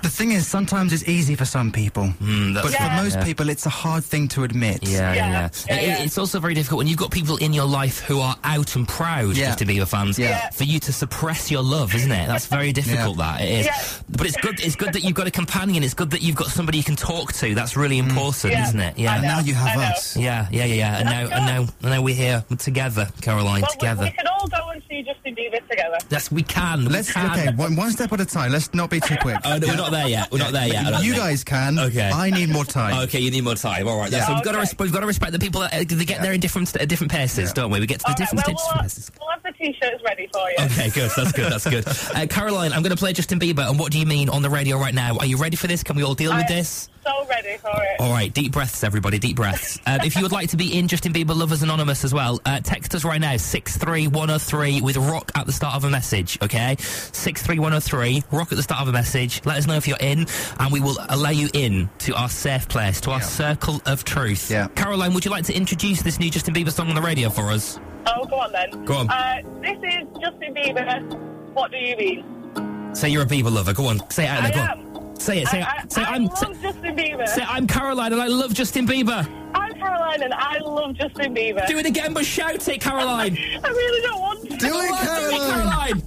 The 0.03 0.09
thing 0.09 0.33
is, 0.33 0.49
sometimes 0.49 0.93
it's 0.93 1.09
easy 1.09 1.37
for 1.37 1.45
some 1.45 1.71
people, 1.71 2.13
Mm, 2.21 2.55
but 2.61 2.73
Yeah. 2.73 2.97
for 2.99 3.03
most 3.05 3.17
Yeah. 3.19 3.25
people, 3.25 3.49
it's 3.49 3.67
a 3.67 3.71
hard 3.71 4.05
thing 4.05 4.27
to 4.29 4.43
admit. 4.43 4.81
Yeah, 4.83 5.13
yeah, 5.13 5.15
Yeah, 5.15 5.23
yeah. 5.69 5.75
yeah, 5.81 5.99
It- 6.01 6.07
It's 6.07 6.19
also 6.19 6.41
very 6.41 6.55
difficult 6.55 6.79
when 6.79 6.87
you've 6.89 6.99
got 6.99 7.13
people 7.13 7.37
in 7.37 7.53
your 7.53 7.67
life 7.67 8.01
who 8.01 8.21
are 8.21 8.37
out 8.43 8.75
and 8.75 8.89
proud 8.89 9.37
Yeah. 9.37 9.47
Justin 9.51 9.69
Bieber 9.69 9.87
fans. 9.87 10.19
Yeah. 10.19 10.51
For 10.51 10.65
you 10.65 10.81
to 10.81 10.93
suppress 10.93 11.53
your 11.53 11.63
love, 11.63 11.95
isn't 11.95 12.11
it? 12.11 12.27
That's 12.27 12.47
very 12.47 12.73
difficult. 12.81 13.19
That 13.19 13.43
it 13.43 13.51
is. 13.61 13.67
Yeah. 13.67 13.81
But 14.09 14.27
it's 14.27 14.37
good. 14.39 14.59
It's 14.61 14.75
good 14.75 14.93
that 14.95 15.05
you've 15.05 15.15
got 15.15 15.29
a 15.29 15.31
companion. 15.31 15.85
It's 15.85 15.95
good 15.95 16.11
that 16.11 16.23
you've 16.23 16.37
got 16.37 16.49
somebody 16.49 16.79
you 16.79 16.85
can 16.85 16.97
talk 16.97 17.33
to. 17.35 17.55
That's 17.55 17.77
really 17.77 17.99
important, 17.99 18.55
Yeah. 18.55 18.67
isn't 18.69 18.81
it? 18.81 18.99
Yeah. 18.99 19.17
know. 19.21 19.29
Now 19.29 19.39
you 19.41 19.55
have 19.55 19.69
I 19.69 19.75
know. 19.77 19.83
us. 19.93 20.17
Yeah, 20.17 20.49
yeah, 20.51 20.65
yeah, 20.65 20.75
yeah. 20.75 20.97
And 20.99 21.05
now, 21.05 21.21
That's 21.29 21.33
and 21.33 21.47
now, 21.47 21.61
and 21.83 21.91
now 21.93 22.03
we're 22.03 22.17
here 22.17 22.45
together, 22.59 23.09
Caroline. 23.21 23.61
well, 23.63 23.71
we, 23.71 23.77
together. 23.79 24.05
we 24.05 24.11
can 24.11 24.27
all 24.27 24.49
go 24.49 24.71
and 24.71 24.83
see 24.91 25.03
Justin 25.05 25.22
Bieber 25.51 25.69
together. 25.69 25.99
Yes, 26.11 26.31
we 26.31 26.43
can. 26.43 26.85
Let's 26.87 27.09
we 27.09 27.15
can. 27.15 27.31
okay, 27.39 27.55
one, 27.55 27.77
one 27.77 27.91
step 27.91 28.13
at 28.13 28.21
a 28.21 28.25
time. 28.25 28.53
Let's 28.53 28.73
not 28.75 28.91
be 28.91 29.01
too 29.01 29.17
quick. 29.21 29.37
Oh, 29.45 29.59
no, 29.59 29.67
we're 29.67 29.77
not 29.77 29.91
there 29.91 30.09
yet. 30.09 30.31
We're 30.31 30.39
not 30.39 30.53
there 30.53 30.69
yet. 30.69 31.03
You 31.03 31.13
think. 31.13 31.17
guys 31.17 31.45
can. 31.45 31.79
Okay. 31.79 32.11
I 32.13 32.31
need 32.31 32.49
more 32.49 32.65
time. 32.65 32.97
Okay, 33.05 33.19
you 33.21 33.31
need 33.31 33.45
more 33.45 33.55
time. 33.57 33.89
All 33.89 33.99
right. 33.99 34.11
Yeah. 34.11 34.27
So 34.27 34.35
we've 34.35 34.45
got 34.45 34.53
to 34.53 34.59
Okay. 34.61 34.71
we've 34.79 34.93
got 34.93 35.01
to 35.01 35.07
respect 35.07 35.33
the 35.33 35.39
people 35.39 35.61
that 35.63 35.73
uh, 35.75 35.79
they 35.87 36.05
get 36.05 36.23
there 36.23 36.33
in 36.33 36.41
different 36.41 36.69
st- 36.69 36.89
different 36.89 37.11
paces, 37.13 37.49
Yeah. 37.51 37.55
don't 37.55 37.71
we? 37.71 37.81
We 37.81 37.87
get 37.87 37.99
to 38.01 38.05
the 38.05 38.09
All 38.09 38.13
right, 38.13 38.19
different 38.19 38.47
well, 38.47 38.89
stages. 38.89 39.11
we'll, 39.19 39.29
paces. 39.63 39.81
we'll 39.81 39.91
T-shirts 39.91 40.05
ready 40.05 40.29
for 40.33 40.51
you. 40.51 40.57
Okay, 40.67 40.91
good. 40.91 41.11
That's 41.17 41.33
good. 41.33 41.53
That's 41.53 41.69
good. 41.69 41.87
Uh, 42.13 42.27
Caroline, 42.27 42.73
I'm 42.73 42.83
going 42.83 42.91
to 42.95 42.97
play 42.97 43.13
Justin 43.13 43.39
Bieber. 43.39 43.67
And 43.69 43.79
what 43.79 43.91
do 43.91 43.99
you 43.99 44.05
mean 44.07 44.29
on 44.29 44.43
the 44.43 44.51
radio 44.51 44.77
right 44.79 44.95
now? 44.95 45.17
Are 45.19 45.25
you 45.27 45.37
ready 45.39 45.57
for 45.57 45.67
this? 45.67 45.83
Can 45.83 45.97
we 45.97 46.03
all 46.03 46.15
deal 46.15 46.33
I 46.33 46.39
with 46.39 46.49
this? 46.49 46.89
So 47.05 47.27
ready 47.27 47.57
for 47.57 47.71
it. 47.73 48.01
All 48.01 48.11
right, 48.11 48.33
deep 48.33 48.53
breaths, 48.53 48.85
everybody, 48.85 49.19
deep 49.19 49.35
breaths. 49.37 49.79
Um, 49.87 50.01
if 50.03 50.15
you 50.15 50.23
would 50.23 50.31
like 50.33 50.51
to 50.51 50.57
be 50.57 50.79
in 50.79 50.89
Justin 50.89 51.13
Bieber 51.13 51.35
Lovers 51.37 51.63
Anonymous 51.63 52.05
as 52.05 52.13
well, 52.15 52.39
uh, 52.45 52.61
text 52.61 52.95
us 52.95 53.05
right 53.05 53.21
now, 53.21 53.37
63103 53.37 54.83
with 54.83 54.97
rock 54.99 55.33
at 55.35 55.47
the 55.47 55.53
start 55.53 55.75
of 55.75 55.85
a 55.85 55.91
message, 55.91 56.39
okay? 56.43 56.77
63103, 56.79 58.25
rock 58.31 58.53
at 58.53 58.57
the 58.57 58.63
start 58.63 58.83
of 58.83 58.89
a 58.89 58.93
message. 58.93 59.41
Let 59.45 59.57
us 59.57 59.67
know 59.67 59.75
if 59.75 59.89
you're 59.89 59.97
in, 60.01 60.27
and 60.61 60.73
we 60.73 60.81
will 60.81 60.97
allow 61.09 61.31
you 61.31 61.49
in 61.55 61.89
to 62.01 62.15
our 62.15 62.29
safe 62.29 62.69
place, 62.69 63.01
to 63.03 63.11
our 63.11 63.19
Yeah. 63.21 63.25
circle 63.27 63.81
of 63.87 64.05
truth. 64.05 64.51
Yeah. 64.51 64.69
Caroline, 64.75 65.15
would 65.15 65.25
you 65.25 65.31
like 65.31 65.45
to 65.47 65.55
introduce 65.55 66.03
this 66.03 66.19
new 66.21 66.31
Justin 66.31 66.55
Bieber 66.55 66.71
song 66.73 66.89
on 66.89 66.95
the 66.95 67.03
radio 67.03 67.31
for 67.31 67.51
us? 67.51 67.81
Oh, 68.07 68.25
go 68.27 68.37
on 68.37 68.53
then. 68.53 68.85
Go 68.85 68.95
on. 68.95 69.09
Uh, 69.11 69.43
this 69.61 69.77
is 69.79 70.09
Justin 70.21 70.55
Bieber. 70.55 71.53
What 71.55 71.71
do 71.71 71.77
you 71.79 71.97
mean? 71.97 72.95
Say 72.95 73.09
you're 73.09 73.23
a 73.23 73.27
Bieber 73.27 73.51
lover. 73.53 73.73
Go 73.73 73.87
on, 73.87 73.99
say 74.11 74.25
it 74.25 74.29
out 74.29 74.43
I 74.45 74.51
there. 74.51 74.53
Go 74.53 74.61
am. 74.73 74.97
on. 74.97 75.17
Say 75.21 75.43
it. 75.43 75.49
Say 75.49 75.63
I, 75.63 75.83
it. 75.83 75.93
Say 75.93 76.03
I, 76.03 76.05
I 76.11 76.15
I'm. 76.15 76.25
love 76.25 76.39
Say, 76.39 76.47
Justin 76.63 76.97
Bieber. 76.97 77.29
say 77.29 77.43
I'm 77.47 77.67
Caroline 77.67 78.13
and 78.13 78.21
I 78.21 78.27
love 78.27 78.53
Justin 78.55 78.87
Bieber. 78.87 79.27
I'm 79.55 79.73
Caroline 79.75 80.23
and 80.23 80.35
I 80.35 80.59
love 80.59 80.95
Justin 80.95 81.35
Bieber. 81.35 81.67
Do 81.67 81.79
it 81.79 81.87
again, 81.87 82.13
but 82.13 82.25
shout 82.25 82.67
it, 82.69 82.81
Caroline. 82.81 83.37
I 83.65 83.69
really 83.69 84.03
don't 84.03 84.21
want 84.21 84.43
to. 84.43 84.57
Do 84.57 84.67
it, 84.67 84.71
Come 84.71 84.75
on, 84.75 84.87
do 84.89 85.37
it, 85.37 85.41
Caroline. 85.41 85.49
Caroline. 85.51 86.03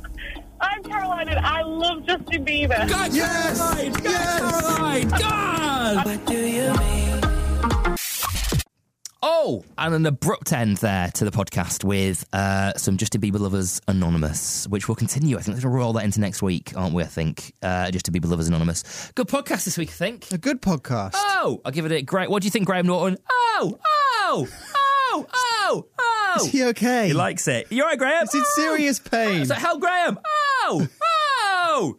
I'm 0.61 0.83
Caroline 0.83 1.29
and 1.29 1.45
I 1.45 1.61
love 1.61 2.05
Justin 2.05 2.45
Bieber. 2.45 2.87
God, 2.89 3.13
Yes! 3.13 3.57
Caroline. 3.59 3.91
God, 3.93 4.03
Yes! 4.03 4.75
Caroline. 4.77 5.07
God. 5.09 6.05
What 6.05 6.25
do 6.25 6.33
you 6.33 6.73
mean? 6.73 7.24
Oh, 9.23 9.63
and 9.77 9.93
an 9.95 10.05
abrupt 10.05 10.53
end 10.53 10.77
there 10.77 11.09
to 11.15 11.25
the 11.25 11.31
podcast 11.31 11.83
with 11.83 12.25
uh, 12.31 12.73
some 12.75 12.97
Justin 12.97 13.21
Bieber 13.21 13.39
Lovers 13.39 13.81
Anonymous, 13.87 14.67
which 14.67 14.87
will 14.87 14.95
continue. 14.95 15.37
I 15.37 15.41
think 15.41 15.61
we'll 15.63 15.71
roll 15.73 15.93
that 15.93 16.03
into 16.03 16.19
next 16.19 16.43
week, 16.43 16.73
aren't 16.75 16.93
we? 16.93 17.01
I 17.01 17.07
think 17.07 17.53
uh, 17.63 17.89
Justin 17.89 18.13
Bieber 18.13 18.29
Lovers 18.29 18.47
Anonymous. 18.49 19.11
Good 19.15 19.27
podcast 19.27 19.65
this 19.65 19.77
week, 19.79 19.89
I 19.89 19.93
think. 19.93 20.31
A 20.31 20.37
good 20.37 20.61
podcast. 20.61 21.13
Oh, 21.15 21.59
I'll 21.65 21.71
give 21.71 21.85
it 21.85 21.91
a 21.91 22.01
great. 22.03 22.29
What 22.29 22.43
do 22.43 22.45
you 22.47 22.51
think, 22.51 22.65
Graham 22.67 22.85
Norton? 22.85 23.17
Oh, 23.31 23.79
oh, 23.83 24.47
oh, 25.15 25.25
oh, 25.33 25.85
oh. 25.97 26.33
Is 26.45 26.51
he 26.51 26.63
okay? 26.65 27.07
He 27.07 27.13
likes 27.13 27.47
it. 27.47 27.71
You 27.71 27.81
all 27.83 27.89
right, 27.89 27.97
Graham? 27.97 28.23
It's 28.25 28.35
in 28.35 28.41
Oh. 28.41 28.51
serious 28.55 28.99
pain. 28.99 29.41
Is 29.41 29.47
that 29.47 29.57
Hell 29.57 29.79
Graham? 29.79 30.19
Oh, 30.65 30.87
oh. 31.41 31.97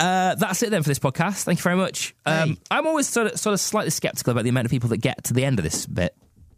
Uh, 0.00 0.34
that's 0.36 0.62
it 0.62 0.70
then 0.70 0.82
for 0.82 0.88
this 0.88 0.98
podcast. 0.98 1.42
Thank 1.42 1.58
you 1.58 1.62
very 1.64 1.76
much. 1.76 2.14
Um, 2.24 2.50
Hey. 2.50 2.56
I'm 2.70 2.86
always 2.86 3.08
sort 3.08 3.26
of, 3.28 3.38
sort 3.38 3.52
of 3.54 3.60
slightly 3.60 3.90
skeptical 3.90 4.30
about 4.30 4.44
the 4.44 4.50
amount 4.50 4.64
of 4.66 4.70
people 4.70 4.88
that 4.90 4.98
get 4.98 5.24
to 5.24 5.34
the 5.34 5.44
end 5.44 5.58
of 5.58 5.64
this 5.64 5.86
bit 5.86 6.14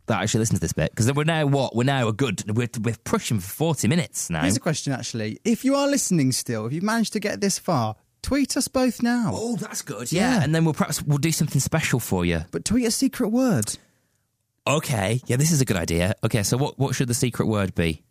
that 0.07 0.21
actually 0.21 0.41
listen 0.41 0.57
to 0.57 0.61
this 0.61 0.73
bit 0.73 0.91
because 0.91 1.11
we're 1.13 1.25
now 1.25 1.47
what 1.47 1.75
we're 1.75 1.85
now 1.85 2.09
a 2.09 2.13
good 2.13 2.43
we're, 2.57 2.69
we're 2.83 2.97
pushing 3.05 3.41
for 3.41 3.49
40 3.49 3.89
minutes 3.89 4.31
now. 4.31 4.43
Here's 4.43 4.57
a 4.57 4.61
question, 4.61 4.93
actually. 4.93 5.39
If 5.45 5.65
you 5.65 5.75
are 5.75 5.89
listening 5.89 6.33
still, 6.33 6.67
if 6.67 6.73
you've 6.73 6.83
managed 6.85 7.13
to 7.15 7.21
get 7.21 7.41
this 7.41 7.59
far, 7.59 7.97
tweet 8.23 8.57
us 8.57 8.69
both 8.69 9.03
now. 9.03 9.31
Oh, 9.35 9.57
that's 9.57 9.83
good. 9.83 10.13
Yeah. 10.13 10.37
Yeah. 10.39 10.45
and 10.45 10.55
then 10.55 10.65
we'll 10.65 10.75
perhaps 10.75 11.03
we'll 11.03 11.19
do 11.19 11.33
something 11.33 11.61
special 11.61 12.01
for 12.01 12.25
you. 12.25 12.43
But 12.51 12.65
tweet 12.65 12.87
a 12.87 12.91
secret 12.91 13.29
word. 13.29 13.77
Okay, 14.67 15.21
yeah, 15.27 15.37
this 15.37 15.51
is 15.51 15.61
a 15.61 15.67
good 15.67 15.77
idea. 15.77 16.15
Okay, 16.25 16.43
so 16.43 16.57
what 16.57 16.79
what 16.79 16.95
should 16.95 17.09
the 17.09 17.15
secret 17.15 17.47
word 17.47 17.75
be? 17.75 18.03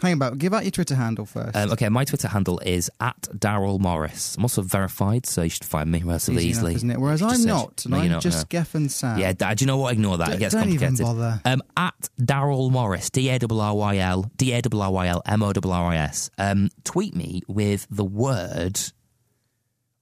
Hang 0.00 0.12
about. 0.12 0.38
Give 0.38 0.54
out 0.54 0.62
your 0.62 0.70
Twitter 0.70 0.94
handle 0.94 1.26
first. 1.26 1.56
Um, 1.56 1.72
okay, 1.72 1.88
my 1.88 2.04
Twitter 2.04 2.28
handle 2.28 2.60
is 2.60 2.88
at 3.00 3.20
Darryl 3.34 3.80
Morris. 3.80 4.36
I'm 4.36 4.44
also 4.44 4.62
verified, 4.62 5.26
so 5.26 5.42
you 5.42 5.50
should 5.50 5.64
find 5.64 5.90
me 5.90 6.02
relatively 6.04 6.44
Easy 6.44 6.50
enough, 6.50 6.58
easily. 6.60 6.74
isn't 6.76 6.90
it? 6.92 7.00
Whereas 7.00 7.20
I'm 7.20 7.42
not, 7.42 7.84
and 7.84 7.92
No, 7.94 7.98
I'm 8.00 8.08
not, 8.10 8.22
just 8.22 8.38
no. 8.38 8.44
Geff 8.48 8.76
and 8.76 8.92
Sam. 8.92 9.18
Yeah, 9.18 9.32
d- 9.32 9.54
do 9.56 9.62
you 9.64 9.66
know 9.66 9.78
what? 9.78 9.94
Ignore 9.94 10.18
that. 10.18 10.28
it 10.28 10.30
Don't- 10.32 10.38
gets 10.38 10.54
don't 10.54 10.68
even 10.68 10.94
bother. 10.94 11.40
Um, 11.44 11.62
at 11.76 12.08
Darryl 12.20 12.70
Morris, 12.70 13.10
D 13.10 13.28
A 13.28 13.38
R 13.42 13.60
R 13.60 13.74
Y 13.74 13.96
L, 13.98 14.30
D 14.36 14.52
A 14.52 14.58
R 14.58 14.62
R 14.82 14.92
Y 14.92 15.06
L, 15.08 15.20
M 15.26 15.42
O 15.42 15.46
R 15.48 15.52
R 15.72 15.90
I 15.92 15.96
S. 15.96 16.30
Um, 16.38 16.70
tweet 16.84 17.16
me 17.16 17.42
with 17.48 17.86
the 17.90 18.04
word. 18.04 18.78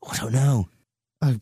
Oh, 0.03 0.09
I 0.13 0.17
don't 0.19 0.33
know. 0.35 0.69
Oh, 1.23 1.37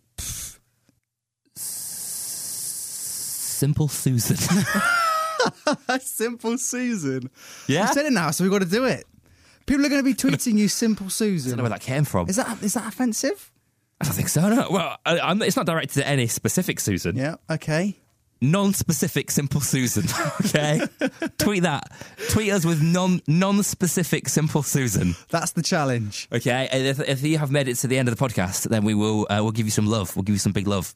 Simple 3.56 3.88
Susan. 3.88 4.36
Simple 6.00 6.58
Susan. 6.58 7.30
Yeah? 7.66 7.86
You 7.88 7.92
said 7.94 8.06
it 8.06 8.12
now, 8.12 8.30
so 8.30 8.44
we've 8.44 8.52
got 8.52 8.60
to 8.60 8.64
do 8.68 8.84
it. 8.84 9.06
People 9.66 9.86
are 9.86 9.88
going 9.88 10.04
to 10.04 10.04
be 10.04 10.14
tweeting 10.14 10.58
you 10.58 10.68
Simple 10.68 11.08
Susan. 11.10 11.50
I 11.52 11.56
don't 11.56 11.56
know 11.58 11.62
where 11.64 11.70
that 11.70 11.80
came 11.80 12.04
from. 12.04 12.28
Is 12.28 12.36
that 12.36 12.62
is 12.62 12.74
that 12.74 12.86
offensive? 12.86 13.50
I 14.00 14.04
don't 14.04 14.14
think 14.14 14.28
so. 14.28 14.48
No. 14.48 14.68
Well, 14.70 14.98
I, 15.06 15.20
I'm, 15.20 15.40
it's 15.42 15.56
not 15.56 15.66
directed 15.66 16.02
at 16.02 16.08
any 16.08 16.26
specific 16.26 16.80
Susan. 16.80 17.16
Yeah. 17.16 17.36
Okay. 17.48 17.96
non-specific 18.42 19.30
simple 19.30 19.60
Susan. 19.60 20.04
Okay, 20.46 20.80
tweet 21.38 21.62
that. 21.62 21.90
Tweet 22.30 22.52
us 22.52 22.64
with 22.66 22.82
non 22.82 23.20
non-specific 23.26 24.28
simple 24.28 24.62
Susan. 24.62 25.14
That's 25.30 25.52
the 25.52 25.62
challenge. 25.62 26.28
Okay, 26.32 26.68
if, 26.70 27.00
if 27.00 27.22
you 27.22 27.38
have 27.38 27.50
made 27.50 27.68
it 27.68 27.76
to 27.76 27.86
the 27.86 27.96
end 27.96 28.08
of 28.08 28.16
the 28.16 28.22
podcast, 28.22 28.68
then 28.68 28.84
we 28.84 28.94
will 28.94 29.26
uh, 29.30 29.38
we'll 29.40 29.52
give 29.52 29.64
you 29.66 29.70
some 29.72 29.86
love. 29.86 30.14
We'll 30.16 30.24
give 30.24 30.34
you 30.34 30.38
some 30.40 30.52
big 30.52 30.66
love. 30.68 30.92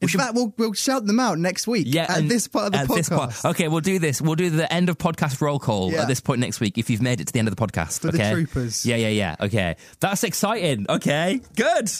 In 0.00 0.08
fact, 0.08 0.34
we'll, 0.34 0.54
we'll 0.56 0.72
shout 0.74 1.06
them 1.06 1.18
out 1.18 1.38
next 1.38 1.66
week 1.66 1.86
Yeah, 1.90 2.06
at 2.08 2.28
this 2.28 2.46
part 2.46 2.66
of 2.66 2.72
the 2.72 2.78
at 2.78 2.88
this 2.88 3.08
podcast. 3.08 3.42
part. 3.42 3.56
Okay, 3.56 3.68
we'll 3.68 3.80
do 3.80 3.98
this. 3.98 4.22
We'll 4.22 4.36
do 4.36 4.48
the 4.50 4.72
end 4.72 4.88
of 4.88 4.96
podcast 4.96 5.40
roll 5.40 5.58
call 5.58 5.90
Yeah. 5.92 6.02
at 6.02 6.08
this 6.08 6.20
point 6.20 6.40
next 6.40 6.60
week 6.60 6.78
if 6.78 6.88
you've 6.88 7.02
made 7.02 7.20
it 7.20 7.26
to 7.26 7.32
the 7.32 7.38
end 7.40 7.48
of 7.48 7.56
the 7.56 7.66
podcast. 7.66 8.00
For 8.00 8.12
the 8.12 8.18
okay? 8.18 8.32
troopers. 8.32 8.86
Yeah, 8.86 8.96
yeah, 8.96 9.08
yeah. 9.08 9.36
Okay, 9.40 9.76
that's 10.00 10.22
exciting. 10.22 10.86
Okay, 10.88 11.40
good. 11.56 11.90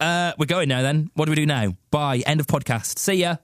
Uh, 0.00 0.32
we're 0.38 0.46
going 0.46 0.68
now. 0.68 0.82
Then 0.82 1.10
what 1.14 1.26
do 1.26 1.32
we 1.32 1.36
do 1.36 1.46
now? 1.46 1.76
Bye. 1.90 2.22
End 2.26 2.40
of 2.40 2.46
podcast. 2.46 2.98
See 2.98 3.14
ya. 3.14 3.36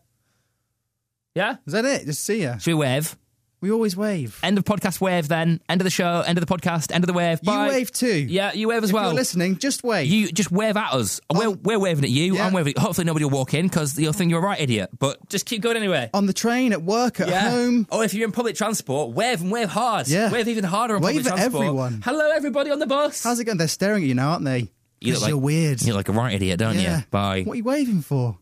Yeah. 1.35 1.57
Is 1.66 1.72
that 1.72 1.85
it? 1.85 2.07
Just 2.07 2.24
see 2.24 2.43
ya. 2.43 2.57
Should 2.59 2.70
we 2.72 2.74
wave? 2.74 3.16
We 3.61 3.72
always 3.72 3.96
wave. 3.96 4.38
End 4.42 4.56
of 4.56 4.64
podcast 4.64 5.00
wave. 5.00 5.26
Then 5.26 5.61
end 5.68 5.80
of 5.80 5.84
the 5.84 5.90
show. 5.90 6.22
End 6.26 6.38
of 6.38 6.46
the 6.46 6.52
podcast. 6.54 6.92
End 6.94 7.02
of 7.02 7.09
the 7.09 7.12
wave. 7.12 7.42
Bye. 7.42 7.66
You 7.66 7.72
wave 7.72 7.90
too. 7.92 8.06
Yeah, 8.16 8.52
you 8.52 8.68
wave 8.68 8.84
as 8.84 8.90
If 8.90 8.94
well. 8.94 9.06
you're 9.06 9.14
listening, 9.14 9.59
just 9.59 9.82
wave. 9.82 10.06
You 10.06 10.30
just 10.30 10.52
wave 10.52 10.76
at 10.76 10.92
us. 10.92 11.20
We're, 11.34 11.50
we're 11.50 11.78
waving 11.78 12.04
at 12.04 12.11
you. 12.11 12.36
Yeah. 12.36 12.46
I'm 12.46 12.52
waving. 12.52 12.74
Hopefully 12.78 13.04
nobody 13.04 13.24
will 13.24 13.32
walk 13.32 13.54
in 13.54 13.66
because 13.66 13.98
you'll 13.98 14.12
think 14.12 14.30
you're 14.30 14.38
a 14.40 14.42
right 14.44 14.61
idiot. 14.61 14.90
But 14.98 15.28
just 15.28 15.44
keep 15.46 15.61
going 15.62 15.76
anyway. 15.76 16.09
On 16.14 16.26
the 16.26 16.32
train, 16.32 16.72
at 16.72 16.82
work, 16.82 17.18
at 17.20 17.28
home. 17.30 17.86
Or 17.90 18.04
if 18.04 18.14
you're 18.14 18.26
in 18.26 18.32
public 18.32 18.54
transport, 18.54 19.14
wave 19.14 19.40
and 19.40 19.50
wave 19.50 19.68
hard. 19.70 20.06
Yeah. 20.06 20.30
Wave 20.30 20.46
even 20.48 20.62
harder 20.64 20.94
on 20.96 21.02
Wave 21.02 21.16
public 21.16 21.32
at 21.32 21.36
transport. 21.38 21.64
everyone. 21.64 22.02
Hello, 22.04 22.30
everybody 22.30 22.70
on 22.70 22.78
the 22.78 22.86
bus. 22.86 23.24
How's 23.24 23.40
it 23.40 23.44
going? 23.44 23.59
They're 23.59 23.66
staring 23.68 24.02
at 24.04 24.09
you 24.09 24.14
now, 24.14 24.30
aren't 24.30 24.44
they? 24.44 24.68
You 25.00 25.12
look 25.12 25.14
'Cause 25.14 25.22
like, 25.22 25.28
you're 25.30 25.38
weird. 25.38 25.82
You're 25.82 25.94
like 25.96 26.09
a 26.09 26.12
right 26.12 26.34
idiot, 26.34 26.59
don't 26.59 26.76
Yeah. 26.78 26.98
you? 26.98 27.04
Bye. 27.11 27.42
What 27.42 27.54
are 27.54 27.56
you 27.56 27.64
waving 27.64 28.02
for? 28.02 28.38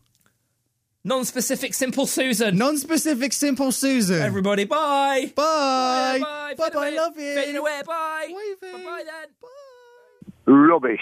Non-specific, 1.07 1.73
simple 1.73 2.05
Susan. 2.05 2.57
Non-specific, 2.57 3.31
simple 3.31 3.71
Susan. 3.71 4.21
Everybody, 4.21 4.65
bye. 4.65 5.31
Bye. 5.33 6.19
Bye. 6.21 6.53
Bye. 6.57 6.69
Bye. 6.69 6.89
Love 6.89 7.17
you. 7.17 7.33
Fading 7.33 7.55
away. 7.55 7.81
Bye. 7.87 8.27
Waving. 8.27 8.83
Bye 8.85 9.03
then. 9.05 10.53
Rubbish. 10.53 10.99